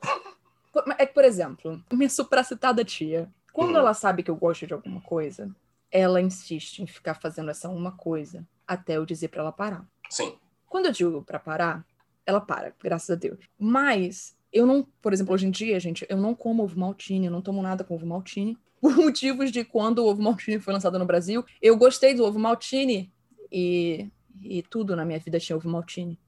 É 0.98 1.06
que, 1.06 1.14
por 1.14 1.24
exemplo, 1.26 1.82
minha 1.92 2.10
supracitada 2.10 2.84
tia, 2.84 3.30
quando 3.54 3.74
Hum. 3.74 3.78
ela 3.78 3.94
sabe 3.94 4.24
que 4.24 4.32
eu 4.32 4.36
gosto 4.36 4.66
de 4.66 4.74
alguma 4.74 5.02
coisa, 5.02 5.50
ela 5.92 6.22
insiste 6.22 6.80
em 6.80 6.88
ficar 6.88 7.16
fazendo 7.16 7.50
essa 7.50 7.70
uma 7.70 7.92
coisa 7.92 8.46
até 8.68 8.98
eu 8.98 9.06
dizer 9.06 9.30
pra 9.30 9.42
ela 9.42 9.52
parar. 9.52 9.88
Sim. 10.10 10.38
Quando 10.68 10.88
eu 10.88 10.92
digo 10.92 11.24
pra 11.24 11.40
parar, 11.40 11.86
ela 12.26 12.42
para, 12.42 12.74
graças 12.84 13.10
a 13.10 13.16
Deus. 13.16 13.40
Mas 13.58 14.36
eu 14.52 14.66
não, 14.66 14.84
por 15.02 15.14
exemplo, 15.14 15.34
hoje 15.34 15.48
em 15.48 15.52
dia, 15.52 15.80
gente, 15.80 16.06
eu 16.10 16.18
não 16.18 16.36
como 16.36 16.64
ovo 16.64 16.80
maltine, 16.80 17.28
eu 17.28 17.32
não 17.32 17.42
tomo 17.42 17.62
nada 17.62 17.84
com 17.84 17.96
ovo 17.96 18.06
maltine. 18.06 18.58
Por 18.80 18.96
motivos 18.96 19.52
de 19.52 19.64
quando 19.64 20.00
o 20.00 20.06
ovo 20.06 20.22
maltine 20.22 20.60
foi 20.60 20.72
lançado 20.72 21.00
no 21.00 21.06
Brasil, 21.06 21.44
eu 21.60 21.76
gostei 21.76 22.14
do 22.14 22.24
ovo 22.24 22.38
maltine 22.38 23.12
e, 23.52 24.08
e 24.40 24.62
tudo 24.62 24.96
na 24.96 25.04
minha 25.04 25.18
vida 25.18 25.40
tinha 25.40 25.58
ovo 25.58 25.68
maltine. 25.68 26.20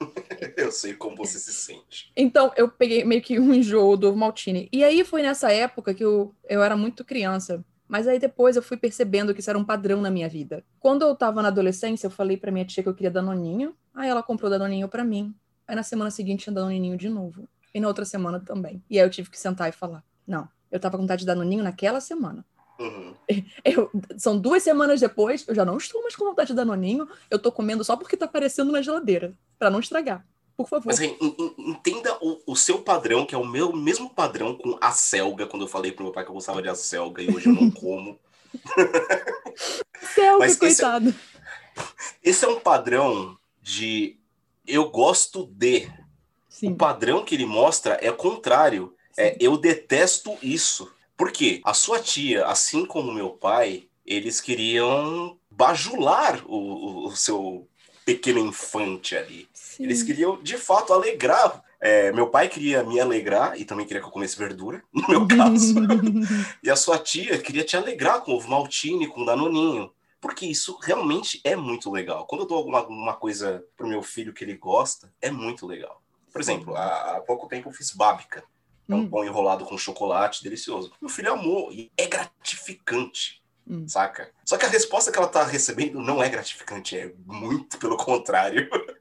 Eu 0.56 0.72
sei 0.72 0.94
como 0.94 1.16
você 1.16 1.38
se 1.38 1.52
sente. 1.52 2.10
Então, 2.16 2.52
eu 2.56 2.68
peguei 2.68 3.04
meio 3.04 3.22
que 3.22 3.38
um 3.38 3.54
enjoo 3.54 3.96
do 3.96 4.08
ovo 4.08 4.16
maltine. 4.16 4.68
E 4.72 4.82
aí 4.82 5.04
foi 5.04 5.22
nessa 5.22 5.52
época 5.52 5.94
que 5.94 6.02
eu, 6.02 6.34
eu 6.48 6.62
era 6.62 6.76
muito 6.76 7.04
criança. 7.04 7.64
Mas 7.92 8.08
aí 8.08 8.18
depois 8.18 8.56
eu 8.56 8.62
fui 8.62 8.78
percebendo 8.78 9.34
que 9.34 9.40
isso 9.40 9.50
era 9.50 9.58
um 9.58 9.64
padrão 9.66 10.00
na 10.00 10.10
minha 10.10 10.26
vida. 10.26 10.64
Quando 10.80 11.02
eu 11.02 11.14
tava 11.14 11.42
na 11.42 11.48
adolescência, 11.48 12.06
eu 12.06 12.10
falei 12.10 12.38
pra 12.38 12.50
minha 12.50 12.64
tia 12.64 12.82
que 12.82 12.88
eu 12.88 12.94
queria 12.94 13.10
danoninho. 13.10 13.76
Aí 13.94 14.08
ela 14.08 14.22
comprou 14.22 14.48
danoninho 14.50 14.88
pra 14.88 15.04
mim. 15.04 15.34
Aí 15.68 15.76
na 15.76 15.82
semana 15.82 16.10
seguinte 16.10 16.44
tinha 16.44 16.54
danoninho 16.54 16.96
de 16.96 17.10
novo. 17.10 17.46
E 17.74 17.78
na 17.78 17.88
outra 17.88 18.06
semana 18.06 18.40
também. 18.40 18.82
E 18.88 18.98
aí 18.98 19.04
eu 19.04 19.10
tive 19.10 19.28
que 19.28 19.38
sentar 19.38 19.68
e 19.68 19.72
falar: 19.72 20.02
Não, 20.26 20.48
eu 20.70 20.80
tava 20.80 20.96
com 20.96 21.02
vontade 21.02 21.20
de 21.20 21.26
danoninho 21.26 21.62
naquela 21.62 22.00
semana. 22.00 22.42
Uhum. 22.80 23.14
Eu- 23.62 23.90
são 24.16 24.38
duas 24.38 24.62
semanas 24.62 24.98
depois, 24.98 25.46
eu 25.46 25.54
já 25.54 25.62
não 25.62 25.76
estou 25.76 26.00
mais 26.02 26.16
com 26.16 26.24
vontade 26.24 26.48
de 26.48 26.54
danoninho. 26.56 27.06
Eu 27.30 27.38
tô 27.38 27.52
comendo 27.52 27.84
só 27.84 27.94
porque 27.94 28.16
tá 28.16 28.24
aparecendo 28.24 28.72
na 28.72 28.80
geladeira. 28.80 29.34
Pra 29.58 29.68
não 29.68 29.80
estragar. 29.80 30.26
Por 30.62 30.68
favor. 30.70 30.86
Mas 30.86 31.00
en- 31.00 31.16
en- 31.20 31.54
entenda 31.58 32.16
o, 32.20 32.40
o 32.46 32.56
seu 32.56 32.80
padrão, 32.82 33.24
que 33.26 33.34
é 33.34 33.38
o 33.38 33.46
meu 33.46 33.72
mesmo 33.72 34.08
padrão 34.10 34.56
com 34.56 34.76
a 34.80 34.90
selga, 34.92 35.46
quando 35.46 35.62
eu 35.62 35.68
falei 35.68 35.92
pro 35.92 36.04
meu 36.04 36.12
pai 36.12 36.24
que 36.24 36.30
eu 36.30 36.34
gostava 36.34 36.62
de 36.62 36.68
acelga 36.68 37.22
e 37.22 37.30
hoje 37.34 37.48
eu 37.48 37.54
não 37.54 37.70
como. 37.70 38.18
Céu, 40.14 40.38
mas 40.38 40.56
que 40.56 40.66
esse- 40.66 40.80
coitado. 40.82 41.14
Esse 42.22 42.44
é 42.44 42.48
um 42.48 42.60
padrão 42.60 43.36
de 43.60 44.16
eu 44.66 44.88
gosto 44.90 45.46
de. 45.46 45.90
Sim. 46.48 46.72
O 46.72 46.76
padrão 46.76 47.24
que 47.24 47.34
ele 47.34 47.46
mostra 47.46 47.94
é 47.94 48.10
o 48.10 48.16
contrário. 48.16 48.94
É 49.16 49.36
eu 49.40 49.56
detesto 49.56 50.36
isso. 50.42 50.90
Por 51.16 51.30
quê? 51.32 51.60
A 51.64 51.74
sua 51.74 51.98
tia, 52.00 52.46
assim 52.46 52.84
como 52.86 53.12
meu 53.12 53.30
pai, 53.30 53.84
eles 54.06 54.40
queriam 54.40 55.36
bajular 55.50 56.42
o, 56.46 56.56
o- 56.56 57.06
o 57.08 57.16
seu 57.16 57.68
pequeno 58.04 58.40
infante 58.40 59.16
ali. 59.16 59.48
Sim. 59.76 59.84
Eles 59.84 60.02
queriam, 60.02 60.42
de 60.42 60.56
fato, 60.58 60.92
alegrar. 60.92 61.62
É, 61.80 62.12
meu 62.12 62.28
pai 62.28 62.48
queria 62.48 62.84
me 62.84 63.00
alegrar 63.00 63.58
e 63.58 63.64
também 63.64 63.84
queria 63.86 64.00
que 64.00 64.06
eu 64.06 64.12
comesse 64.12 64.36
verdura, 64.38 64.82
no 64.92 65.08
meu 65.08 65.26
caso. 65.26 65.74
e 66.62 66.70
a 66.70 66.76
sua 66.76 66.98
tia 66.98 67.38
queria 67.38 67.64
te 67.64 67.76
alegrar 67.76 68.20
com 68.20 68.32
ovo 68.32 68.48
maltine, 68.48 69.06
com 69.08 69.24
danoninho. 69.24 69.90
Porque 70.20 70.46
isso 70.46 70.78
realmente 70.80 71.40
é 71.42 71.56
muito 71.56 71.90
legal. 71.90 72.24
Quando 72.26 72.42
eu 72.42 72.46
dou 72.46 72.58
alguma, 72.58 72.78
alguma 72.78 73.14
coisa 73.14 73.64
pro 73.76 73.88
meu 73.88 74.02
filho 74.02 74.32
que 74.32 74.44
ele 74.44 74.56
gosta, 74.56 75.12
é 75.20 75.30
muito 75.32 75.66
legal. 75.66 76.00
Por 76.32 76.40
exemplo, 76.40 76.76
há, 76.76 77.16
há 77.16 77.20
pouco 77.20 77.48
tempo 77.48 77.68
eu 77.68 77.72
fiz 77.72 77.90
bábica. 77.90 78.44
É 78.88 78.94
um 78.94 78.98
Hum. 79.00 79.10
pão 79.10 79.24
enrolado 79.24 79.64
com 79.64 79.76
chocolate, 79.78 80.42
delicioso. 80.44 80.92
Meu 81.00 81.08
filho 81.08 81.32
amou 81.32 81.72
e 81.72 81.90
é 81.96 82.06
gratificante, 82.06 83.42
Hum. 83.68 83.86
saca? 83.88 84.30
Só 84.44 84.56
que 84.56 84.66
a 84.66 84.68
resposta 84.68 85.10
que 85.12 85.18
ela 85.18 85.28
tá 85.28 85.44
recebendo 85.44 86.00
não 86.00 86.22
é 86.22 86.28
gratificante, 86.28 86.96
é 86.96 87.12
muito 87.26 87.78
pelo 87.78 87.96
contrário. 87.96 88.68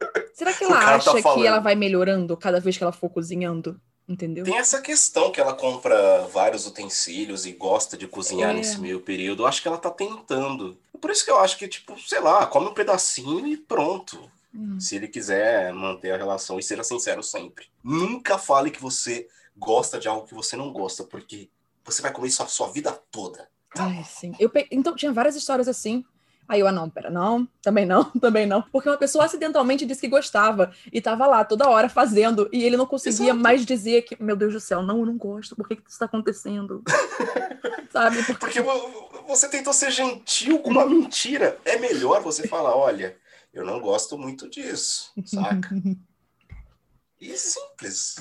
Será 0.42 0.54
que 0.54 0.64
ela 0.64 0.80
cara 0.80 0.96
acha 0.96 1.22
tá 1.22 1.34
que 1.36 1.46
ela 1.46 1.60
vai 1.60 1.76
melhorando 1.76 2.36
cada 2.36 2.60
vez 2.60 2.76
que 2.76 2.82
ela 2.84 2.92
for 2.92 3.10
cozinhando? 3.10 3.80
Entendeu? 4.10 4.44
Tem 4.44 4.58
essa 4.58 4.82
questão 4.82 5.32
que 5.32 5.40
ela 5.40 5.54
compra 5.54 6.28
vários 6.34 6.66
utensílios 6.66 7.46
e 7.46 7.52
gosta 7.52 7.96
de 7.96 8.08
cozinhar 8.08 8.50
É. 8.50 8.54
nesse 8.54 8.80
meio 8.80 9.00
período. 9.02 9.44
Eu 9.44 9.48
acho 9.48 9.62
que 9.62 9.68
ela 9.68 9.78
tá 9.78 9.92
tentando. 9.92 10.76
Por 11.00 11.12
isso 11.12 11.24
que 11.24 11.30
eu 11.30 11.40
acho 11.40 11.60
que, 11.60 11.68
tipo, 11.68 11.96
sei 12.00 12.20
lá, 12.20 12.48
come 12.48 12.70
um 12.70 12.74
pedacinho 12.74 13.46
e 13.46 13.56
pronto. 13.56 14.32
Hum. 14.54 14.80
Se 14.80 14.96
ele 14.96 15.08
quiser 15.08 15.72
manter 15.74 16.12
a 16.12 16.18
relação 16.18 16.58
e 16.58 16.64
ser 16.64 16.84
sincero 16.84 17.22
sempre. 17.22 17.68
Nunca 17.84 18.40
fale 18.40 18.72
que 18.72 18.82
você 18.82 19.28
gosta 19.56 20.00
de 20.00 20.08
algo 20.08 20.26
que 20.26 20.34
você 20.34 20.58
não 20.58 20.74
gosta, 20.74 21.04
porque 21.04 21.50
você 21.86 22.02
vai 22.02 22.12
comer 22.12 22.30
isso 22.30 22.42
a 22.42 22.48
sua 22.48 22.72
vida 22.72 22.92
toda. 23.12 23.48
Ai, 23.78 24.04
sim. 24.04 24.34
Eu 24.40 24.50
pe... 24.50 24.68
Então, 24.72 24.96
tinha 24.96 25.14
várias 25.14 25.36
histórias 25.36 25.68
assim. 25.68 26.04
Aí 26.48 26.60
eu, 26.60 26.68
ah, 26.68 26.72
não, 26.72 26.90
pera, 26.90 27.10
não, 27.10 27.48
também 27.62 27.86
não, 27.86 28.04
também 28.20 28.46
não. 28.46 28.62
Porque 28.64 28.90
uma 28.90 28.98
pessoa 28.98 29.26
acidentalmente 29.26 29.86
disse 29.86 30.02
que 30.02 30.08
gostava 30.08 30.72
e 30.92 31.00
tava 31.00 31.26
lá 31.28 31.46
toda 31.46 31.70
hora 31.70 31.88
fazendo 31.88 32.50
e 32.52 32.64
ele 32.64 32.76
não 32.76 32.86
conseguia 32.86 33.28
Exato. 33.28 33.40
mais 33.40 33.66
dizer 33.66 34.02
que, 34.02 34.22
meu 34.22 34.36
Deus 34.36 34.54
do 34.54 34.60
céu, 34.60 34.82
não, 34.84 35.00
eu 35.00 35.06
não 35.06 35.18
gosto, 35.18 35.56
por 35.56 35.68
que, 35.68 35.78
que 35.78 35.90
isso 35.90 36.00
tá 36.00 36.06
acontecendo? 36.06 36.84
Sabe? 37.92 38.18
Porque 38.24 38.34
Porque 38.40 38.62
vo- 38.62 39.10
você 39.28 39.48
tentou 39.50 39.72
ser 39.74 39.92
gentil 39.92 40.60
com 40.60 40.72
uma 40.72 40.86
mentira. 40.86 41.58
É 41.66 41.78
melhor 41.78 42.22
você 42.22 42.48
falar, 42.48 42.76
olha, 42.76 43.16
eu 43.54 43.66
não 43.66 43.80
gosto 43.80 44.18
muito 44.18 44.50
disso, 44.50 45.12
saca? 45.26 45.70
E 47.20 47.38
simples. 47.38 48.16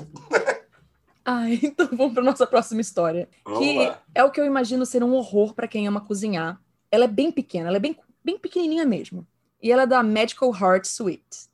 Ai, 1.24 1.58
então 1.62 1.88
vamos 1.92 2.12
para 2.12 2.22
nossa 2.22 2.46
próxima 2.46 2.82
história. 2.82 3.28
Vamos 3.46 3.60
que 3.60 3.78
lá. 3.78 4.02
é 4.14 4.22
o 4.24 4.30
que 4.30 4.38
eu 4.38 4.44
imagino 4.44 4.84
ser 4.84 5.02
um 5.02 5.14
horror 5.14 5.54
para 5.54 5.66
quem 5.66 5.88
ama 5.88 6.02
cozinhar. 6.02 6.60
Ela 6.90 7.04
é 7.04 7.08
bem 7.08 7.32
pequena, 7.32 7.68
ela 7.68 7.78
é 7.78 7.80
bem, 7.80 7.96
bem 8.24 8.38
pequenininha 8.38 8.84
mesmo. 8.84 9.26
E 9.62 9.70
ela 9.70 9.82
é 9.82 9.86
da 9.86 10.02
Magical 10.02 10.54
Heart 10.54 10.86
Suite. 10.86 11.48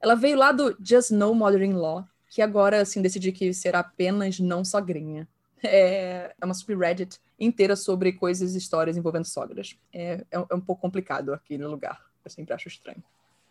Ela 0.00 0.14
veio 0.14 0.36
lá 0.36 0.52
do 0.52 0.76
Just 0.82 1.10
No 1.10 1.34
Mother-in-Law, 1.34 2.04
que 2.28 2.42
agora, 2.42 2.80
assim, 2.82 3.00
decidi 3.00 3.30
que 3.32 3.54
será 3.54 3.78
apenas 3.80 4.38
não 4.40 4.64
sogrinha. 4.64 5.26
É, 5.62 6.34
é 6.38 6.44
uma 6.44 6.52
subreddit 6.52 7.18
inteira 7.40 7.74
sobre 7.76 8.12
coisas 8.12 8.54
e 8.54 8.58
histórias 8.58 8.96
envolvendo 8.96 9.24
sogras. 9.24 9.76
É, 9.92 10.24
é, 10.30 10.38
um- 10.38 10.46
é 10.50 10.54
um 10.54 10.60
pouco 10.60 10.82
complicado 10.82 11.32
aqui 11.32 11.56
no 11.56 11.70
lugar. 11.70 12.04
Eu 12.24 12.30
sempre 12.30 12.52
acho 12.52 12.68
estranho. 12.68 13.02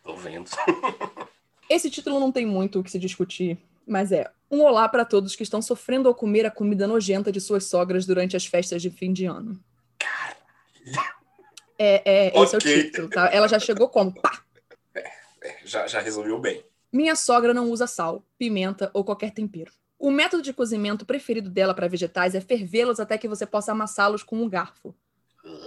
Tô 0.04 0.16
vendo. 0.16 0.50
Esse 1.70 1.90
título 1.90 2.20
não 2.20 2.32
tem 2.32 2.46
muito 2.46 2.80
o 2.80 2.84
que 2.84 2.92
se 2.92 3.00
discutir, 3.00 3.58
mas 3.88 4.12
é 4.12 4.30
um 4.52 4.62
olá 4.62 4.88
para 4.88 5.06
todos 5.06 5.36
que 5.36 5.42
estão 5.44 5.62
sofrendo 5.62 6.08
ao 6.08 6.14
comer 6.14 6.46
a 6.46 6.52
comida 6.52 6.86
nojenta 6.86 7.32
de 7.32 7.40
suas 7.42 7.66
sogras 7.66 8.06
durante 8.06 8.36
as 8.38 8.46
festas 8.46 8.82
de 8.82 8.92
fim 8.92 9.12
de 9.14 9.26
ano. 9.26 9.60
É, 11.84 12.02
é, 12.06 12.42
esse 12.42 12.56
é 12.56 12.58
o 12.58 12.62
título, 12.62 13.10
tá? 13.10 13.30
Ela 13.34 13.48
já 13.48 13.60
chegou 13.60 13.90
como? 13.90 14.14
Pá! 14.14 14.42
É, 14.96 15.58
já, 15.66 15.86
já 15.86 16.00
resolveu 16.00 16.40
bem. 16.40 16.64
Minha 16.92 17.16
sogra 17.16 17.54
não 17.54 17.70
usa 17.70 17.88
sal, 17.88 18.24
pimenta 18.38 18.90
ou 18.94 19.04
qualquer 19.04 19.32
tempero. 19.32 19.72
O 20.00 20.10
método 20.10 20.42
de 20.42 20.54
cozimento 20.54 21.06
preferido 21.06 21.50
dela 21.50 21.74
para 21.74 21.88
vegetais 21.88 22.36
é 22.36 22.42
fervê-los 22.42 23.00
até 23.00 23.18
que 23.18 23.28
você 23.28 23.46
possa 23.46 23.74
amassá-los 23.74 24.24
com 24.24 24.42
um 24.42 24.48
garfo. 24.48 24.96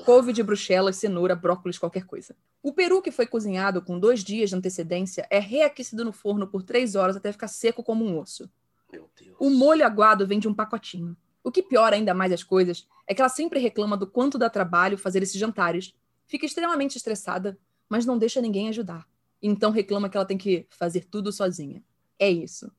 Couve 0.06 0.32
de 0.32 0.42
bruxelas, 0.42 0.96
cenoura, 0.96 1.36
brócolis, 1.36 1.78
qualquer 1.78 2.06
coisa. 2.06 2.34
O 2.62 2.72
peru 2.72 3.02
que 3.02 3.10
foi 3.10 3.26
cozinhado 3.26 3.82
com 3.82 3.98
dois 3.98 4.24
dias 4.24 4.48
de 4.48 4.56
antecedência 4.56 5.26
é 5.28 5.38
reaquecido 5.38 6.02
no 6.02 6.12
forno 6.12 6.46
por 6.46 6.62
três 6.62 6.94
horas 6.94 7.14
até 7.14 7.30
ficar 7.30 7.48
seco 7.48 7.82
como 7.82 8.04
um 8.04 8.18
osso. 8.18 8.48
Meu 8.90 9.10
Deus. 9.20 9.36
O 9.38 9.50
molho 9.50 9.84
aguado 9.84 10.26
vem 10.26 10.38
de 10.38 10.48
um 10.48 10.54
pacotinho. 10.54 11.14
O 11.44 11.50
que 11.52 11.62
piora 11.62 11.94
ainda 11.94 12.14
mais 12.14 12.32
as 12.32 12.42
coisas 12.42 12.88
é 13.06 13.14
que 13.14 13.20
ela 13.20 13.28
sempre 13.28 13.60
reclama 13.60 13.96
do 13.96 14.06
quanto 14.06 14.38
dá 14.38 14.50
trabalho 14.50 14.98
fazer 14.98 15.22
esses 15.22 15.38
jantares. 15.38 15.94
Fica 16.26 16.46
extremamente 16.46 16.96
estressada, 16.96 17.58
mas 17.88 18.04
não 18.04 18.18
deixa 18.18 18.40
ninguém 18.40 18.68
ajudar. 18.68 19.06
Então 19.42 19.70
reclama 19.70 20.08
que 20.08 20.16
ela 20.16 20.26
tem 20.26 20.38
que 20.38 20.66
fazer 20.70 21.04
tudo 21.04 21.32
sozinha. 21.32 21.82
É 22.18 22.28
isso. 22.28 22.70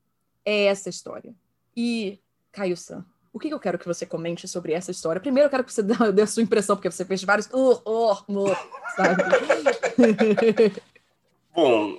É 0.44 0.66
essa 0.66 0.90
história. 0.90 1.34
E, 1.76 2.20
Caio 2.52 2.76
San, 2.76 3.06
o 3.32 3.40
que 3.40 3.50
eu 3.50 3.60
quero 3.60 3.78
que 3.78 3.86
você 3.86 4.06
comente 4.06 4.48
sobre 4.48 4.74
essa 4.74 4.92
história? 4.92 5.22
Primeiro, 5.22 5.48
eu 5.48 5.52
quero 5.52 5.64
que 5.64 5.74
você 5.74 5.84
dê 6.14 6.22
a 6.22 6.28
sua 6.28 6.44
impressão, 6.44 6.76
porque 6.76 6.90
você 6.90 7.06
fez 7.06 7.24
vários. 7.24 7.48
Uh, 7.48 7.82
uh, 7.86 8.12
uh, 8.30 8.56
sabe? 8.96 9.24
Bom, 11.54 11.98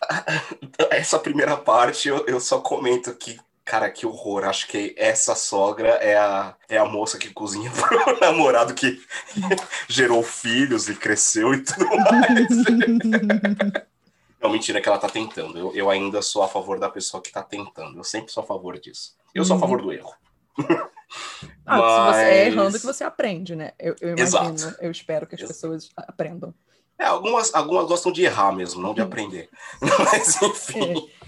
essa 0.90 1.18
primeira 1.18 1.56
parte 1.56 2.08
eu, 2.08 2.26
eu 2.26 2.40
só 2.40 2.60
comento 2.60 3.14
que, 3.14 3.38
cara, 3.66 3.90
que 3.90 4.06
horror. 4.06 4.44
Acho 4.44 4.66
que 4.68 4.94
essa 4.96 5.34
sogra 5.34 5.88
é 5.96 6.16
a, 6.16 6.54
é 6.68 6.78
a 6.78 6.86
moça 6.86 7.18
que 7.18 7.28
cozinha 7.30 7.70
pro 7.76 8.18
namorado 8.20 8.72
que 8.72 8.98
gerou 9.88 10.22
filhos 10.22 10.88
e 10.88 10.94
cresceu 10.94 11.52
e 11.52 11.62
tudo 11.62 11.84
mais. 11.86 12.48
Não, 14.40 14.50
mentira 14.50 14.80
que 14.80 14.88
ela 14.88 14.98
tá 14.98 15.08
tentando. 15.08 15.58
Eu, 15.58 15.74
eu 15.74 15.90
ainda 15.90 16.22
sou 16.22 16.42
a 16.42 16.48
favor 16.48 16.78
da 16.78 16.88
pessoa 16.88 17.22
que 17.22 17.32
tá 17.32 17.42
tentando. 17.42 17.98
Eu 17.98 18.04
sempre 18.04 18.32
sou 18.32 18.42
a 18.44 18.46
favor 18.46 18.78
disso. 18.78 19.16
Eu 19.34 19.44
sou 19.44 19.56
a 19.56 19.58
favor 19.58 19.82
do 19.82 19.92
erro. 19.92 20.14
Ah, 21.66 22.12
se 22.12 22.12
você 22.12 22.20
é 22.22 22.44
Mas- 22.44 22.52
errando 22.54 22.78
que 22.80 22.86
você 22.86 23.04
aprende, 23.04 23.56
né? 23.56 23.72
Eu, 23.78 23.96
eu 24.00 24.16
imagino, 24.16 24.54
Exato. 24.54 24.76
eu 24.80 24.90
espero 24.90 25.26
que 25.26 25.34
as 25.34 25.40
Exato. 25.40 25.54
pessoas 25.54 25.90
aprendam. 25.96 26.54
É, 26.98 27.04
algumas, 27.06 27.54
algumas 27.54 27.86
gostam 27.86 28.10
de 28.12 28.22
errar 28.24 28.52
mesmo, 28.52 28.80
não 28.80 28.94
de 28.94 29.00
aprender. 29.02 29.50
Mas, 29.80 30.40
enfim. 30.40 31.10
É 31.22 31.25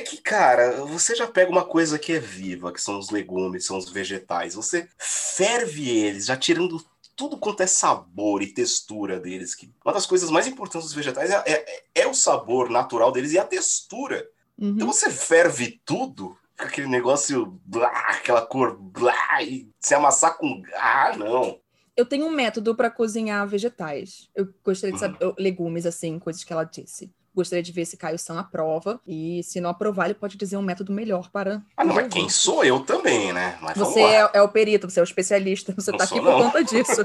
que, 0.00 0.18
cara, 0.18 0.84
você 0.84 1.14
já 1.14 1.26
pega 1.26 1.50
uma 1.50 1.64
coisa 1.64 1.98
que 1.98 2.12
é 2.12 2.18
viva, 2.20 2.72
que 2.72 2.80
são 2.80 2.98
os 2.98 3.10
legumes, 3.10 3.64
são 3.64 3.78
os 3.78 3.90
vegetais. 3.90 4.54
Você 4.54 4.88
ferve 4.98 5.88
eles, 5.88 6.26
já 6.26 6.36
tirando 6.36 6.82
tudo 7.16 7.38
quanto 7.38 7.62
é 7.62 7.66
sabor 7.66 8.42
e 8.42 8.52
textura 8.52 9.18
deles. 9.18 9.54
Que 9.54 9.72
uma 9.84 9.92
das 9.94 10.06
coisas 10.06 10.30
mais 10.30 10.46
importantes 10.46 10.88
dos 10.88 10.94
vegetais 10.94 11.30
é, 11.30 11.42
é- 11.46 11.82
é 12.02 12.06
o 12.06 12.14
sabor 12.14 12.70
natural 12.70 13.10
deles 13.10 13.32
e 13.32 13.38
a 13.38 13.44
textura. 13.44 14.28
Uhum. 14.58 14.70
Então 14.70 14.86
você 14.86 15.10
ferve 15.10 15.80
tudo, 15.84 16.36
aquele 16.56 16.86
negócio, 16.88 17.58
blá, 17.64 17.90
aquela 18.10 18.42
cor, 18.44 18.76
blá, 18.78 19.42
e 19.42 19.68
se 19.80 19.94
amassar 19.94 20.36
com. 20.36 20.62
Ah, 20.74 21.16
não. 21.16 21.58
Eu 21.96 22.06
tenho 22.06 22.26
um 22.26 22.30
método 22.30 22.76
para 22.76 22.90
cozinhar 22.90 23.46
vegetais. 23.48 24.28
Eu 24.34 24.52
gostaria 24.64 24.94
de 24.96 25.02
Uhum. 25.02 25.12
saber, 25.12 25.24
eu- 25.24 25.34
legumes, 25.38 25.86
assim, 25.86 26.18
coisas 26.18 26.44
que 26.44 26.52
ela 26.52 26.62
disse. 26.64 27.10
Gostaria 27.38 27.62
de 27.62 27.70
ver 27.70 27.84
se 27.84 27.96
Caio 27.96 28.18
San 28.18 28.36
aprova. 28.36 29.00
E 29.06 29.44
se 29.44 29.60
não 29.60 29.70
aprovar, 29.70 30.06
ele 30.06 30.14
pode 30.14 30.36
dizer 30.36 30.56
um 30.56 30.62
método 30.62 30.92
melhor 30.92 31.30
para. 31.30 31.62
Ah, 31.76 31.84
não, 31.84 31.94
mas 31.94 32.12
quem 32.12 32.28
sou 32.28 32.64
eu 32.64 32.80
também, 32.80 33.32
né? 33.32 33.56
Mas 33.62 33.78
Você 33.78 34.00
é, 34.00 34.28
é 34.34 34.42
o 34.42 34.48
perito, 34.48 34.90
você 34.90 34.98
é 34.98 35.02
o 35.02 35.04
especialista, 35.04 35.72
você 35.72 35.92
Não 35.92 35.98
tá 35.98 36.02
aqui 36.02 36.16
por 36.16 36.24
não. 36.24 36.42
conta 36.42 36.64
disso. 36.64 37.00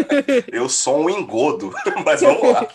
Eu 0.50 0.70
sou 0.70 1.00
um 1.04 1.10
engodo, 1.10 1.70
mas 2.02 2.22
vamos 2.22 2.50
lá. 2.50 2.66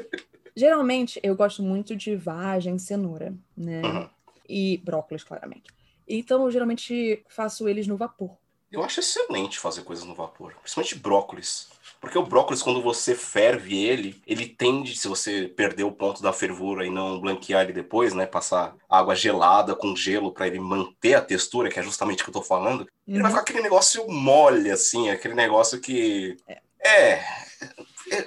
Geralmente, 0.56 1.20
eu 1.22 1.36
gosto 1.36 1.62
muito 1.62 1.94
de 1.94 2.16
vagem, 2.16 2.78
cenoura, 2.78 3.34
né? 3.54 3.82
Uhum. 3.82 4.08
E 4.48 4.80
brócolis, 4.84 5.22
claramente. 5.22 5.64
Então, 6.08 6.44
eu 6.44 6.50
geralmente 6.50 7.22
faço 7.28 7.68
eles 7.68 7.86
no 7.86 7.96
vapor. 7.96 8.30
Eu 8.72 8.82
acho 8.82 9.00
excelente 9.00 9.58
fazer 9.58 9.82
coisas 9.82 10.04
no 10.04 10.14
vapor, 10.14 10.54
principalmente 10.62 10.94
brócolis. 10.94 11.68
Porque 12.04 12.18
o 12.18 12.26
brócolis, 12.26 12.62
quando 12.62 12.80
você 12.82 13.14
ferve 13.14 13.82
ele, 13.84 14.20
ele 14.26 14.46
tende, 14.46 14.96
se 14.96 15.08
você 15.08 15.48
perder 15.48 15.84
o 15.84 15.90
ponto 15.92 16.22
da 16.22 16.32
fervura 16.32 16.86
e 16.86 16.90
não 16.90 17.20
blanquear 17.20 17.64
ele 17.64 17.72
depois, 17.72 18.14
né? 18.14 18.26
Passar 18.26 18.74
água 18.88 19.14
gelada 19.16 19.74
com 19.74 19.96
gelo 19.96 20.30
para 20.32 20.46
ele 20.46 20.60
manter 20.60 21.14
a 21.14 21.20
textura, 21.22 21.68
que 21.70 21.80
é 21.80 21.82
justamente 21.82 22.20
o 22.20 22.24
que 22.24 22.30
eu 22.30 22.34
tô 22.34 22.42
falando, 22.42 22.86
ele 23.08 23.18
vai 23.20 23.30
Uhum. 23.30 23.36
ficar 23.38 23.40
aquele 23.40 23.62
negócio 23.62 24.06
mole, 24.08 24.70
assim, 24.70 25.10
aquele 25.10 25.34
negócio 25.34 25.80
que. 25.80 26.36
É. 26.46 27.14
eu- 27.14 27.18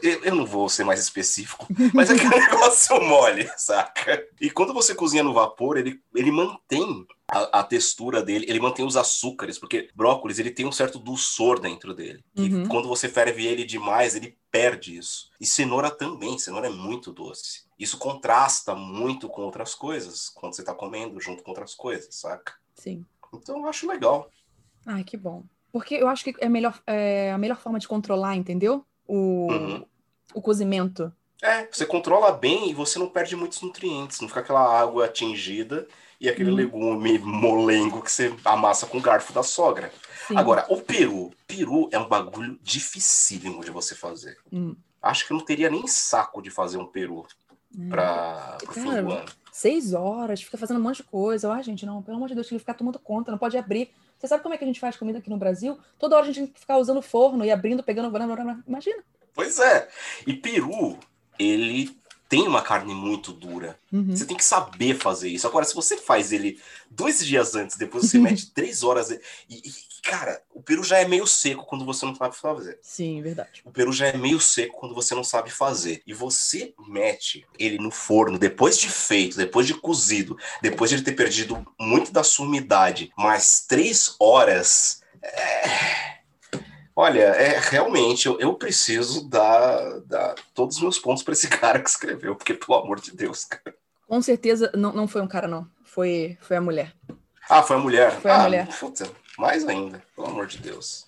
eu, 0.01 0.23
eu 0.23 0.36
não 0.36 0.45
vou 0.45 0.67
ser 0.69 0.84
mais 0.84 0.99
específico, 0.99 1.67
mas 1.93 2.09
é 2.09 2.13
aquele 2.13 2.30
negócio 2.39 2.99
mole, 3.01 3.49
saca? 3.57 4.25
E 4.39 4.49
quando 4.49 4.73
você 4.73 4.95
cozinha 4.95 5.23
no 5.23 5.34
vapor, 5.34 5.78
ele, 5.78 6.01
ele 6.15 6.32
mantém 6.32 7.05
a, 7.30 7.59
a 7.59 7.63
textura 7.63 8.23
dele, 8.23 8.45
ele 8.47 8.59
mantém 8.59 8.86
os 8.86 8.95
açúcares, 8.97 9.59
porque 9.59 9.89
brócolis 9.95 10.39
ele 10.39 10.51
tem 10.51 10.65
um 10.65 10.71
certo 10.71 10.97
dulçor 10.99 11.59
dentro 11.59 11.93
dele. 11.93 12.23
E 12.36 12.53
Uhum. 12.53 12.67
quando 12.67 12.88
você 12.88 13.09
ferve 13.09 13.45
ele 13.45 13.65
demais, 13.65 14.15
ele 14.15 14.38
perde 14.49 14.97
isso. 14.97 15.30
E 15.39 15.45
cenoura 15.45 15.91
também, 15.91 16.38
cenoura 16.39 16.67
é 16.67 16.71
muito 16.71 17.11
doce. 17.11 17.65
Isso 17.78 17.97
contrasta 17.97 18.73
muito 18.73 19.30
com 19.30 19.41
outras 19.41 19.75
coisas, 19.75 20.30
quando 20.30 20.55
você 20.55 20.63
tá 20.63 20.73
comendo 20.73 21.19
junto 21.19 21.43
com 21.43 21.51
outras 21.51 21.75
coisas, 21.75 22.15
saca? 22.15 22.53
Sim. 22.75 23.05
Então 23.34 23.57
eu 23.57 23.67
acho 23.67 23.88
legal. 23.88 24.32
Ai, 24.86 25.03
que 25.03 25.17
bom. 25.17 25.43
Porque 25.71 25.95
eu 25.95 26.07
acho 26.07 26.23
que 26.23 26.34
é, 26.39 26.47
melhor, 26.49 26.82
é 26.88 27.32
a 27.32 27.38
melhor 27.38 27.57
forma 27.59 27.78
de 27.78 27.88
controlar, 27.88 28.36
entendeu? 28.36 28.86
O, 29.07 29.47
Uhum. 29.51 29.85
o 30.33 30.41
cozimento. 30.41 31.11
É, 31.41 31.67
você 31.71 31.85
controla 31.85 32.31
bem 32.31 32.69
e 32.69 32.73
você 32.73 32.97
não 32.99 33.07
perde 33.09 33.35
muitos 33.35 33.61
nutrientes, 33.61 34.19
não 34.21 34.27
fica 34.27 34.39
aquela 34.39 34.79
água 34.79 35.05
atingida 35.05 35.87
e 36.19 36.27
aquele 36.27 36.49
Uhum. 36.49 36.55
legume 36.55 37.19
molengo 37.19 38.01
que 38.01 38.11
você 38.11 38.35
amassa 38.43 38.85
com 38.87 38.97
o 38.97 39.01
garfo 39.01 39.31
da 39.33 39.43
sogra. 39.43 39.91
Sim. 40.27 40.35
Agora, 40.35 40.65
o 40.67 40.81
peru. 40.81 41.31
Peru 41.47 41.87
é 41.91 41.99
um 41.99 42.07
bagulho 42.07 42.59
dificílimo 42.63 43.63
de 43.63 43.71
você 43.71 43.95
fazer. 43.95 44.37
Hum. 44.51 44.75
acho 45.01 45.25
que 45.25 45.31
eu 45.31 45.37
não 45.37 45.45
teria 45.45 45.69
nem 45.69 45.87
saco 45.87 46.41
de 46.41 46.49
fazer 46.49 46.77
um 46.77 46.85
peru 46.87 47.25
É. 47.79 47.87
para 47.87 48.57
o 48.67 48.71
fim 48.73 48.81
do 48.83 48.89
Cara, 48.89 48.99
ano. 48.99 49.25
Seis 49.53 49.93
horas, 49.93 50.41
fica 50.41 50.57
fazendo 50.57 50.79
um 50.79 50.83
monte 50.83 50.97
de 50.97 51.03
coisa. 51.03 51.53
Ah, 51.53 51.61
gente, 51.61 51.85
não, 51.85 52.01
pelo 52.01 52.17
amor 52.17 52.27
de 52.27 52.35
Deus, 52.35 52.47
tem 52.47 52.57
que 52.57 52.59
ficar 52.59 52.73
tomando 52.73 52.99
conta, 52.99 53.31
não 53.31 53.37
pode 53.37 53.57
abrir. 53.57 53.91
Você 54.18 54.28
sabe 54.28 54.41
como 54.41 54.55
é 54.55 54.57
que 54.57 54.63
a 54.63 54.68
gente 54.68 54.80
faz 54.80 54.95
comida 54.95 55.20
aqui 55.20 55.30
no 55.30 55.38
Brasil? 55.38 55.78
Toda 55.99 56.15
hora 56.15 56.24
a 56.24 56.28
gente 56.28 56.38
tem 56.38 56.47
que 56.47 56.59
ficar 56.59 56.78
usando 56.78 57.01
forno 57.01 57.45
e 57.45 57.51
abrindo, 57.51 57.84
pegando. 57.84 58.11
Imagina. 58.68 59.03
Pois 59.34 59.59
é. 59.59 59.88
E 60.26 60.34
peru, 60.34 60.97
ele 61.38 61.95
tem 62.30 62.47
uma 62.47 62.61
carne 62.61 62.93
muito 62.93 63.32
dura. 63.32 63.80
Uhum. 63.91 64.15
Você 64.15 64.25
tem 64.25 64.36
que 64.38 64.43
saber 64.43 64.95
fazer 64.97 65.30
isso. 65.30 65.47
Agora, 65.47 65.65
se 65.65 65.73
você 65.73 65.97
faz 65.97 66.32
ele 66.32 66.59
dois 66.89 67.25
dias 67.25 67.55
antes, 67.55 67.78
depois 67.78 68.05
você 68.05 68.17
mete 68.19 68.49
três 68.51 68.84
horas. 68.84 69.09
E, 69.11 69.19
e, 69.49 69.61
cara, 70.03 70.41
o 70.53 70.61
peru 70.61 70.84
já 70.84 70.97
é 70.99 71.07
meio 71.07 71.25
seco 71.25 71.65
quando 71.65 71.86
você 71.86 72.05
não 72.05 72.13
sabe 72.15 72.36
fazer. 72.36 72.80
Sim, 72.82 73.21
verdade. 73.21 73.61
O 73.63 73.71
peru 73.71 73.91
já 73.93 74.07
é 74.07 74.17
meio 74.17 74.39
seco 74.39 74.78
quando 74.78 74.93
você 74.93 75.15
não 75.15 75.23
sabe 75.23 75.49
fazer. 75.49 76.01
E 76.05 76.13
você 76.13 76.73
mete 76.88 77.45
ele 77.57 77.78
no 77.78 77.91
forno, 77.91 78.38
depois 78.38 78.78
de 78.78 78.89
feito, 78.89 79.38
depois 79.38 79.65
de 79.65 79.73
cozido, 79.73 80.38
depois 80.61 80.89
de 80.89 80.97
ele 80.97 81.03
ter 81.03 81.13
perdido 81.13 81.65
muito 81.80 82.11
da 82.11 82.23
sua 82.23 82.45
umidade, 82.45 83.11
mais 83.17 83.61
três 83.67 84.15
horas. 84.19 85.01
é- 85.21 85.96
Olha, 86.99 87.25
é 87.25 87.59
realmente 87.59 88.25
eu, 88.25 88.39
eu 88.39 88.55
preciso 88.55 89.29
dar, 89.29 89.99
dar 89.99 90.33
todos 90.55 90.77
os 90.77 90.81
meus 90.81 90.97
pontos 90.97 91.21
para 91.21 91.33
esse 91.33 91.45
cara 91.47 91.79
que 91.79 91.87
escreveu, 91.87 92.35
porque 92.35 92.55
pelo 92.55 92.79
amor 92.79 92.99
de 92.99 93.15
Deus, 93.15 93.45
cara. 93.45 93.75
Com 94.07 94.19
certeza 94.19 94.71
não, 94.73 94.91
não 94.91 95.07
foi 95.07 95.21
um 95.21 95.27
cara, 95.27 95.47
não. 95.47 95.69
Foi, 95.83 96.35
foi 96.41 96.57
a 96.57 96.61
mulher. 96.61 96.95
Ah, 97.47 97.61
foi 97.61 97.75
a 97.75 97.79
mulher. 97.79 98.19
Foi 98.19 98.31
a 98.31 98.37
ah, 98.37 98.43
mulher. 98.43 98.67
Puta, 98.79 99.07
mais 99.37 99.67
ainda, 99.67 100.01
pelo 100.15 100.25
amor 100.25 100.47
de 100.47 100.57
Deus. 100.57 101.05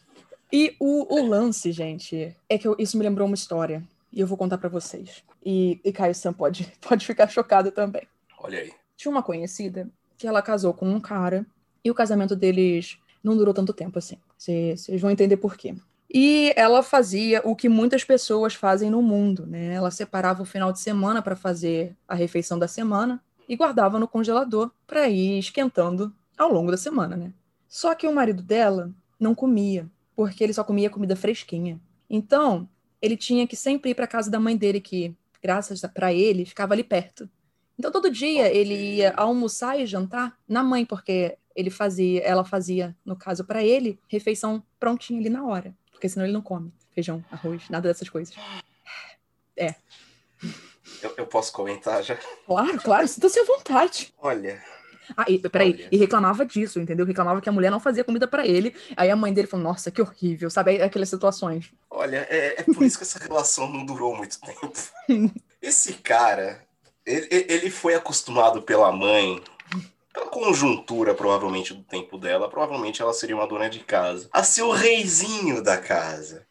E 0.53 0.75
o, 0.79 1.11
o 1.11 1.27
lance, 1.27 1.71
gente, 1.71 2.35
é 2.47 2.57
que 2.59 2.67
eu- 2.67 2.75
isso 2.77 2.95
me 2.95 3.03
lembrou 3.03 3.25
uma 3.25 3.35
história. 3.35 3.83
E 4.13 4.19
eu 4.19 4.27
vou 4.27 4.37
contar 4.37 4.59
pra 4.59 4.69
vocês. 4.69 5.23
E, 5.43 5.79
e 5.83 5.91
Caio 5.91 6.13
Sam 6.13 6.33
pode, 6.33 6.71
pode 6.87 7.03
ficar 7.03 7.27
chocado 7.29 7.71
também. 7.71 8.07
Olha 8.37 8.59
aí. 8.59 8.71
Tinha 8.95 9.11
uma 9.11 9.23
conhecida 9.23 9.89
que 10.19 10.27
ela 10.27 10.43
casou 10.43 10.71
com 10.71 10.87
um 10.87 10.99
cara 10.99 11.47
e 11.83 11.89
o 11.89 11.95
casamento 11.95 12.35
deles 12.35 12.99
não 13.23 13.35
durou 13.35 13.53
tanto 13.53 13.73
tempo 13.73 13.99
assim. 13.99 14.17
Vocês 14.37 15.01
vão 15.01 15.11
entender 15.11 15.37
por 15.37 15.55
quê. 15.55 15.75
E 16.11 16.51
ela 16.55 16.81
fazia 16.81 17.41
o 17.45 17.55
que 17.55 17.69
muitas 17.69 18.03
pessoas 18.03 18.55
fazem 18.55 18.89
no 18.89 19.01
mundo, 19.01 19.45
né? 19.45 19.75
Ela 19.75 19.91
separava 19.91 20.41
o 20.41 20.45
final 20.45 20.71
de 20.71 20.79
semana 20.79 21.21
para 21.21 21.35
fazer 21.35 21.95
a 22.07 22.15
refeição 22.15 22.57
da 22.57 22.67
semana 22.67 23.21
e 23.47 23.55
guardava 23.55 23.99
no 23.99 24.07
congelador 24.07 24.71
para 24.87 25.07
ir 25.07 25.37
esquentando 25.37 26.11
ao 26.35 26.51
longo 26.51 26.71
da 26.71 26.77
semana, 26.77 27.15
né? 27.15 27.31
Só 27.67 27.93
que 27.93 28.07
o 28.07 28.13
marido 28.13 28.41
dela 28.41 28.91
não 29.19 29.35
comia, 29.35 29.87
porque 30.15 30.43
ele 30.43 30.53
só 30.53 30.63
comia 30.63 30.89
comida 30.89 31.15
fresquinha. 31.15 31.79
Então, 32.09 32.67
ele 32.99 33.15
tinha 33.15 33.45
que 33.45 33.55
sempre 33.55 33.91
ir 33.91 33.95
para 33.95 34.07
casa 34.07 34.31
da 34.31 34.39
mãe 34.39 34.57
dele, 34.57 34.81
que, 34.81 35.15
graças 35.43 35.79
para 35.93 36.11
ele, 36.11 36.43
ficava 36.43 36.73
ali 36.73 36.83
perto. 36.83 37.29
Então, 37.77 37.91
todo 37.91 38.09
dia 38.09 38.45
Ok. 38.47 38.57
ele 38.57 38.95
ia 38.95 39.13
almoçar 39.15 39.79
e 39.79 39.85
jantar 39.85 40.35
na 40.47 40.63
mãe, 40.63 40.85
porque 40.85 41.37
ele 41.59 41.69
fazia, 41.69 42.21
ela 42.21 42.43
fazia, 42.45 42.95
no 43.05 43.15
caso 43.15 43.43
para 43.43 43.63
ele, 43.63 43.99
refeição 44.07 44.63
prontinha 44.79 45.19
ali 45.19 45.29
na 45.29 45.43
hora, 45.45 45.75
porque 45.91 46.07
senão 46.09 46.25
ele 46.25 46.33
não 46.33 46.41
come 46.41 46.71
feijão, 46.93 47.23
arroz, 47.31 47.69
nada 47.69 47.87
dessas 47.87 48.09
coisas. 48.09 48.35
Eu, 51.01 51.13
eu 51.17 51.25
posso 51.27 51.51
comentar 51.53 52.03
já? 52.03 52.17
Claro, 52.45 52.81
claro, 52.81 53.07
sinta-se 53.07 53.39
à 53.39 53.43
vontade. 53.43 54.13
Olha, 54.17 54.61
Ah, 55.15 55.25
e, 55.27 55.37
peraí, 55.39 55.73
Olha. 55.73 55.89
e 55.91 55.97
reclamava 55.97 56.45
disso, 56.45 56.79
entendeu? 56.79 57.05
Reclamava 57.05 57.41
que 57.41 57.49
a 57.49 57.51
mulher 57.51 57.71
não 57.71 57.79
fazia 57.79 58.03
comida 58.03 58.27
para 58.27 58.45
ele. 58.45 58.75
Aí 58.97 59.09
a 59.09 59.15
mãe 59.15 59.33
dele 59.33 59.47
falou: 59.47 59.63
Nossa, 59.65 59.89
que 59.91 60.01
horrível, 60.01 60.49
sabe? 60.49 60.81
Aquelas 60.81 61.09
situações. 61.09 61.71
olha, 61.89 62.27
é, 62.29 62.61
é 62.61 62.63
por 62.63 62.83
isso 62.83 62.97
que 62.97 63.03
essa 63.03 63.19
relação 63.19 63.71
não 63.71 63.85
durou 63.85 64.15
muito 64.15 64.39
tempo. 64.39 64.71
Esse 65.61 65.93
cara, 65.93 66.63
ele, 67.05 67.27
ele 67.31 67.69
foi 67.69 67.93
acostumado 67.95 68.61
pela 68.61 68.91
mãe, 68.91 69.41
pela 70.13 70.27
conjuntura, 70.27 71.13
provavelmente, 71.13 71.73
do 71.73 71.83
tempo 71.83 72.17
dela, 72.17 72.49
provavelmente 72.49 73.01
ela 73.01 73.13
seria 73.13 73.35
uma 73.35 73.47
dona 73.47 73.69
de 73.69 73.79
casa, 73.79 74.27
a 74.31 74.43
ser 74.43 74.63
o 74.63 74.71
reizinho 74.71 75.61
da 75.63 75.77
casa. 75.77 76.45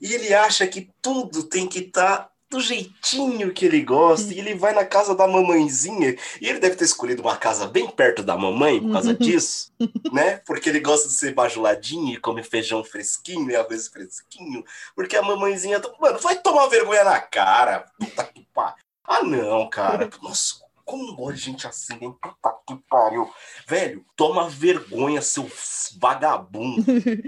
E 0.00 0.12
ele 0.12 0.34
acha 0.34 0.66
que 0.66 0.90
tudo 1.00 1.44
tem 1.44 1.66
que 1.66 1.78
estar 1.80 2.30
do 2.50 2.60
jeitinho 2.60 3.52
que 3.52 3.64
ele 3.64 3.82
gosta, 3.82 4.32
e 4.32 4.38
ele 4.38 4.54
vai 4.54 4.72
na 4.72 4.84
casa 4.84 5.12
da 5.14 5.26
mamãezinha, 5.26 6.16
e 6.40 6.48
ele 6.48 6.60
deve 6.60 6.76
ter 6.76 6.84
escolhido 6.84 7.20
uma 7.22 7.36
casa 7.36 7.66
bem 7.66 7.88
perto 7.90 8.22
da 8.22 8.36
mamãe 8.36 8.80
por 8.80 8.92
causa 8.92 9.12
disso, 9.14 9.72
né? 10.12 10.36
Porque 10.46 10.68
ele 10.68 10.78
gosta 10.78 11.08
de 11.08 11.14
ser 11.14 11.34
bajuladinho 11.34 12.12
e 12.14 12.20
come 12.20 12.44
feijão 12.44 12.84
fresquinho 12.84 13.50
e 13.50 13.56
arroz 13.56 13.88
fresquinho, 13.88 14.64
porque 14.94 15.16
a 15.16 15.22
mamãezinha, 15.22 15.80
tá- 15.80 15.90
mano, 16.00 16.18
vai 16.20 16.36
tomar 16.38 16.68
vergonha 16.68 17.02
na 17.02 17.20
cara, 17.20 17.86
puta 17.98 18.22
que 18.24 18.46
pariu. 18.54 18.84
Ah, 19.06 19.22
não, 19.22 19.68
cara, 19.68 20.08
nossa, 20.22 20.63
como 20.84 21.06
não 21.06 21.16
gosta 21.16 21.34
de 21.34 21.40
gente 21.40 21.66
assim, 21.66 21.94
hein? 22.00 22.14
Puta 22.20 22.54
que 22.66 22.76
pariu. 22.88 23.28
Velho, 23.66 24.04
toma 24.16 24.48
vergonha, 24.48 25.20
seu 25.22 25.50
vagabundo. 25.98 26.84
Minha 26.86 27.22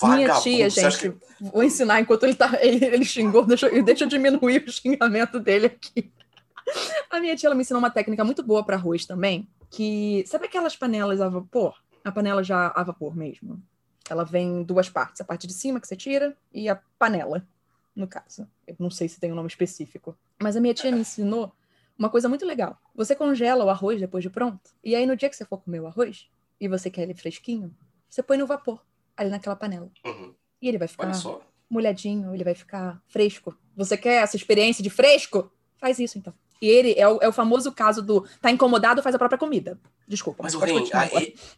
Vagabundo. 0.00 0.42
tia, 0.42 0.70
Você 0.70 0.90
gente, 0.90 1.16
vou 1.40 1.62
ensinar 1.62 2.00
enquanto 2.00 2.24
ele 2.24 2.34
tá. 2.34 2.50
Ele, 2.60 2.84
ele 2.84 3.04
xingou, 3.04 3.44
deixa, 3.44 3.66
eu- 3.68 3.82
deixa 3.84 4.04
eu 4.04 4.08
diminuir 4.08 4.64
o 4.66 4.72
xingamento 4.72 5.40
dele 5.40 5.66
aqui. 5.66 6.12
A 7.10 7.18
minha 7.18 7.34
tia 7.34 7.48
ela 7.48 7.54
me 7.54 7.62
ensinou 7.62 7.80
uma 7.80 7.90
técnica 7.90 8.24
muito 8.24 8.42
boa 8.42 8.64
para 8.64 8.76
arroz 8.76 9.04
também. 9.06 9.48
Que. 9.70 10.24
Sabe 10.26 10.46
aquelas 10.46 10.76
panelas 10.76 11.20
a 11.20 11.28
vapor? 11.28 11.74
A 12.04 12.12
panela 12.12 12.42
já 12.44 12.72
a 12.74 12.82
vapor 12.82 13.16
mesmo. 13.16 13.60
Ela 14.08 14.24
vem 14.24 14.60
em 14.60 14.62
duas 14.62 14.88
partes. 14.88 15.20
A 15.20 15.24
parte 15.24 15.46
de 15.46 15.52
cima 15.52 15.80
que 15.80 15.86
você 15.88 15.96
tira 15.96 16.36
e 16.52 16.68
a 16.68 16.78
panela, 16.98 17.46
no 17.94 18.06
caso. 18.06 18.46
Eu 18.66 18.76
não 18.78 18.90
sei 18.90 19.08
se 19.08 19.18
tem 19.20 19.32
um 19.32 19.34
nome 19.36 19.48
específico. 19.48 20.16
Mas 20.40 20.56
a 20.56 20.60
minha 20.60 20.74
tia 20.74 20.90
me 20.92 21.00
ensinou 21.00 21.52
uma 22.00 22.08
coisa 22.08 22.30
muito 22.30 22.46
legal. 22.46 22.80
Você 22.94 23.14
congela 23.14 23.62
o 23.62 23.68
arroz 23.68 24.00
depois 24.00 24.24
de 24.24 24.30
pronto. 24.30 24.70
E 24.82 24.94
aí, 24.96 25.04
no 25.04 25.14
dia 25.14 25.28
que 25.28 25.36
você 25.36 25.44
for 25.44 25.58
comer 25.58 25.80
o 25.80 25.86
arroz, 25.86 26.30
e 26.58 26.66
você 26.66 26.90
quer 26.90 27.02
ele 27.02 27.12
fresquinho, 27.12 27.76
você 28.08 28.22
põe 28.22 28.38
no 28.38 28.46
vapor, 28.46 28.82
ali 29.14 29.28
naquela 29.28 29.54
panela. 29.54 29.90
Uhum. 30.06 30.34
E 30.62 30.68
ele 30.68 30.78
vai 30.78 30.88
ficar 30.88 31.12
molhadinho, 31.68 32.34
ele 32.34 32.42
vai 32.42 32.54
ficar 32.54 33.02
fresco. 33.06 33.54
Você 33.76 33.98
quer 33.98 34.22
essa 34.22 34.34
experiência 34.34 34.82
de 34.82 34.88
fresco? 34.88 35.52
Faz 35.76 35.98
isso, 35.98 36.16
então. 36.16 36.32
E 36.60 36.68
ele 36.68 36.94
é 36.96 37.08
o, 37.08 37.18
é 37.22 37.28
o 37.28 37.32
famoso 37.32 37.72
caso 37.72 38.02
do 38.02 38.26
tá 38.40 38.50
incomodado, 38.50 39.02
faz 39.02 39.14
a 39.14 39.18
própria 39.18 39.38
comida. 39.38 39.78
Desculpa, 40.06 40.42
Mas 40.42 40.54
Ren, 40.54 40.84
ah, 40.92 41.08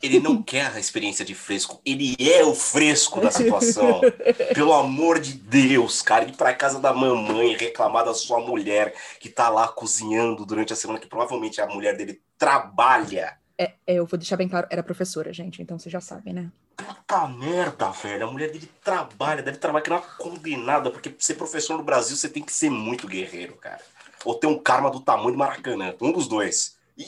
ele, 0.03 0.20
não 0.20 0.40
quer 0.44 0.66
a 0.72 0.78
experiência 0.78 1.24
de 1.24 1.34
fresco, 1.34 1.80
ele 1.84 2.14
é 2.20 2.44
o 2.44 2.55
fresco 2.55 3.20
da 3.20 3.30
situação. 3.30 4.00
Pelo 4.55 4.72
amor 4.74 5.18
de 5.18 5.34
Deus, 5.34 6.03
cara, 6.03 6.24
ir 6.24 6.36
pra 6.36 6.55
casa 6.55 6.78
da 6.78 6.92
mamãe 6.92 7.57
reclamar 7.57 8.05
da 8.05 8.14
sua 8.14 8.40
mulher 8.40 8.94
que 9.18 9.28
tá 9.28 9.48
lá 9.48 9.66
cozinhando 9.68 10.46
durante 10.46 10.72
a 10.72 10.76
semana, 10.76 11.00
que 11.00 11.07
provavelmente 11.07 11.61
a 11.61 11.66
mulher 11.66 11.96
dele 11.96 12.20
trabalha. 12.38 13.38
É, 13.59 13.72
é, 13.86 13.94
eu 13.94 14.07
vou 14.07 14.18
deixar 14.18 14.36
bem 14.36 14.48
claro, 14.48 14.66
era 14.70 14.82
professora, 14.82 15.32
gente, 15.32 15.62
então 15.62 15.78
vocês 15.78 15.92
já 15.92 16.00
sabem, 16.00 16.32
né? 16.32 16.50
Puta 16.76 17.28
merda, 17.28 17.90
velho. 17.90 18.26
A 18.26 18.30
mulher 18.30 18.50
dele 18.50 18.68
trabalha, 18.82 19.42
deve 19.42 19.59
trabalhar 19.59 19.82
que 19.82 19.90
não 19.90 19.96
é 19.96 20.00
uma 20.00 20.07
condenada, 20.16 20.90
porque 20.90 21.14
ser 21.18 21.34
professor 21.34 21.76
no 21.76 21.84
Brasil 21.84 22.16
você 22.16 22.28
tem 22.28 22.42
que 22.42 22.53
ser 22.53 22.70
muito 22.70 23.07
guerreiro, 23.07 23.55
cara. 23.57 23.80
Ou 24.24 24.34
ter 24.34 24.46
um 24.46 24.58
karma 24.58 24.90
do 24.90 25.00
tamanho 25.00 25.32
do 25.32 25.38
Maracanã, 25.38 25.94
um 26.00 26.12
dos 26.12 26.28
dois. 26.28 26.76
E, 26.96 27.04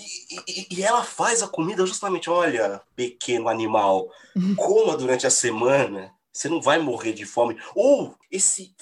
e- 0.49 0.67
e 0.71 0.83
ela 0.83 1.05
faz 1.05 1.43
a 1.43 1.49
comida 1.49 1.85
justamente, 1.87 2.29
olha, 2.31 2.81
pequeno 2.97 3.49
animal, 3.49 4.09
coma 4.57 4.97
durante 4.97 5.27
a 5.27 5.31
semana, 5.31 6.13
você 6.33 6.49
não 6.49 6.61
vai 6.61 6.79
morrer 6.79 7.13
de 7.13 7.25
fome. 7.27 7.57
Ou 7.75 8.17
esse 8.31 8.75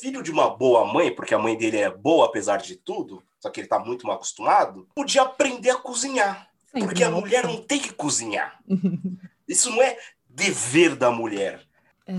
filho 0.00 0.22
de 0.22 0.30
uma 0.30 0.50
boa 0.50 0.84
mãe, 0.84 1.14
porque 1.14 1.34
a 1.34 1.38
mãe 1.38 1.56
dele 1.56 1.78
é 1.78 1.88
boa 1.90 2.26
apesar 2.26 2.56
de 2.58 2.76
tudo, 2.76 3.22
só 3.40 3.48
que 3.48 3.60
ele 3.60 3.68
tá 3.68 3.78
muito 3.78 4.06
mal 4.06 4.16
acostumado, 4.16 4.88
podia 4.94 5.22
aprender 5.22 5.70
a 5.70 5.76
cozinhar. 5.76 6.48
Porque 6.72 7.04
a 7.04 7.10
mulher 7.10 7.44
não 7.46 7.62
tem 7.62 7.78
que 7.78 7.92
cozinhar. 7.92 8.58
Isso 9.46 9.70
não 9.70 9.82
é 9.82 9.96
dever 10.28 10.96
da 10.96 11.10
mulher. 11.10 11.62
É. 12.06 12.14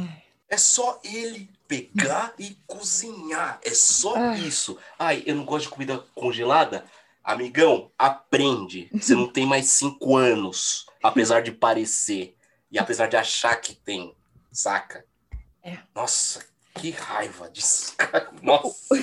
É 0.49 0.57
só 0.57 0.99
ele 1.03 1.49
pegar 1.67 2.33
e 2.37 2.57
cozinhar. 2.67 3.59
É 3.63 3.71
só 3.73 4.15
Ah. 4.15 4.37
isso. 4.37 4.77
Ai, 4.97 5.23
eu 5.25 5.35
não 5.35 5.45
gosto 5.45 5.63
de 5.65 5.69
comida 5.69 6.03
congelada. 6.15 6.85
Amigão, 7.23 7.91
aprende. 7.97 8.89
Você 8.93 9.15
não 9.15 9.27
tem 9.27 9.45
mais 9.45 9.67
cinco 9.67 10.15
anos, 10.17 10.85
apesar 11.01 11.41
de 11.41 11.51
parecer. 11.51 12.35
E 12.71 12.77
apesar 12.77 13.07
de 13.07 13.15
achar 13.15 13.55
que 13.55 13.75
tem. 13.75 14.13
Saca? 14.51 15.05
É. 15.63 15.77
Nossa, 15.95 16.43
que 16.75 16.89
raiva 16.91 17.49
disso. 17.49 17.95
Nossa. 18.43 18.95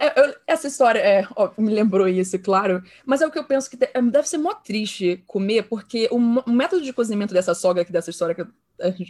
É, 0.00 0.36
essa 0.46 0.68
história 0.68 1.00
é, 1.00 1.26
ó, 1.34 1.50
me 1.58 1.72
lembrou 1.74 2.06
isso, 2.06 2.38
claro. 2.38 2.82
Mas 3.04 3.20
é 3.22 3.26
o 3.26 3.30
que 3.30 3.38
eu 3.38 3.44
penso 3.44 3.68
que 3.68 3.76
de- 3.76 3.90
deve 4.10 4.28
ser 4.28 4.38
mó 4.38 4.54
triste 4.54 5.22
comer, 5.26 5.64
porque 5.64 6.08
o, 6.12 6.18
método 6.48 6.82
de 6.84 6.92
cozimento 6.92 7.34
dessa 7.34 7.54
sogra 7.54 7.82
aqui, 7.82 7.90
dessa 7.92 8.10
história 8.10 8.34
que 8.34 8.42
eu, 8.42 8.46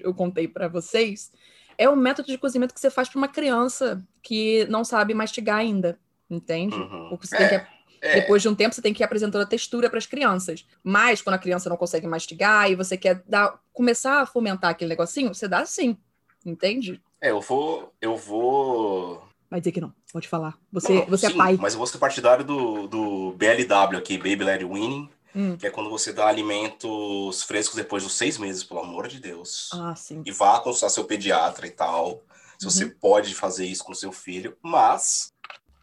eu 0.01 0.15
contei 0.15 0.49
pra 0.49 0.69
vocês, 0.69 1.31
é 1.77 1.89
o 1.89 1.97
método 1.97 2.29
de 2.29 2.39
cozimento 2.39 2.75
que 2.75 2.81
você 2.81 2.91
faz 2.91 3.09
pra 3.09 3.19
uma 3.19 3.29
criança 3.29 4.03
que 4.23 4.67
não 4.67 4.85
sabe 4.85 5.15
mastigar 5.15 5.59
ainda, 5.59 5.99
entende? 6.31 6.77
Uhum. 6.77 7.09
Porque 7.11 7.27
você 7.27 7.37
tem 7.37 7.49
que 7.49 7.67
É, 8.01 8.21
Depois 8.21 8.43
de 8.43 8.49
um 8.49 8.55
tempo, 8.55 8.75
você 8.75 8.83
tem 8.83 8.93
que 8.93 9.03
ir 9.03 9.05
apresentando 9.05 9.43
a 9.43 9.47
textura 9.47 9.89
para 9.89 9.99
as 9.99 10.07
crianças. 10.07 10.67
Mas 10.83 11.23
quando 11.23 11.35
a 11.37 11.39
criança 11.39 11.71
não 11.71 11.77
consegue 11.77 12.07
mastigar 12.07 12.71
e 12.71 12.75
você 12.75 12.99
quer 12.99 13.23
dar, 13.27 13.59
começar 13.73 14.21
a 14.21 14.27
fomentar 14.27 14.71
aquele 14.71 14.91
negocinho, 14.91 15.35
você 15.35 15.49
dá 15.49 15.61
assim. 15.61 15.97
Entende? 16.45 17.01
é, 17.21 17.31
eu 17.31 17.41
vou. 17.41 17.91
Eu 18.03 18.17
vou 18.17 19.27
Vai 19.51 19.61
dizer 19.61 19.73
que 19.73 19.81
não. 19.81 19.93
Pode 20.13 20.29
falar. 20.29 20.59
Você, 20.73 20.95
Não, 20.95 21.07
você 21.07 21.29
sim, 21.29 21.33
é 21.33 21.37
pai. 21.37 21.59
Mas 21.61 21.73
eu 21.75 21.79
vou 21.79 21.87
ser 21.87 21.99
partidário 21.99 22.45
do, 22.45 22.87
do 22.89 23.33
BLW 23.33 23.97
aqui, 23.97 24.19
Baby 24.19 24.45
Led 24.45 24.65
Winning, 24.65 25.09
Hum. 25.37 25.57
que 25.57 25.67
é 25.67 25.71
quando 25.71 25.91
você 25.91 26.13
dá 26.13 26.29
alimentos 26.29 27.43
frescos 27.43 27.75
depois 27.77 28.03
dos 28.03 28.15
seis 28.15 28.39
meses, 28.39 28.63
pelo 28.63 28.81
amor 28.81 29.09
de 29.09 29.19
Deus. 29.21 29.71
Ah, 29.73 29.95
sim. 29.97 30.23
E 30.25 30.31
vá 30.31 30.61
consultar 30.61 30.91
seu 30.91 31.05
pediatra 31.05 31.67
e 31.67 31.71
tal. 31.71 32.23
Se 32.59 32.65
você 32.67 32.85
Uhum. 32.85 32.95
pode 33.01 33.35
fazer 33.35 33.67
isso 33.67 33.83
com 33.85 33.93
seu 33.95 34.13
filho. 34.13 34.57
Mas 34.63 35.33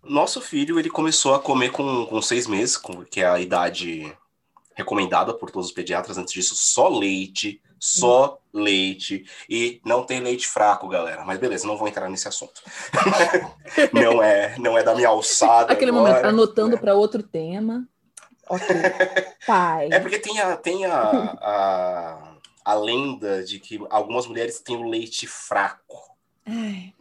nosso 0.04 0.40
filho, 0.42 0.80
ele 0.80 0.90
começou 0.90 1.36
a 1.36 1.40
comer 1.40 1.72
com, 1.72 2.06
com 2.06 2.22
seis 2.22 2.48
meses, 2.48 2.78
com- 2.78 3.04
que 3.04 3.20
é 3.22 3.28
a 3.28 3.40
idade 3.40 4.12
recomendada 4.74 5.34
por 5.34 5.52
todos 5.52 5.68
os 5.68 5.74
pediatras. 5.74 6.18
Antes 6.18 6.34
disso, 6.34 6.56
só 6.56 6.88
leite, 6.88 7.62
só 7.78 8.40
leite. 8.54 9.26
E 9.50 9.82
não 9.86 10.04
tem 10.04 10.22
leite 10.22 10.48
fraco, 10.48 10.88
galera. 10.88 11.26
Mas 11.26 11.38
beleza, 11.40 11.68
não 11.68 11.76
vou 11.78 11.88
entrar 11.90 12.10
nesse 12.10 12.28
assunto. 12.28 12.62
não 13.94 14.24
é 14.24 14.58
não 14.58 14.78
é 14.78 14.84
da 14.84 14.96
minha 14.96 15.10
alçada 15.10 15.72
Aquele 15.74 15.92
agora, 15.92 16.10
momento, 16.10 16.26
anotando 16.26 16.76
né? 16.76 16.82
para 16.82 16.96
outro 16.96 17.22
tema. 17.22 17.86
Ok. 18.52 18.68
Pai. 19.48 19.90
É 19.92 20.00
porque 20.00 20.20
tem 20.20 20.40
a, 20.40 20.58
tem 20.58 20.86
a, 20.86 20.94
a, 20.96 22.36
a 22.66 22.74
lenda 22.76 23.44
de 23.44 23.60
que 23.60 23.80
algumas 23.90 24.28
mulheres 24.28 24.60
têm 24.60 24.76
o 24.78 24.88
leite 24.88 25.26
fraco. 25.28 26.16
Ai, 26.46 26.94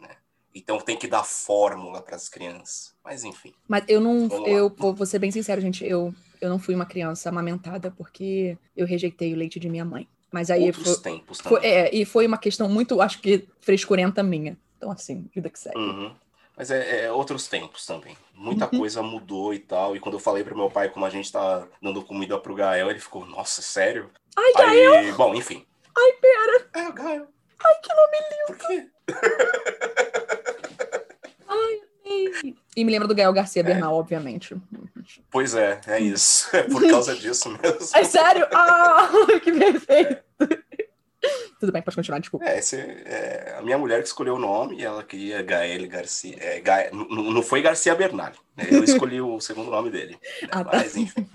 Então 0.55 0.79
tem 0.81 0.97
que 0.97 1.07
dar 1.09 1.25
fórmula 1.25 2.01
para 2.03 2.17
as 2.17 2.29
crianças. 2.29 2.95
Mas 3.05 3.25
enfim. 3.25 3.53
Mas 3.69 3.85
eu 3.89 4.01
não. 4.01 4.29
Eu 4.47 4.69
vou 4.77 4.95
vou 4.95 5.07
ser 5.07 5.19
bem 5.19 5.31
sincero, 5.31 5.61
gente. 5.61 5.85
Eu, 5.85 6.15
eu 6.41 6.49
não 6.49 6.59
fui 6.59 6.75
uma 6.75 6.87
criança 6.87 7.29
amamentada 7.29 7.91
porque 7.91 8.57
eu 8.77 8.87
rejeitei 8.87 9.33
o 9.33 9.37
leite 9.37 9.59
de 9.59 9.69
minha 9.69 9.85
mãe. 9.85 10.07
Mas 10.33 10.49
aí 10.51 10.67
Outros 10.67 10.85
foi, 10.95 11.03
tempos 11.03 11.39
também. 11.39 11.59
foi- 11.61 11.69
é, 11.69 11.95
e 11.95 12.05
foi 12.05 12.27
uma 12.27 12.39
questão 12.39 12.69
muito, 12.69 13.01
acho 13.03 13.21
que, 13.21 13.49
frescurenta 13.61 14.23
minha. 14.23 14.57
Então, 14.77 14.91
assim, 14.93 15.29
vida 15.35 15.51
que 15.51 15.59
segue. 15.59 15.77
Uhum. 15.77 16.15
Mas 16.61 16.71
é, 16.71 17.07
é 17.07 17.11
outros 17.11 17.49
tempos 17.49 17.87
também. 17.87 18.15
Muita 18.35 18.67
Uhum. 18.71 18.81
coisa 18.81 19.03
mudou 19.03 19.55
e 19.55 19.59
tal. 19.59 19.97
E 19.97 19.99
quando 19.99 20.17
eu 20.17 20.21
falei 20.21 20.45
pro 20.45 20.55
meu 20.55 20.69
pai 20.71 20.91
como 20.91 21.07
a 21.07 21.09
gente 21.09 21.33
tá 21.33 21.67
dando 21.81 22.05
comida 22.05 22.39
pro 22.39 22.55
Gael, 22.55 22.91
ele 22.91 23.01
ficou, 23.01 23.25
nossa, 23.25 23.63
sério? 23.63 24.11
Ai, 24.37 24.53
Aí, 24.67 25.11
bom, 25.13 25.35
enfim. 25.35 25.65
Ai, 25.97 26.13
pera. 26.21 26.69
É, 26.75 26.87
o 26.89 26.93
Gael. 26.93 27.29
Ai, 27.65 27.75
que 27.83 27.89
nome 27.95 28.19
lindo. 28.31 28.47
Por 28.47 28.59
quê? 28.59 28.87
Ai, 31.49 31.81
amei. 32.05 32.55
E 32.77 32.85
me 32.85 32.93
lembra 32.93 33.09
do 33.09 33.15
Gael 33.15 33.33
Garcia 33.33 33.65
Bernal, 33.65 33.95
obviamente. 33.95 34.55
Pois 35.31 35.55
é, 35.55 35.81
é 35.87 35.99
isso. 35.99 36.51
É 36.55 36.65
por 36.65 36.87
causa 36.91 37.17
disso 37.17 37.49
mesmo. 37.49 37.89
É 37.97 38.05
sério? 38.05 38.47
Ah, 38.53 39.09
que 39.43 39.51
perfeito. 39.51 40.23
Tudo 41.59 41.73
bem, 41.73 41.83
pode 41.83 41.95
continuar, 41.97 42.19
desculpa. 42.19 42.47
É, 42.47 42.59
esse, 42.59 42.77
é, 42.77 43.55
a 43.59 43.63
minha 43.63 43.77
mulher 43.77 44.01
que 44.01 44.07
escolheu 44.09 44.35
o 44.37 44.39
nome, 44.39 44.83
ela 44.83 45.03
queria 45.05 45.43
Gael 45.43 45.87
Garcia. 45.89 46.37
É, 46.41 46.61
Gael- 46.61 46.95
não 46.95 47.43
foi 47.43 47.61
Garcia 47.61 47.95
Bernal, 47.95 48.33
né? 48.57 48.67
eu 48.71 48.83
escolhi 48.83 49.21
o 49.21 49.39
segundo 49.41 49.71
nome 49.71 49.91
dele. 49.91 50.19
né? 50.43 50.49
Ah, 50.51 50.65
tá. 50.65 50.71
Mas 50.79 50.97
enfim. 50.97 51.29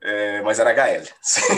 É, 0.00 0.42
mas 0.42 0.58
era 0.58 0.72
Gael. 0.72 1.04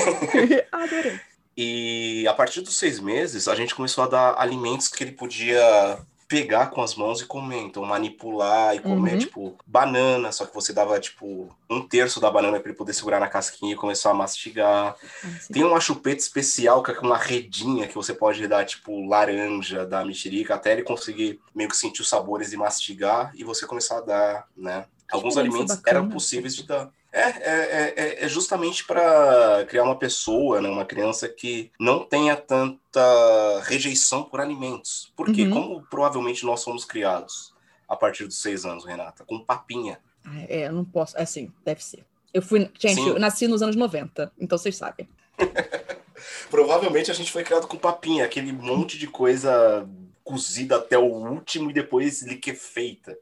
Adorei. 0.70 1.18
E 1.56 2.26
a 2.28 2.34
partir 2.34 2.60
dos 2.60 2.76
seis 2.76 2.98
meses, 3.00 3.48
a 3.48 3.54
gente 3.54 3.74
começou 3.74 4.04
a 4.04 4.08
dar 4.08 4.34
alimentos 4.38 4.88
que 4.88 5.02
ele 5.04 5.12
podia 5.12 5.98
pegar 6.29 6.66
com 6.66 6.83
as 6.83 6.95
mãos 6.95 7.20
e 7.20 7.27
comer. 7.27 7.61
Então, 7.61 7.85
manipular 7.85 8.75
e 8.75 8.81
comer, 8.81 9.12
Uhum. 9.14 9.18
tipo, 9.18 9.57
banana. 9.66 10.33
Só 10.33 10.47
que 10.47 10.55
você 10.55 10.72
dava, 10.72 10.99
tipo, 10.99 11.49
um 11.70 11.87
terço 11.87 12.20
da 12.20 12.31
banana 12.31 12.59
para 12.59 12.68
ele 12.68 12.79
poder 12.79 12.93
segurar 12.93 13.20
na 13.20 13.29
casquinha 13.29 13.72
e 13.72 13.77
começar 13.77 14.11
a 14.11 14.14
mastigar. 14.14 14.97
Ah. 15.25 15.29
Tem 15.53 15.62
uma 15.64 15.81
chupeta 15.81 16.20
especial 16.20 16.83
que 16.83 16.91
é 16.91 16.99
uma 17.01 17.16
redinha 17.18 17.87
que 17.87 17.95
você 17.95 18.14
pode 18.14 18.47
dar, 18.47 18.64
tipo, 18.64 19.07
laranja, 19.07 19.87
da 19.87 20.05
mexerica, 20.05 20.55
até 20.55 20.72
ele 20.72 20.83
conseguir 20.83 21.41
meio 21.55 21.68
que 21.68 21.77
sentir 21.77 22.01
os 22.03 22.09
sabores 22.09 22.53
e 22.53 22.57
mastigar 22.57 23.33
e 23.35 23.45
você 23.45 23.66
começar 23.66 23.99
a 23.99 24.01
dar, 24.01 24.49
né? 24.57 24.87
Alguns 25.11 25.37
alimentos 25.37 25.81
eram 25.87 26.09
possíveis 26.09 26.57
de 26.57 26.64
dar. 26.66 26.91
É, 27.16 27.20
é, 27.20 27.32
é- 27.44 27.94
é, 27.96 28.24
é 28.24 28.28
justamente 28.28 28.84
para 28.84 29.64
criar 29.68 29.84
uma 29.84 29.96
pessoa, 29.96 30.60
né, 30.60 30.68
uma 30.68 30.84
criança 30.84 31.28
que 31.28 31.70
não 31.78 32.04
tenha 32.04 32.34
tanta 32.36 33.60
rejeição 33.62 34.24
por 34.24 34.40
alimentos. 34.40 35.12
Porque, 35.16 35.44
Uhum. 35.44 35.50
como 35.50 35.82
provavelmente 35.86 36.44
nós 36.44 36.64
fomos 36.64 36.84
criados 36.84 37.54
a 37.88 37.94
partir 37.94 38.24
dos 38.26 38.38
seis 38.42 38.64
anos, 38.64 38.84
Renata, 38.84 39.24
com 39.24 39.38
papinha. 39.38 40.00
Ah, 40.24 40.40
É, 40.48 40.66
eu 40.66 40.72
não 40.72 40.84
posso. 40.84 41.16
Assim, 41.16 41.52
deve 41.64 41.84
ser. 41.84 42.04
Eu 42.32 42.42
fui. 42.42 42.68
Gente, 42.80 42.96
Sim. 42.96 43.08
eu 43.10 43.18
nasci 43.20 43.46
nos 43.46 43.62
anos 43.62 43.76
90, 43.76 44.32
então 44.40 44.58
vocês 44.58 44.76
sabem. 44.76 45.08
Provavelmente 46.50 47.10
a 47.10 47.14
gente 47.14 47.30
foi 47.30 47.44
criado 47.44 47.66
com 47.66 47.76
papinha, 47.76 48.24
aquele 48.24 48.52
monte 48.52 48.98
de 48.98 49.06
coisa 49.06 49.88
cozida 50.22 50.76
até 50.76 50.96
o 50.98 51.04
último 51.04 51.70
e 51.70 51.74
depois 51.74 52.22
liquefeita, 52.22 53.16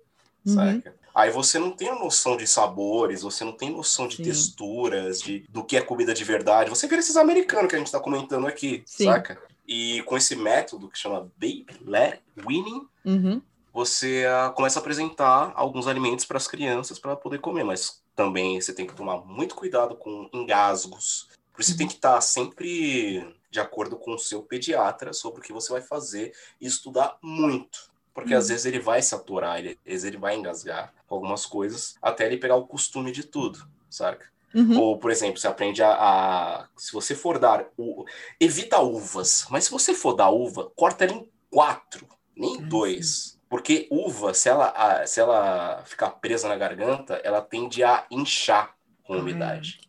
Uhum. 0.47 0.55
saca? 0.55 0.95
Aí 1.15 1.31
você 1.31 1.59
não 1.59 1.71
tem 1.71 1.89
a 1.89 1.95
noção 1.95 2.37
de 2.37 2.47
sabores, 2.47 3.23
você 3.23 3.45
não 3.45 3.53
tem 3.53 3.71
noção 3.71 4.09
de 4.09 4.17
Sim. 4.17 4.23
texturas, 4.23 5.21
de 5.21 5.41
do 5.49 5.63
que 5.63 5.77
é 5.77 5.81
comida 5.81 6.15
de 6.15 6.25
verdade. 6.25 6.71
Você 6.71 6.87
vê 6.87 6.97
esses 6.97 7.17
americanos 7.17 7.69
que 7.69 7.77
a 7.77 7.79
gente 7.79 7.93
tá 7.93 8.01
comentando 8.01 8.47
aqui, 8.47 8.83
Sim. 8.87 9.05
saca? 9.05 9.41
E 9.67 10.03
com 10.05 10.17
esse 10.17 10.35
método 10.35 10.89
que 10.89 10.99
chama 10.99 11.31
Baby 11.37 11.67
Led 11.85 12.21
Winning, 12.47 12.87
Uhum. 13.05 13.43
você 13.73 14.27
ah, 14.27 14.51
começa 14.51 14.79
a 14.79 14.81
apresentar 14.83 15.53
alguns 15.55 15.87
alimentos 15.87 16.25
para 16.25 16.37
as 16.37 16.49
crianças 16.49 16.99
para 16.99 17.17
poder 17.17 17.39
comer, 17.41 17.65
mas 17.65 18.03
também 18.15 18.61
você 18.61 18.73
tem 18.73 18.87
que 18.87 18.95
tomar 18.95 19.19
muito 19.19 19.55
cuidado 19.55 19.95
com 19.97 20.29
engasgos. 20.33 21.29
Por 21.53 21.61
isso 21.61 21.73
você 21.73 21.79
tem 21.79 21.87
que 21.89 21.95
estar 21.95 22.21
sempre 22.21 23.35
de 23.51 23.61
acordo 23.61 23.97
com 23.97 24.15
o 24.15 24.19
seu 24.19 24.43
pediatra 24.43 25.13
sobre 25.13 25.41
o 25.41 25.43
que 25.43 25.53
você 25.53 25.71
vai 25.71 25.83
fazer 25.83 26.33
e 26.61 26.67
estudar 26.67 27.19
muito. 27.23 27.92
Porque 28.15 28.35
às 28.35 28.45
Uhum. 28.45 28.51
vezes 28.51 28.67
ele 28.67 28.79
vai 28.79 29.01
se 29.03 29.15
aturar, 29.15 29.59
ele, 29.59 29.71
às 29.71 29.93
vezes 29.93 30.05
ele 30.05 30.17
vai 30.19 30.37
engasgar 30.37 30.93
com 31.07 31.15
algumas 31.15 31.47
coisas 31.47 31.97
até 32.03 32.27
ele 32.27 32.37
pegar 32.37 32.57
o 32.57 32.67
costume 32.67 33.11
de 33.13 33.25
tudo, 33.25 33.67
saca? 33.89 34.31
Uhum. 34.55 34.79
Ou, 34.79 34.99
por 34.99 35.11
exemplo, 35.11 35.39
você 35.41 35.49
aprende 35.49 35.83
a, 35.83 35.93
a- 35.95 36.69
Se 36.77 36.93
você 36.93 37.15
for 37.15 37.39
dar. 37.39 37.67
U... 37.79 38.05
Evita 38.39 38.81
uvas, 38.81 39.47
mas 39.51 39.65
se 39.65 39.71
você 39.71 39.95
for 39.95 40.13
dar 40.13 40.29
uva, 40.31 40.71
corta 40.77 41.05
ela 41.05 41.15
em 41.15 41.29
quatro, 41.51 42.07
nem 42.37 42.57
em 42.57 42.63
Ah, 42.63 42.67
dois. 42.67 43.39
Porque 43.49 43.89
uva, 43.91 44.35
se 44.35 44.49
ela, 44.51 44.69
a- 44.77 45.07
se 45.07 45.21
ela 45.21 45.83
ficar 45.87 46.11
presa 46.11 46.49
na 46.49 46.57
garganta, 46.57 47.15
ela 47.25 47.41
tende 47.41 47.83
a 47.83 48.07
inchar 48.11 48.75
com 49.05 49.17
umidade. 49.19 49.81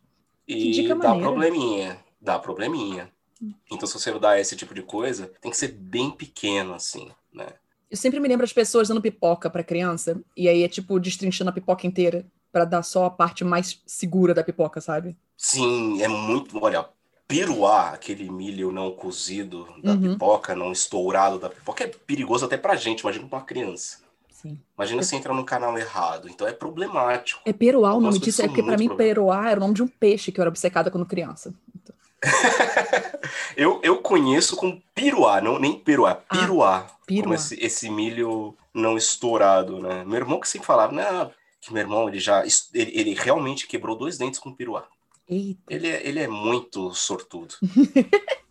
E 0.47 0.88
dá 0.88 0.95
maneira. 0.95 1.19
probleminha. 1.21 2.05
Dá 2.21 2.39
probleminha. 2.39 3.11
Então, 3.69 3.86
se 3.88 3.93
você 3.99 4.17
dá 4.17 4.39
esse 4.39 4.55
tipo 4.55 4.74
de 4.74 4.82
coisa, 4.82 5.28
tem 5.41 5.51
que 5.51 5.57
ser 5.57 5.69
bem 5.69 6.09
pequeno, 6.11 6.74
assim, 6.74 7.11
né? 7.34 7.47
Eu 7.93 7.97
sempre 7.97 8.19
me 8.19 8.27
lembro 8.27 8.43
as 8.43 8.51
pessoas 8.51 8.87
dando 8.87 8.99
pipoca 9.03 9.51
pra 9.51 9.63
criança, 9.63 10.19
e 10.35 10.49
aí 10.49 10.63
é 10.63 10.67
tipo 10.67 10.99
destrinchando 10.99 11.51
a 11.51 11.53
pipoca 11.53 11.85
inteira 11.85 12.25
pra 12.51 12.65
dar 12.65 12.81
só 12.81 13.05
a 13.05 13.09
parte 13.11 13.43
mais 13.43 13.79
segura 13.85 14.33
da 14.33 14.43
pipoca, 14.43 14.81
sabe? 14.81 15.15
Sim, 15.37 16.01
é 16.01 16.07
muito. 16.07 16.57
Olha, 16.59 16.87
piruá, 17.27 17.89
aquele 17.91 18.31
milho 18.31 18.71
não 18.71 18.89
cozido 18.93 19.67
da 19.83 19.91
Uhum. 19.91 20.13
pipoca, 20.13 20.55
não 20.55 20.71
estourado 20.71 21.37
da 21.37 21.51
pipoca, 21.51 21.83
é 21.83 21.87
perigoso 21.87 22.45
até 22.45 22.57
pra 22.57 22.75
gente, 22.75 23.01
imagina 23.01 23.27
pra 23.27 23.37
uma 23.37 23.45
criança. 23.45 23.99
Sim. 24.31 24.59
Imagina 24.75 25.03
se 25.03 25.15
entra 25.15 25.31
no 25.31 25.45
canal 25.45 25.77
errado. 25.77 26.27
Então 26.27 26.47
é 26.47 26.51
problemático. 26.51 27.41
É 27.45 27.53
peruá 27.53 27.93
o 27.93 28.01
nome 28.01 28.17
disso, 28.17 28.41
é 28.41 28.47
porque 28.47 28.63
pra 28.63 28.75
muito 28.75 28.89
mim 28.89 28.97
peruá 28.97 29.51
era 29.51 29.59
o 29.59 29.61
nome 29.61 29.75
de 29.75 29.83
um 29.83 29.87
peixe 29.87 30.31
que 30.31 30.39
eu 30.39 30.41
era 30.41 30.49
obcecada 30.49 30.89
quando 30.89 31.05
criança. 31.05 31.53
Então, 31.75 31.95
eu, 33.57 33.80
eu 33.84 33.97
conheço 33.97 34.55
com 34.55 34.82
piruá, 34.93 35.41
não 35.41 35.59
nem 35.59 35.78
peruá, 35.78 36.15
piruá. 36.15 36.82
Como 36.82 37.05
piruá. 37.05 37.36
esse, 37.36 37.55
esse 37.63 37.89
milho 37.89 38.55
não 38.74 38.97
estourado, 38.97 39.80
né? 39.80 40.03
Meu 40.05 40.17
irmão 40.17 40.39
que 40.39 40.47
sempre 40.47 40.67
falava, 40.67 40.93
né? 40.93 41.32
Que 41.61 41.71
meu 41.74 41.82
irmão, 41.82 42.07
ele 42.07 42.19
já. 42.19 42.43
Ele, 42.74 42.91
ele 42.93 43.13
realmente 43.13 43.67
quebrou 43.67 43.97
dois 43.97 44.17
dentes 44.17 44.39
com 44.39 44.53
piruá. 44.53 44.86
Eita. 45.30 45.61
Ele 45.69 45.88
é, 45.88 46.07
ele 46.07 46.19
é 46.19 46.28
muito 46.28 46.93
sortudo. 46.93 47.55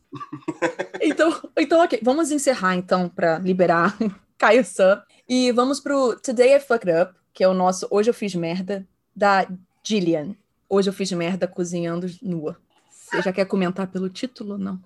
Então, 1.00 1.40
então, 1.56 1.82
ok. 1.82 1.98
Vamos 2.02 2.30
encerrar, 2.30 2.74
então, 2.74 3.08
pra 3.08 3.38
liberar 3.38 3.96
Caio 4.36 4.62
Sam. 4.62 5.02
E 5.26 5.50
vamos 5.52 5.80
pro 5.80 6.16
Today 6.16 6.56
I 6.56 6.60
Fucked 6.60 6.90
Up, 6.90 7.14
que 7.32 7.42
é 7.42 7.48
o 7.48 7.54
nosso 7.54 7.86
Hoje 7.90 8.10
Eu 8.10 8.14
Fiz 8.14 8.34
Merda, 8.34 8.86
da 9.16 9.46
Gillian. 9.82 10.36
Hoje 10.68 10.88
eu 10.88 10.92
fiz 10.94 11.12
merda 11.12 11.46
cozinhando 11.46 12.06
nua. 12.22 12.56
Você 13.12 13.20
já 13.20 13.32
quer 13.32 13.44
comentar 13.44 13.86
pelo 13.88 14.08
título, 14.08 14.56
não? 14.56 14.80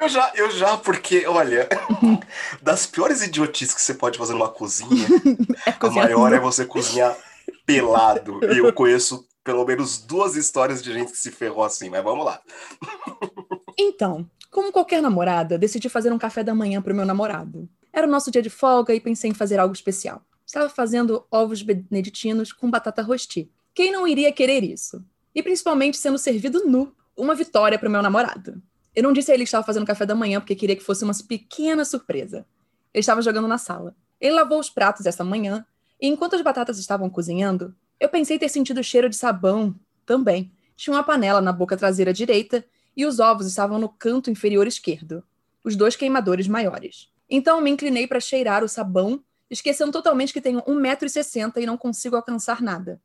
Eu 0.00 0.08
já, 0.08 0.32
eu 0.34 0.50
já, 0.50 0.76
porque, 0.76 1.26
olha, 1.26 1.68
das 2.60 2.86
piores 2.86 3.22
idiotices 3.22 3.72
que 3.72 3.80
você 3.80 3.94
pode 3.94 4.18
fazer 4.18 4.32
numa 4.32 4.48
cozinha, 4.48 5.06
É 5.64 5.74
a 5.78 5.90
maior 5.90 6.32
é 6.32 6.40
você 6.40 6.64
cozinhar 6.64 7.16
pelado. 7.64 8.40
E 8.52 8.58
eu 8.58 8.72
conheço 8.72 9.26
pelo 9.44 9.64
menos 9.64 9.98
duas 9.98 10.34
histórias 10.34 10.82
de 10.82 10.92
gente 10.92 11.12
que 11.12 11.18
se 11.18 11.30
ferrou 11.30 11.64
assim, 11.64 11.88
mas 11.88 12.02
vamos 12.02 12.24
lá. 12.24 12.40
Então, 13.80 14.28
como 14.50 14.72
qualquer 14.72 15.00
namorada, 15.00 15.56
decidi 15.56 15.88
fazer 15.88 16.12
um 16.12 16.18
café 16.18 16.42
da 16.42 16.52
manhã 16.52 16.82
pro 16.82 16.92
meu 16.92 17.06
namorado. 17.06 17.68
Era 17.92 18.08
o 18.08 18.10
nosso 18.10 18.28
dia 18.28 18.42
de 18.42 18.50
folga 18.50 18.92
e 18.92 18.98
pensei 18.98 19.30
em 19.30 19.34
fazer 19.34 19.60
algo 19.60 19.72
especial. 19.72 20.20
Estava 20.44 20.68
fazendo 20.68 21.24
ovos 21.30 21.62
beneditinos 21.62 22.52
com 22.52 22.68
batata 22.68 23.02
rosti. 23.02 23.48
Quem 23.72 23.92
não 23.92 24.04
iria 24.04 24.32
querer 24.32 24.64
isso? 24.64 25.00
E 25.32 25.44
principalmente 25.44 25.96
sendo 25.96 26.18
servido 26.18 26.66
nu. 26.66 26.92
Uma 27.18 27.34
vitória 27.34 27.76
pro 27.76 27.90
meu 27.90 28.00
namorado. 28.00 28.62
Eu 28.94 29.02
não 29.02 29.12
disse 29.12 29.32
a 29.32 29.34
ele 29.34 29.42
que 29.42 29.48
estava 29.48 29.66
fazendo 29.66 29.84
café 29.84 30.06
da 30.06 30.14
manhã 30.14 30.38
porque 30.40 30.54
queria 30.54 30.76
que 30.76 30.84
fosse 30.84 31.02
uma 31.02 31.12
pequena 31.26 31.84
surpresa. 31.84 32.46
Ele 32.94 33.00
estava 33.00 33.20
jogando 33.20 33.48
na 33.48 33.58
sala. 33.58 33.96
Ele 34.20 34.36
lavou 34.36 34.60
os 34.60 34.70
pratos 34.70 35.04
essa 35.04 35.24
manhã, 35.24 35.66
E 36.00 36.06
enquanto 36.06 36.36
as 36.36 36.42
batatas 36.42 36.78
estavam 36.78 37.10
cozinhando, 37.10 37.74
eu 37.98 38.08
pensei 38.08 38.38
ter 38.38 38.48
sentido 38.48 38.78
o 38.78 38.84
cheiro 38.84 39.08
de 39.08 39.16
sabão 39.16 39.74
também. 40.06 40.52
Tinha 40.76 40.94
uma 40.94 41.02
panela 41.02 41.40
na 41.40 41.52
boca 41.52 41.76
traseira 41.76 42.12
direita 42.12 42.64
e 42.96 43.04
os 43.04 43.18
ovos 43.18 43.48
estavam 43.48 43.80
no 43.80 43.88
canto 43.88 44.30
inferior 44.30 44.68
esquerdo, 44.68 45.24
os 45.64 45.74
dois 45.74 45.96
queimadores 45.96 46.46
maiores. 46.46 47.08
Então 47.28 47.60
me 47.60 47.70
inclinei 47.70 48.06
para 48.06 48.20
cheirar 48.20 48.62
o 48.62 48.68
sabão, 48.68 49.24
esquecendo 49.50 49.90
totalmente 49.90 50.32
que 50.32 50.40
tenho 50.40 50.62
1,60m 50.62 51.52
e 51.56 51.66
não 51.66 51.76
consigo 51.76 52.14
alcançar 52.14 52.62
nada. 52.62 53.00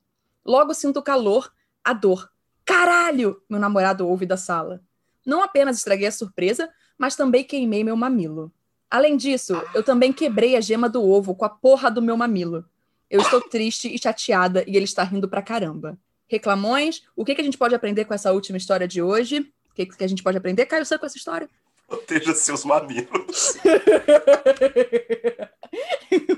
Logo 0.46 0.74
sinto 0.76 1.00
o 1.00 1.04
calor, 1.04 1.52
a 1.84 1.94
dor. 1.94 2.33
Caralho! 2.66 3.42
Meu 3.50 3.60
namorado 3.60 4.08
ouve 4.08 4.26
da 4.26 4.38
sala. 4.38 4.82
Não 5.26 5.42
apenas 5.42 5.78
estraguei 5.78 6.08
a 6.08 6.12
surpresa, 6.12 6.70
mas 6.98 7.16
também 7.16 7.44
queimei 7.44 7.84
meu 7.84 7.96
mamilo. 7.96 8.52
Além 8.90 9.18
disso, 9.18 9.60
eu 9.74 9.82
também 9.82 10.14
quebrei 10.14 10.56
a 10.56 10.62
gema 10.62 10.88
do 10.88 11.04
ovo 11.04 11.34
com 11.34 11.46
a 11.46 11.50
porra 11.50 11.90
do 11.90 12.02
meu 12.02 12.16
mamilo. 12.16 12.66
Eu 13.10 13.22
estou 13.22 13.42
triste 13.50 13.94
e 13.94 13.98
chateada 13.98 14.64
e 14.68 14.76
ele 14.76 14.86
está 14.86 15.04
rindo 15.04 15.28
pra 15.28 15.42
caramba. 15.42 15.98
Reclamões? 16.28 17.04
O 17.16 17.26
que, 17.26 17.36
que 17.36 17.42
a 17.42 17.44
gente 17.44 17.58
pode 17.58 17.74
aprender 17.76 18.06
com 18.06 18.14
essa 18.14 18.32
última 18.32 18.58
história 18.58 18.88
de 18.88 19.02
hoje? 19.02 19.40
O 19.72 19.74
que, 19.74 19.86
que 19.86 20.04
a 20.04 20.08
gente 20.08 20.22
pode 20.22 20.38
aprender, 20.38 20.66
Caio, 20.66 20.86
você 20.86 20.98
com 20.98 21.06
essa 21.06 21.18
história? 21.18 21.50
Proteja 21.88 22.34
seus 22.34 22.64
mamilos. 22.64 23.58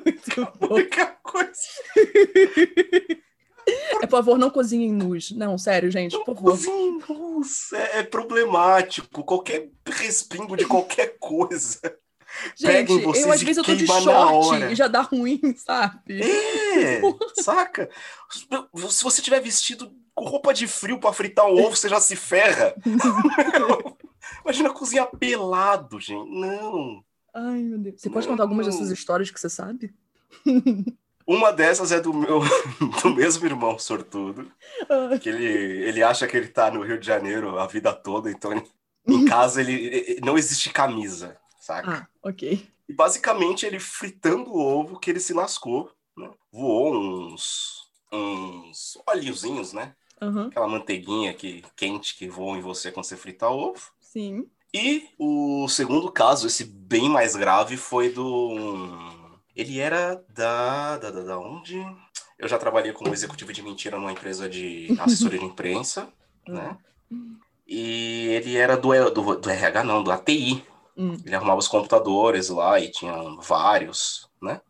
Muito 0.05 0.51
bom. 0.59 0.75
única 0.75 1.07
coisa. 1.21 1.51
É, 4.01 4.07
por 4.07 4.17
favor, 4.17 4.37
não 4.37 4.49
cozinhem 4.49 4.91
nus. 4.91 5.31
Não, 5.31 5.57
sério, 5.57 5.91
gente, 5.91 6.17
por 6.19 6.35
favor. 6.35 6.51
Cozinha, 6.51 6.99
nossa, 7.09 7.77
é 7.77 8.03
problemático. 8.03 9.23
Qualquer 9.23 9.69
respingo 9.85 10.55
de 10.55 10.65
qualquer 10.65 11.17
coisa. 11.19 11.79
Gente, 12.55 12.91
eu 12.91 13.31
às 13.31 13.41
vezes 13.41 13.57
eu 13.57 13.63
tô 13.63 13.75
de 13.75 13.87
short 13.87 14.63
e 14.71 14.75
já 14.75 14.87
dá 14.87 15.01
ruim, 15.01 15.39
sabe? 15.55 16.21
É, 16.21 17.01
saca? 17.41 17.89
Se 18.29 19.03
você 19.03 19.21
tiver 19.21 19.39
vestido 19.39 19.93
com 20.13 20.25
roupa 20.25 20.53
de 20.53 20.67
frio 20.67 20.99
pra 20.99 21.13
fritar 21.13 21.45
um 21.45 21.53
ovo, 21.53 21.75
você 21.75 21.87
já 21.87 21.99
se 21.99 22.15
ferra. 22.15 22.75
Imagina 24.43 24.69
cozinhar 24.69 25.07
pelado, 25.17 25.99
gente. 25.99 26.29
Não. 26.29 27.03
Ai, 27.33 27.61
meu 27.61 27.77
Deus. 27.77 28.01
Você 28.01 28.09
pode 28.09 28.27
contar 28.27 28.43
algumas 28.43 28.65
dessas 28.65 28.89
histórias 28.89 29.29
que 29.29 29.39
você 29.39 29.49
sabe? 29.49 29.93
Uma 31.27 31.51
dessas 31.51 31.91
é 31.91 31.99
do 31.99 32.13
meu 32.13 32.39
do 33.03 33.09
mesmo 33.15 33.45
irmão 33.45 33.79
sortudo, 33.79 34.51
Ah, 34.89 35.19
que 35.19 35.29
ele, 35.29 35.45
ele 35.45 36.03
acha 36.03 36.27
que 36.27 36.37
ele 36.37 36.49
tá 36.49 36.71
no 36.71 36.83
Rio 36.83 36.99
de 36.99 37.07
Janeiro 37.07 37.59
a 37.59 37.67
vida 37.67 37.93
toda, 37.93 38.31
então 38.31 38.51
ele- 38.53 38.65
em 39.09 39.21
casa 39.23 39.61
ele, 39.61 39.73
ele- 39.73 40.21
não 40.23 40.37
existe 40.37 40.71
camisa, 40.71 41.39
saca? 41.59 41.93
Ah, 41.93 42.07
ok. 42.21 42.43
E 42.87 42.93
basicamente 42.93 43.65
ele 43.65 43.79
fritando 43.79 44.51
o 44.51 44.59
ovo 44.59 44.99
que 44.99 45.09
ele 45.09 45.19
se 45.19 45.33
lascou, 45.33 45.91
né? 46.17 46.29
Voou 46.51 46.95
uns 47.33 47.83
uns 48.13 48.97
óleozinhos, 49.07 49.73
né? 49.73 49.95
Aham, 50.21 50.51
Aquela 50.51 50.67
manteiguinha 50.67 51.33
que, 51.33 51.63
quente 51.75 52.15
que 52.15 52.27
voa 52.29 52.57
em 52.57 52.61
você 52.61 52.91
quando 52.91 53.05
você 53.05 53.17
frita 53.17 53.49
ovo. 53.49 53.91
sim. 53.99 54.49
E 54.73 55.09
o 55.17 55.67
segundo 55.69 56.11
caso, 56.11 56.47
esse 56.47 56.65
bem 56.65 57.09
mais 57.09 57.35
grave, 57.35 57.77
foi 57.77 58.09
do. 58.11 58.55
Ele 59.55 59.79
era 59.79 60.23
da. 60.29 60.97
Da, 60.97 61.11
da, 61.11 61.21
da 61.21 61.39
onde? 61.39 61.81
Eu 62.37 62.47
já 62.47 62.57
trabalhei 62.57 62.91
como 62.91 63.13
executivo 63.13 63.53
de 63.53 63.63
mentira 63.63 63.97
numa 63.97 64.11
empresa 64.11 64.49
de 64.49 64.95
assessoria 64.99 65.39
de 65.39 65.45
imprensa, 65.45 66.09
né? 66.47 66.77
E 67.67 68.27
ele 68.27 68.57
era 68.57 68.75
do, 68.75 69.09
do, 69.09 69.35
do 69.35 69.49
RH, 69.49 69.83
não, 69.83 70.03
do 70.03 70.11
ATI. 70.11 70.63
Hum. 70.97 71.17
Ele 71.25 71.35
arrumava 71.35 71.59
os 71.59 71.67
computadores 71.67 72.49
lá 72.49 72.79
e 72.79 72.91
tinha 72.91 73.15
vários, 73.41 74.29
né? 74.41 74.61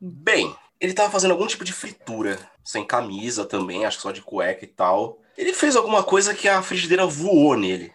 Bem, 0.00 0.54
ele 0.80 0.92
tava 0.92 1.10
fazendo 1.10 1.30
algum 1.30 1.46
tipo 1.46 1.64
de 1.64 1.72
fritura, 1.72 2.38
sem 2.62 2.84
camisa 2.84 3.44
também, 3.44 3.84
acho 3.84 3.98
que 3.98 4.02
só 4.02 4.10
de 4.10 4.20
cueca 4.20 4.64
e 4.64 4.68
tal. 4.68 5.18
Ele 5.36 5.52
fez 5.52 5.76
alguma 5.76 6.02
coisa 6.02 6.34
que 6.34 6.48
a 6.48 6.62
frigideira 6.62 7.06
voou 7.06 7.56
nele, 7.56 7.92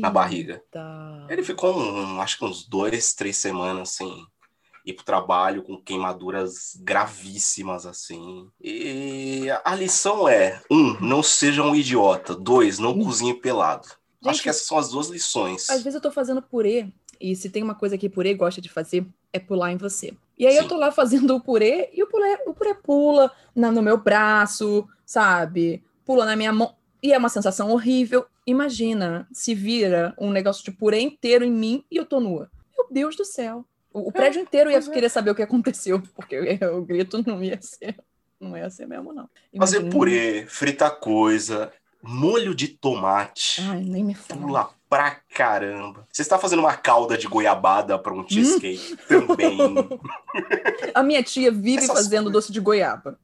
na 0.00 0.10
barriga. 0.10 0.54
Eita. 0.54 1.26
Ele 1.28 1.42
ficou, 1.42 1.78
um, 1.78 2.20
acho 2.20 2.38
que 2.38 2.44
uns 2.44 2.66
dois, 2.66 3.12
três 3.12 3.36
semanas 3.36 3.90
sem 3.90 4.26
ir 4.84 4.92
pro 4.94 5.04
trabalho, 5.04 5.62
com 5.62 5.80
queimaduras 5.80 6.76
gravíssimas, 6.80 7.86
assim. 7.86 8.48
E 8.60 9.46
a 9.64 9.74
lição 9.74 10.28
é: 10.28 10.60
um, 10.70 10.98
não 11.00 11.22
seja 11.22 11.62
um 11.62 11.74
idiota. 11.74 12.34
Dois, 12.34 12.78
não 12.78 12.98
cozinhe 12.98 13.34
pelado. 13.34 13.86
acho 13.86 14.34
Gente, 14.34 14.42
que 14.42 14.48
essas 14.48 14.66
são 14.66 14.78
as 14.78 14.88
duas 14.90 15.08
lições. 15.08 15.68
Às 15.70 15.82
vezes 15.82 15.94
eu 15.94 16.00
tô 16.00 16.10
fazendo 16.10 16.42
purê, 16.42 16.88
e 17.20 17.34
se 17.34 17.48
tem 17.50 17.62
uma 17.62 17.74
coisa 17.74 17.96
que 17.96 18.08
purê 18.08 18.34
gosta 18.34 18.60
de 18.60 18.68
fazer, 18.68 19.06
é 19.32 19.38
pular 19.38 19.72
em 19.72 19.76
você. 19.76 20.14
E 20.38 20.46
aí 20.46 20.56
eu 20.56 20.62
Sim. 20.64 20.68
tô 20.68 20.76
lá 20.76 20.90
fazendo 20.90 21.34
o 21.36 21.40
purê, 21.40 21.90
e 21.92 22.02
o 22.02 22.06
purê, 22.08 22.38
o 22.46 22.52
purê 22.54 22.74
pula 22.74 23.30
na- 23.54 23.70
no 23.70 23.82
meu 23.82 23.96
braço, 23.98 24.86
sabe? 25.06 25.82
Pula 26.04 26.24
na 26.24 26.36
minha 26.36 26.52
mão. 26.52 26.74
E 27.02 27.12
é 27.12 27.18
uma 27.18 27.28
sensação 27.28 27.70
horrível. 27.70 28.26
Imagina 28.46 29.28
se 29.32 29.54
vira 29.54 30.14
um 30.18 30.30
negócio 30.30 30.64
de 30.64 30.70
purê 30.72 31.00
inteiro 31.00 31.44
em 31.44 31.50
mim 31.52 31.84
e 31.90 31.96
eu 31.96 32.04
tô 32.04 32.18
nua. 32.20 32.50
Meu 32.76 32.86
Deus 32.90 33.16
do 33.16 33.24
céu. 33.24 33.64
O, 33.94 34.08
o 34.08 34.12
prédio 34.12 34.42
inteiro 34.42 34.70
ia 34.70 34.76
é. 34.78 34.80
querer 34.82 35.08
saber 35.08 35.30
o 35.30 35.34
que 35.34 35.42
aconteceu, 35.42 36.02
porque 36.14 36.38
o 36.66 36.82
grito 36.82 37.22
não 37.26 37.42
ia 37.42 37.58
ser. 37.62 37.96
Não 38.40 38.58
ia 38.58 38.68
ser 38.68 38.86
mesmo, 38.86 39.12
não. 39.12 39.30
Fazer 39.56 39.76
Imagina- 39.76 39.90
purê, 39.92 40.46
fritar 40.48 40.96
coisa, 40.98 41.72
molho 42.02 42.54
de 42.54 42.68
tomate. 42.68 43.62
Ai, 43.62 43.80
nem 43.82 44.02
me 44.04 44.14
fala. 44.14 44.40
Pula 44.40 44.70
pra 44.90 45.12
caramba. 45.32 46.06
Você 46.12 46.22
está 46.22 46.38
fazendo 46.38 46.58
uma 46.58 46.76
calda 46.76 47.16
de 47.16 47.26
goiabada 47.28 47.98
para 47.98 48.12
um 48.12 48.20
Hum? 48.20 48.28
cheesecake 48.28 48.96
também. 49.08 49.58
A 50.92 51.02
minha 51.02 51.22
tia 51.22 51.50
vive 51.50 51.78
Essas 51.84 51.88
fazendo 51.96 52.24
coisas. 52.24 52.32
doce 52.32 52.52
de 52.52 52.60
goiaba, 52.60 53.18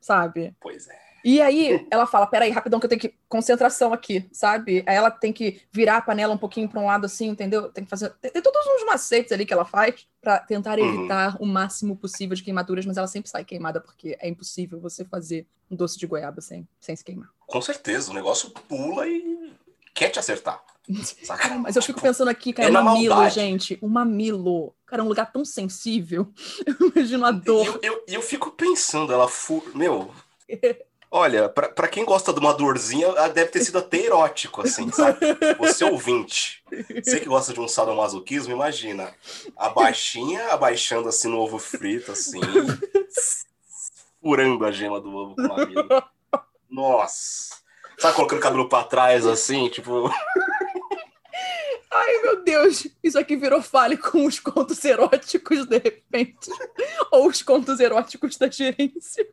sabe? 0.00 0.54
pois 0.60 0.86
é. 0.88 1.09
E 1.24 1.40
aí 1.40 1.86
ela 1.90 2.06
fala: 2.06 2.26
peraí, 2.26 2.50
rapidão, 2.50 2.78
que 2.80 2.86
eu 2.86 2.88
tenho 2.90 3.00
que. 3.00 3.14
Concentração 3.28 3.92
aqui, 3.92 4.28
sabe? 4.32 4.82
Aí 4.86 4.96
ela 4.96 5.10
tem 5.10 5.32
que 5.32 5.60
virar 5.70 5.98
a 5.98 6.02
panela 6.02 6.34
um 6.34 6.38
pouquinho 6.38 6.68
para 6.68 6.80
um 6.80 6.86
lado 6.86 7.06
assim, 7.06 7.28
entendeu? 7.28 7.70
Tem 7.70 7.84
que 7.84 7.90
fazer. 7.90 8.10
Tem, 8.20 8.30
tem 8.30 8.42
todos 8.42 8.60
uns 8.66 8.84
macetes 8.84 9.30
ali 9.32 9.46
que 9.46 9.52
ela 9.52 9.64
faz 9.64 10.06
para 10.20 10.38
tentar 10.40 10.78
Uhum. 10.78 10.94
evitar 11.00 11.36
o 11.40 11.46
máximo 11.46 11.96
possível 11.96 12.34
de 12.34 12.42
queimaduras, 12.42 12.84
mas 12.86 12.96
ela 12.96 13.06
sempre 13.06 13.30
sai 13.30 13.44
queimada, 13.44 13.80
porque 13.80 14.16
é 14.20 14.28
impossível 14.28 14.80
você 14.80 15.04
fazer 15.04 15.46
um 15.70 15.76
doce 15.76 15.96
de 15.98 16.06
goiaba 16.06 16.40
sem, 16.40 16.66
sem 16.80 16.96
se 16.96 17.04
queimar. 17.04 17.28
Com 17.46 17.60
certeza, 17.62 18.10
o 18.10 18.14
negócio 18.14 18.50
pula 18.50 19.06
e 19.06 19.52
quer 19.94 20.08
te 20.10 20.18
acertar. 20.18 20.60
Saca? 21.22 21.54
Mas 21.58 21.76
eu 21.76 21.82
fico 21.82 22.00
pensando 22.00 22.28
aqui, 22.28 22.52
cara, 22.52 22.66
É 22.68 22.70
o 22.70 22.74
na 22.74 22.82
mamilo, 22.82 23.14
maldade. 23.14 23.34
gente. 23.36 23.78
O 23.80 23.88
mamilo. 23.88 24.74
Cara, 24.84 25.02
é 25.02 25.04
um 25.04 25.08
lugar 25.08 25.30
tão 25.30 25.44
sensível. 25.44 26.32
Eu 26.66 26.88
imagino 26.96 27.24
a 27.24 27.30
dor. 27.30 27.64
eu, 27.64 27.80
eu, 27.82 28.04
eu 28.08 28.22
fico 28.22 28.50
pensando, 28.50 29.12
ela 29.12 29.28
fu... 29.28 29.62
Meu. 29.72 30.10
Olha, 31.12 31.48
pra 31.48 31.88
quem 31.88 32.04
gosta 32.04 32.32
de 32.32 32.38
uma 32.38 32.54
dorzinha, 32.54 33.12
deve 33.30 33.50
ter 33.50 33.64
sido 33.64 33.78
até 33.78 33.98
erótico, 33.98 34.62
assim, 34.62 34.92
sabe? 34.92 35.18
Você 35.58 35.84
ouvinte. 35.84 36.62
Você 37.02 37.18
que 37.18 37.26
gosta 37.26 37.52
de 37.52 37.60
um 37.60 37.66
sadomasoquismo, 37.66 38.52
imagina. 38.52 39.12
A 39.56 39.68
baixinha 39.70 40.52
abaixando 40.52 41.08
assim 41.08 41.28
no 41.28 41.40
ovo 41.40 41.58
frito, 41.58 42.12
assim. 42.12 42.40
Furando 44.22 44.64
a 44.64 44.70
gema 44.70 45.00
do 45.00 45.12
ovo 45.12 45.34
com 45.34 45.42
o 45.42 45.48
mamilo. 45.48 45.88
Nossa. 46.70 47.58
Sabe 47.98 48.14
colocando 48.14 48.38
o 48.38 48.42
cabelo 48.42 48.68
pra 48.68 48.84
trás, 48.84 49.26
assim, 49.26 49.68
tipo. 49.68 50.08
Ai, 51.90 52.22
meu 52.22 52.44
Deus, 52.44 52.86
isso 53.02 53.18
aqui 53.18 53.34
virou 53.34 53.60
fale 53.60 53.96
com 53.96 54.26
os 54.26 54.38
contos 54.38 54.84
eróticos, 54.84 55.66
de 55.66 55.78
repente. 55.78 56.50
Ou 57.10 57.26
os 57.26 57.42
contos 57.42 57.80
eróticos 57.80 58.36
da 58.36 58.48
gerência. 58.48 59.28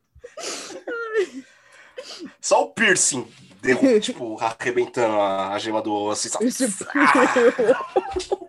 Só 2.41 2.63
o 2.63 2.69
piercing, 2.73 3.27
derru- 3.61 3.99
tipo, 3.99 4.37
arrebentando 4.39 5.15
a, 5.19 5.53
a 5.53 5.59
gema 5.59 5.81
do 5.81 5.91
sabe? 6.29 6.45
Esse- 6.45 6.67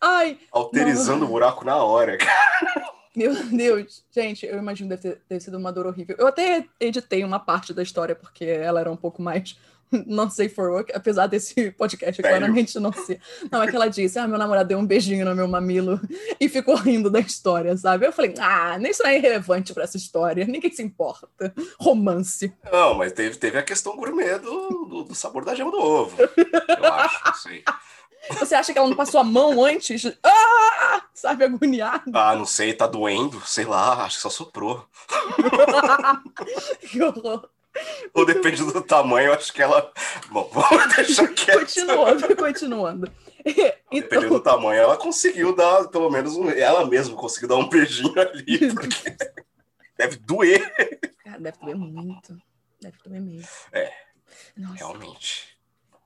Ai, 0.00 0.38
Alterizando 0.50 1.24
o 1.24 1.28
buraco 1.28 1.64
na 1.64 1.76
hora, 1.76 2.16
cara. 2.18 2.92
meu 3.14 3.34
Deus. 3.46 4.04
Gente, 4.10 4.44
eu 4.44 4.58
imagino 4.58 4.88
deve 4.88 5.02
ter, 5.02 5.20
ter 5.28 5.40
sido 5.40 5.56
uma 5.56 5.72
dor 5.72 5.86
horrível. 5.86 6.16
Eu 6.18 6.26
até 6.26 6.66
editei 6.80 7.22
uma 7.22 7.38
parte 7.38 7.72
da 7.72 7.82
história, 7.82 8.14
porque 8.16 8.44
ela 8.44 8.80
era 8.80 8.90
um 8.90 8.96
pouco 8.96 9.22
mais 9.22 9.56
não 10.06 10.30
safe 10.30 10.54
for 10.54 10.70
work, 10.70 10.92
apesar 10.94 11.26
desse 11.26 11.70
podcast 11.78 12.20
Sério? 12.20 12.38
claramente 12.38 12.78
não 12.78 12.92
ser. 12.92 13.20
Não, 13.50 13.62
é 13.62 13.68
que 13.68 13.76
ela 13.76 13.88
disse, 13.88 14.18
ah, 14.18 14.26
meu 14.26 14.38
namorado 14.38 14.68
deu 14.68 14.78
um 14.78 14.86
beijinho 14.86 15.24
no 15.24 15.34
meu 15.34 15.46
mamilo 15.46 16.00
e 16.40 16.48
ficou 16.48 16.74
rindo 16.74 17.10
da 17.10 17.20
história, 17.20 17.76
sabe? 17.76 18.06
Eu 18.06 18.12
falei, 18.12 18.34
ah, 18.38 18.78
isso 18.82 19.02
não 19.02 19.10
é 19.10 19.18
irrelevante 19.18 19.72
pra 19.72 19.84
essa 19.84 19.96
história, 19.96 20.46
ninguém 20.46 20.72
se 20.72 20.82
importa. 20.82 21.54
Romance. 21.78 22.52
Não, 22.70 22.94
mas 22.94 23.12
teve, 23.12 23.36
teve 23.36 23.58
a 23.58 23.62
questão 23.62 23.96
gourmet 23.96 24.38
do, 24.38 24.68
do, 24.86 25.04
do 25.04 25.14
sabor 25.14 25.44
da 25.44 25.54
gema 25.54 25.70
do 25.70 25.78
ovo. 25.78 26.16
Eu 26.20 26.92
acho, 26.92 27.42
sei. 27.42 27.64
Você 28.38 28.54
acha 28.54 28.72
que 28.72 28.78
ela 28.78 28.88
não 28.88 28.96
passou 28.96 29.20
a 29.20 29.24
mão 29.24 29.64
antes? 29.64 30.06
Ah! 30.22 31.02
Sabe, 31.12 31.44
agoniada. 31.44 32.04
Ah, 32.14 32.34
não 32.34 32.46
sei, 32.46 32.72
tá 32.72 32.86
doendo, 32.86 33.40
sei 33.44 33.64
lá, 33.64 34.04
acho 34.04 34.16
que 34.16 34.22
só 34.22 34.30
soprou. 34.30 34.86
que 36.80 37.02
horror. 37.02 37.48
Ou 38.14 38.26
depende 38.26 38.62
do 38.64 38.82
tamanho, 38.82 39.28
eu 39.28 39.34
acho 39.34 39.52
que 39.52 39.62
ela. 39.62 39.92
Bom, 40.30 40.48
vamos 40.52 40.94
deixar 40.94 41.28
quieto. 41.34 41.60
Continuando, 41.60 42.36
continuando. 42.36 43.12
Então... 43.44 43.72
Dependendo 43.90 44.34
do 44.34 44.40
tamanho, 44.40 44.80
ela 44.80 44.96
conseguiu 44.96 45.54
dar, 45.54 45.88
pelo 45.88 46.10
menos, 46.10 46.36
um... 46.36 46.48
ela 46.50 46.86
mesma 46.86 47.16
conseguiu 47.16 47.48
dar 47.48 47.56
um 47.56 47.68
beijinho 47.68 48.18
ali, 48.18 48.72
porque 48.74 49.16
deve 49.96 50.16
doer. 50.16 51.10
Cara, 51.24 51.40
deve 51.40 51.58
doer 51.58 51.76
muito. 51.76 52.40
Deve 52.80 52.96
doer 53.04 53.20
mesmo. 53.20 53.48
É. 53.72 53.92
Nossa. 54.56 54.74
Realmente. 54.76 55.58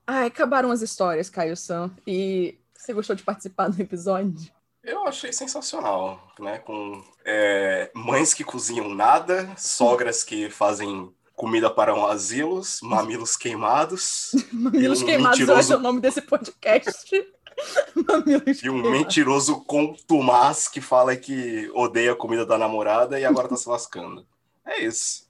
Ai, 0.06 0.26
acabaram 0.26 0.70
as 0.70 0.82
histórias, 0.82 1.28
Caio 1.28 1.56
Sam. 1.56 1.90
E 2.06 2.58
você 2.74 2.92
gostou 2.92 3.16
de 3.16 3.22
participar 3.22 3.68
do 3.68 3.80
episódio? 3.80 4.50
Eu 4.86 5.04
achei 5.04 5.32
sensacional, 5.32 6.32
né? 6.38 6.58
Com 6.58 7.02
é, 7.24 7.90
mães 7.92 8.32
que 8.32 8.44
cozinham 8.44 8.88
nada, 8.88 9.52
sogras 9.56 10.22
que 10.22 10.48
fazem 10.48 11.12
comida 11.36 11.70
para 11.70 11.94
um 11.94 12.06
asilos, 12.06 12.80
mamilos 12.82 13.36
queimados. 13.36 14.30
mamilos 14.50 15.02
um 15.02 15.06
queimados 15.06 15.38
mentiroso... 15.38 15.72
é 15.74 15.76
o 15.76 15.80
nome 15.80 16.00
desse 16.00 16.22
podcast. 16.22 17.32
mamilos 18.08 18.62
e 18.62 18.70
um 18.70 18.80
queimados. 18.80 18.90
mentiroso 18.90 19.60
contumaz 19.64 20.66
que 20.66 20.80
fala 20.80 21.14
que 21.14 21.70
odeia 21.74 22.12
a 22.12 22.16
comida 22.16 22.46
da 22.46 22.56
namorada 22.56 23.20
e 23.20 23.24
agora 23.24 23.48
tá 23.48 23.56
se 23.56 23.68
lascando. 23.68 24.26
É 24.64 24.80
isso. 24.80 25.28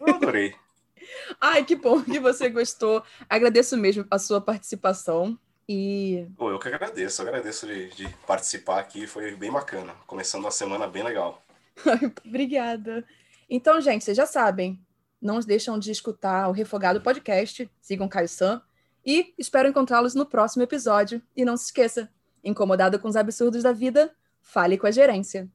Eu 0.00 0.14
adorei. 0.14 0.54
Ai, 1.40 1.64
que 1.64 1.74
bom 1.74 2.00
que 2.02 2.18
você 2.20 2.48
gostou. 2.48 3.02
Agradeço 3.28 3.76
mesmo 3.76 4.06
a 4.10 4.18
sua 4.18 4.40
participação. 4.40 5.36
E. 5.68 6.26
Pô, 6.36 6.50
eu 6.50 6.58
que 6.58 6.68
agradeço, 6.68 7.20
eu 7.22 7.28
agradeço 7.28 7.66
de, 7.66 7.88
de 7.90 8.08
participar 8.26 8.78
aqui, 8.78 9.06
foi 9.06 9.34
bem 9.36 9.50
bacana. 9.50 9.94
Começando 10.06 10.46
a 10.46 10.50
semana 10.50 10.86
bem 10.86 11.02
legal. 11.02 11.42
Obrigada. 12.24 13.04
Então, 13.48 13.80
gente, 13.80 14.04
vocês 14.04 14.16
já 14.16 14.26
sabem, 14.26 14.80
não 15.22 15.38
deixam 15.38 15.78
de 15.78 15.92
escutar 15.92 16.48
o 16.48 16.52
Refogado 16.52 17.00
Podcast, 17.00 17.70
sigam 17.80 18.08
Caio 18.08 18.28
Sam 18.28 18.60
e 19.06 19.32
espero 19.38 19.68
encontrá-los 19.68 20.14
no 20.14 20.26
próximo 20.26 20.64
episódio. 20.64 21.22
E 21.36 21.44
não 21.44 21.56
se 21.56 21.66
esqueça, 21.66 22.10
incomodado 22.42 22.98
com 22.98 23.08
os 23.08 23.16
absurdos 23.16 23.62
da 23.62 23.72
vida, 23.72 24.12
fale 24.40 24.76
com 24.76 24.86
a 24.86 24.90
gerência. 24.90 25.48